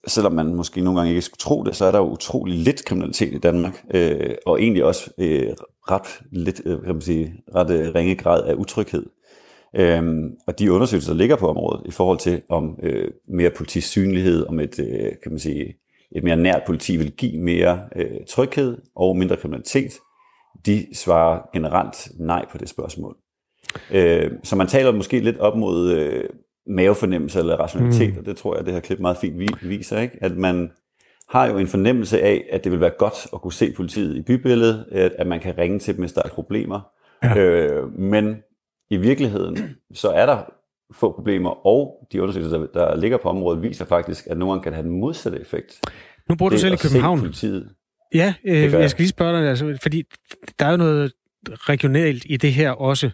selvom 0.07 0.33
man 0.33 0.55
måske 0.55 0.81
nogle 0.81 0.99
gange 0.99 1.09
ikke 1.09 1.21
skulle 1.21 1.39
tro 1.39 1.63
det, 1.63 1.75
så 1.75 1.85
er 1.85 1.91
der 1.91 1.99
jo 1.99 2.09
utrolig 2.09 2.57
lidt 2.57 2.85
kriminalitet 2.85 3.33
i 3.33 3.37
Danmark, 3.37 3.83
og 4.45 4.61
egentlig 4.61 4.83
også 4.83 5.09
ret 5.91 6.21
lidt, 6.31 6.63
kan 6.63 6.93
man 6.93 7.01
sige, 7.01 7.33
ret 7.55 7.95
ringe 7.95 8.15
grad 8.15 8.43
af 8.43 8.53
utryghed. 8.53 9.05
Øhm, 9.75 10.35
og 10.47 10.59
de 10.59 10.71
undersøgelser, 10.71 11.11
der 11.11 11.17
ligger 11.17 11.35
på 11.35 11.49
området 11.49 11.81
i 11.85 11.91
forhold 11.91 12.17
til, 12.17 12.41
om 12.49 12.79
øh, 12.83 13.11
mere 13.27 13.49
politisynlighed, 13.49 14.47
om 14.47 14.59
et, 14.59 14.79
øh, 14.79 15.11
kan 15.23 15.31
man 15.31 15.39
sige, 15.39 15.75
et 16.11 16.23
mere 16.23 16.35
nært 16.35 16.61
politi 16.65 16.97
vil 16.97 17.11
give 17.11 17.41
mere 17.41 17.79
øh, 17.95 18.25
tryghed 18.27 18.77
og 18.95 19.17
mindre 19.17 19.35
kriminalitet, 19.35 19.91
de 20.65 20.85
svarer 20.93 21.41
generelt 21.53 22.11
nej 22.19 22.45
på 22.51 22.57
det 22.57 22.69
spørgsmål. 22.69 23.17
Øh, 23.91 24.31
så 24.43 24.55
man 24.55 24.67
taler 24.67 24.91
måske 24.91 25.19
lidt 25.19 25.37
op 25.37 25.57
mod 25.57 25.91
øh, 25.91 26.23
mavefornemmelse 26.67 27.39
eller 27.39 27.55
rationalitet, 27.55 28.13
mm. 28.13 28.19
og 28.19 28.25
det 28.25 28.37
tror 28.37 28.55
jeg, 28.55 28.65
det 28.65 28.73
her 28.73 28.79
klip 28.79 28.99
meget 28.99 29.17
fint 29.17 29.69
viser, 29.69 29.99
ikke? 29.99 30.17
at 30.21 30.37
man 30.37 30.71
har 31.29 31.47
jo 31.47 31.57
en 31.57 31.67
fornemmelse 31.67 32.21
af, 32.21 32.45
at 32.51 32.63
det 32.63 32.71
vil 32.71 32.81
være 32.81 32.91
godt 32.97 33.27
at 33.33 33.41
kunne 33.41 33.53
se 33.53 33.71
politiet 33.71 34.17
i 34.17 34.21
bybilledet, 34.21 34.85
at, 34.91 35.11
at 35.11 35.27
man 35.27 35.39
kan 35.39 35.57
ringe 35.57 35.79
til 35.79 35.93
dem, 35.95 36.01
hvis 36.01 36.13
der 36.13 36.21
er 36.25 36.29
problemer. 36.29 36.79
Ja. 37.23 37.37
Øh, 37.37 37.99
men 37.99 38.35
i 38.89 38.97
virkeligheden, 38.97 39.75
så 39.93 40.09
er 40.09 40.25
der 40.25 40.43
få 40.93 41.11
problemer, 41.11 41.67
og 41.67 42.07
de 42.11 42.21
undersøgelser, 42.21 42.57
der, 42.57 42.67
der 42.73 42.95
ligger 42.95 43.17
på 43.17 43.29
området, 43.29 43.63
viser 43.63 43.85
faktisk, 43.85 44.27
at 44.27 44.37
nogen 44.37 44.61
kan 44.61 44.73
have 44.73 44.83
den 44.83 44.99
modsatte 44.99 45.41
effekt. 45.41 45.81
Nu 46.29 46.35
bor 46.35 46.49
du 46.49 46.57
selv 46.57 46.73
i 46.73 46.77
København. 46.77 47.19
Politiet. 47.19 47.69
Ja, 48.13 48.33
øh, 48.45 48.61
jeg. 48.61 48.73
jeg 48.73 48.89
skal 48.89 49.01
lige 49.01 49.09
spørge 49.09 49.39
dig, 49.39 49.49
altså, 49.49 49.77
fordi 49.81 50.03
der 50.59 50.65
er 50.65 50.71
jo 50.71 50.77
noget 50.77 51.11
regionalt 51.45 52.25
i 52.29 52.37
det 52.37 52.53
her 52.53 52.71
også. 52.71 53.09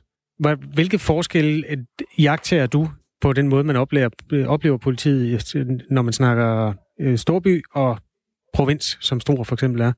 Hvilke 0.74 1.00
forskelle 1.00 1.86
jagter 2.20 2.68
du 2.68 2.90
på 3.22 3.34
den 3.34 3.48
måde, 3.48 3.64
man 3.64 3.76
oplever, 3.76 4.10
oplever 4.48 4.78
politiet, 4.78 5.56
når 5.90 6.02
man 6.02 6.14
snakker 6.14 6.74
øh, 7.00 7.18
storby 7.18 7.64
og 7.74 7.98
provins, 8.54 8.98
som 9.02 9.20
Stor 9.20 9.44
for 9.44 9.56
eksempel 9.56 9.82
er? 9.82 9.92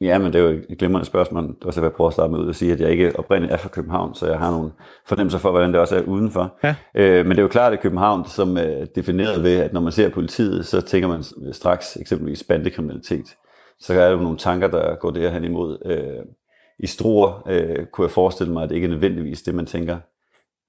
Ja, 0.00 0.18
men 0.18 0.32
det 0.32 0.40
er 0.40 0.42
jo 0.42 0.60
et 0.68 0.78
glimrende 0.78 1.06
spørgsmål. 1.06 1.48
Det 1.48 1.64
var 1.64 1.70
så, 1.70 1.82
jeg 1.82 1.92
prøver 1.92 2.08
at 2.08 2.14
starte 2.14 2.32
med 2.32 2.38
ud 2.38 2.48
og 2.48 2.54
sige, 2.54 2.72
at 2.72 2.80
jeg 2.80 2.90
ikke 2.90 3.18
oprindeligt 3.18 3.52
er 3.52 3.56
fra 3.56 3.68
København, 3.68 4.14
så 4.14 4.26
jeg 4.26 4.38
har 4.38 4.50
nogle 4.50 4.70
fornemmelser 5.06 5.38
for, 5.38 5.50
hvordan 5.50 5.72
det 5.72 5.80
også 5.80 5.96
er 5.96 6.02
udenfor. 6.02 6.58
Ja. 6.64 6.74
Øh, 6.94 7.26
men 7.26 7.30
det 7.30 7.38
er 7.38 7.42
jo 7.42 7.48
klart, 7.48 7.72
at 7.72 7.80
København, 7.80 8.28
som 8.28 8.56
er 8.56 8.84
defineret 8.94 9.42
ved, 9.42 9.56
at 9.60 9.72
når 9.72 9.80
man 9.80 9.92
ser 9.92 10.08
politiet, 10.08 10.66
så 10.66 10.80
tænker 10.80 11.08
man 11.08 11.22
straks 11.52 11.96
eksempelvis 11.96 12.44
bandekriminalitet. 12.44 13.26
Så 13.80 13.92
er 13.92 13.98
der 13.98 14.10
jo 14.10 14.16
nogle 14.16 14.38
tanker, 14.38 14.68
der 14.68 14.94
går 14.94 15.10
derhen 15.10 15.44
imod. 15.44 15.78
Øh, 15.86 16.26
I 16.78 16.86
Struer 16.86 17.42
øh, 17.48 17.86
kunne 17.86 18.04
jeg 18.04 18.10
forestille 18.10 18.52
mig, 18.52 18.62
at 18.62 18.68
det 18.68 18.74
ikke 18.74 18.86
er 18.86 18.90
nødvendigvis 18.90 19.42
det, 19.42 19.54
man 19.54 19.66
tænker. 19.66 19.98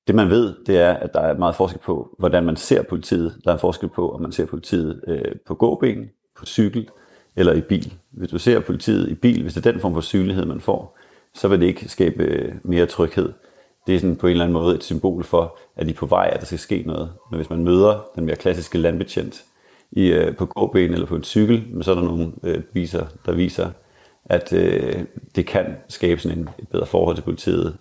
Det 0.07 0.15
man 0.15 0.29
ved, 0.29 0.55
det 0.67 0.77
er, 0.77 0.93
at 0.93 1.13
der 1.13 1.19
er 1.19 1.37
meget 1.37 1.55
forskel 1.55 1.79
på, 1.85 2.15
hvordan 2.19 2.45
man 2.45 2.55
ser 2.55 2.83
politiet. 2.83 3.35
Der 3.45 3.53
er 3.53 3.57
forskel 3.57 3.89
på, 3.89 4.11
om 4.11 4.21
man 4.21 4.31
ser 4.31 4.45
politiet 4.45 5.01
øh, 5.07 5.35
på 5.47 5.55
gåben, 5.55 6.09
på 6.37 6.45
cykel, 6.45 6.89
eller 7.35 7.53
i 7.53 7.61
bil. 7.61 7.93
Hvis 8.11 8.29
du 8.29 8.37
ser 8.37 8.59
politiet 8.59 9.09
i 9.09 9.15
bil, 9.15 9.41
hvis 9.41 9.53
det 9.53 9.65
er 9.65 9.71
den 9.71 9.81
form 9.81 9.93
for 9.93 10.01
synlighed, 10.01 10.45
man 10.45 10.61
får, 10.61 10.97
så 11.33 11.47
vil 11.47 11.59
det 11.59 11.65
ikke 11.65 11.89
skabe 11.89 12.23
øh, 12.23 12.55
mere 12.63 12.85
tryghed. 12.85 13.33
Det 13.87 13.95
er 13.95 13.99
sådan 13.99 14.15
på 14.15 14.27
en 14.27 14.31
eller 14.31 14.45
anden 14.45 14.53
måde 14.53 14.75
et 14.75 14.83
symbol 14.83 15.23
for, 15.23 15.57
at 15.75 15.85
de 15.85 15.91
er 15.91 15.95
på 15.95 16.05
vej, 16.05 16.29
at 16.33 16.39
der 16.39 16.45
skal 16.45 16.59
ske 16.59 16.83
noget. 16.85 17.11
Men 17.31 17.37
hvis 17.37 17.49
man 17.49 17.63
møder 17.63 18.05
den 18.15 18.25
mere 18.25 18.35
klassiske 18.35 18.77
landbetjent 18.77 19.43
i, 19.91 20.07
øh, 20.07 20.35
på 20.35 20.45
gåben 20.45 20.93
eller 20.93 21.05
på 21.05 21.15
en 21.15 21.23
cykel, 21.23 21.63
så 21.81 21.91
er 21.91 21.95
der 21.95 22.03
nogle 22.03 22.31
øh, 22.43 22.63
viser, 22.73 23.05
der 23.25 23.31
viser, 23.31 23.71
at 24.25 24.53
øh, 24.53 25.03
det 25.35 25.45
kan 25.45 25.75
skabe 25.89 26.21
sådan 26.21 26.37
en, 26.37 26.49
et 26.59 26.67
bedre 26.67 26.85
forhold 26.85 27.15
til 27.15 27.23
politiet, 27.23 27.77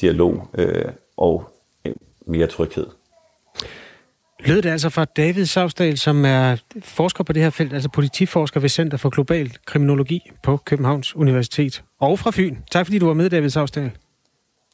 dialog 0.00 0.48
øh, 0.58 0.92
og 1.16 1.44
øh, 1.84 1.94
mere 2.26 2.46
tryghed. 2.46 2.86
Lød 4.46 4.62
det 4.62 4.70
altså 4.70 4.88
fra 4.88 5.04
David 5.04 5.46
Savsdal, 5.46 5.98
som 5.98 6.24
er 6.24 6.56
forsker 6.82 7.24
på 7.24 7.32
det 7.32 7.42
her 7.42 7.50
felt, 7.50 7.72
altså 7.72 7.88
politiforsker 7.88 8.60
ved 8.60 8.68
Center 8.68 8.96
for 8.98 9.08
Global 9.08 9.56
Kriminologi 9.66 10.30
på 10.42 10.56
Københavns 10.56 11.16
Universitet. 11.16 11.84
Og 12.00 12.18
fra 12.18 12.30
Fyn. 12.30 12.56
Tak 12.70 12.86
fordi 12.86 12.98
du 12.98 13.06
var 13.06 13.14
med, 13.14 13.30
David 13.30 13.50
Savsdal. 13.50 13.90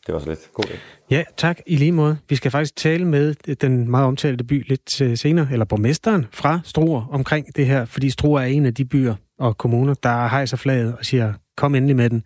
Det 0.06 0.14
var 0.14 0.20
så 0.20 0.28
lidt. 0.28 0.40
God 0.54 0.64
dag. 0.64 0.78
Ja, 1.10 1.22
tak 1.36 1.58
i 1.66 1.76
lige 1.76 1.92
måde. 1.92 2.18
Vi 2.28 2.36
skal 2.36 2.50
faktisk 2.50 2.76
tale 2.76 3.04
med 3.04 3.54
den 3.54 3.90
meget 3.90 4.06
omtalte 4.06 4.44
by 4.44 4.68
lidt 4.68 5.00
øh, 5.00 5.16
senere, 5.16 5.48
eller 5.52 5.64
borgmesteren 5.64 6.26
fra 6.32 6.60
Struer 6.64 7.08
omkring 7.10 7.56
det 7.56 7.66
her, 7.66 7.84
fordi 7.84 8.10
Struer 8.10 8.40
er 8.40 8.46
en 8.46 8.66
af 8.66 8.74
de 8.74 8.84
byer 8.84 9.14
og 9.38 9.58
kommuner, 9.58 9.94
der 9.94 10.28
hejser 10.28 10.56
flaget 10.56 10.96
og 10.98 11.04
siger, 11.04 11.32
kom 11.56 11.74
endelig 11.74 11.96
med 11.96 12.10
den, 12.10 12.22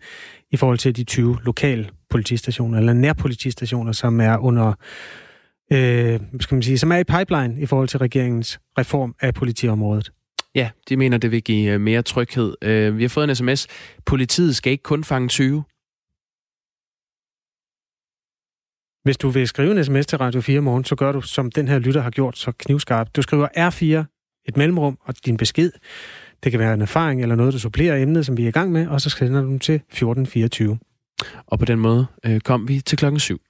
i 0.51 0.57
forhold 0.57 0.77
til 0.77 0.95
de 0.95 1.03
20 1.03 1.37
lokale 1.43 1.89
politistationer, 2.09 2.77
eller 2.77 2.93
nærpolitistationer, 2.93 3.91
som 3.91 4.21
er 4.21 4.37
under 4.37 4.73
øh, 5.71 6.19
skal 6.39 6.55
man 6.55 6.63
sige, 6.63 6.77
som 6.77 6.91
er 6.91 6.97
i 6.97 7.03
pipeline 7.03 7.61
i 7.61 7.65
forhold 7.65 7.87
til 7.87 7.99
regeringens 7.99 8.59
reform 8.77 9.15
af 9.21 9.33
politiområdet. 9.33 10.11
Ja, 10.55 10.69
de 10.89 10.97
mener, 10.97 11.17
det 11.17 11.31
vil 11.31 11.43
give 11.43 11.73
øh, 11.73 11.81
mere 11.81 12.01
tryghed. 12.01 12.55
Øh, 12.61 12.97
vi 12.97 13.03
har 13.03 13.09
fået 13.09 13.29
en 13.29 13.35
sms. 13.35 13.67
Politiet 14.05 14.55
skal 14.55 14.71
ikke 14.71 14.83
kun 14.83 15.03
fange 15.03 15.27
20. 15.27 15.63
Hvis 19.03 19.17
du 19.17 19.29
vil 19.29 19.47
skrive 19.47 19.71
en 19.77 19.83
sms 19.83 20.05
til 20.05 20.17
Radio 20.17 20.41
4 20.41 20.61
morgen, 20.61 20.83
så 20.83 20.95
gør 20.95 21.11
du, 21.11 21.21
som 21.21 21.51
den 21.51 21.67
her 21.67 21.79
lytter 21.79 22.01
har 22.01 22.09
gjort, 22.09 22.37
så 22.37 22.51
knivskarpt. 22.51 23.15
Du 23.15 23.21
skriver 23.21 23.47
R4, 23.57 24.05
et 24.47 24.57
mellemrum 24.57 24.97
og 25.01 25.13
din 25.25 25.37
besked. 25.37 25.71
Det 26.43 26.51
kan 26.51 26.59
være 26.59 26.73
en 26.73 26.81
erfaring 26.81 27.21
eller 27.21 27.35
noget, 27.35 27.53
der 27.53 27.59
supplerer 27.59 28.01
emnet, 28.01 28.25
som 28.25 28.37
vi 28.37 28.43
er 28.43 28.47
i 28.47 28.51
gang 28.51 28.71
med, 28.71 28.87
og 28.87 29.01
så 29.01 29.09
sender 29.09 29.41
du 29.41 29.47
dem 29.47 29.59
til 29.59 29.75
1424. 29.75 30.79
Og 31.47 31.59
på 31.59 31.65
den 31.65 31.79
måde 31.79 32.05
øh, 32.25 32.39
kom 32.39 32.67
vi 32.67 32.81
til 32.81 32.97
klokken 32.97 33.19
7. 33.19 33.41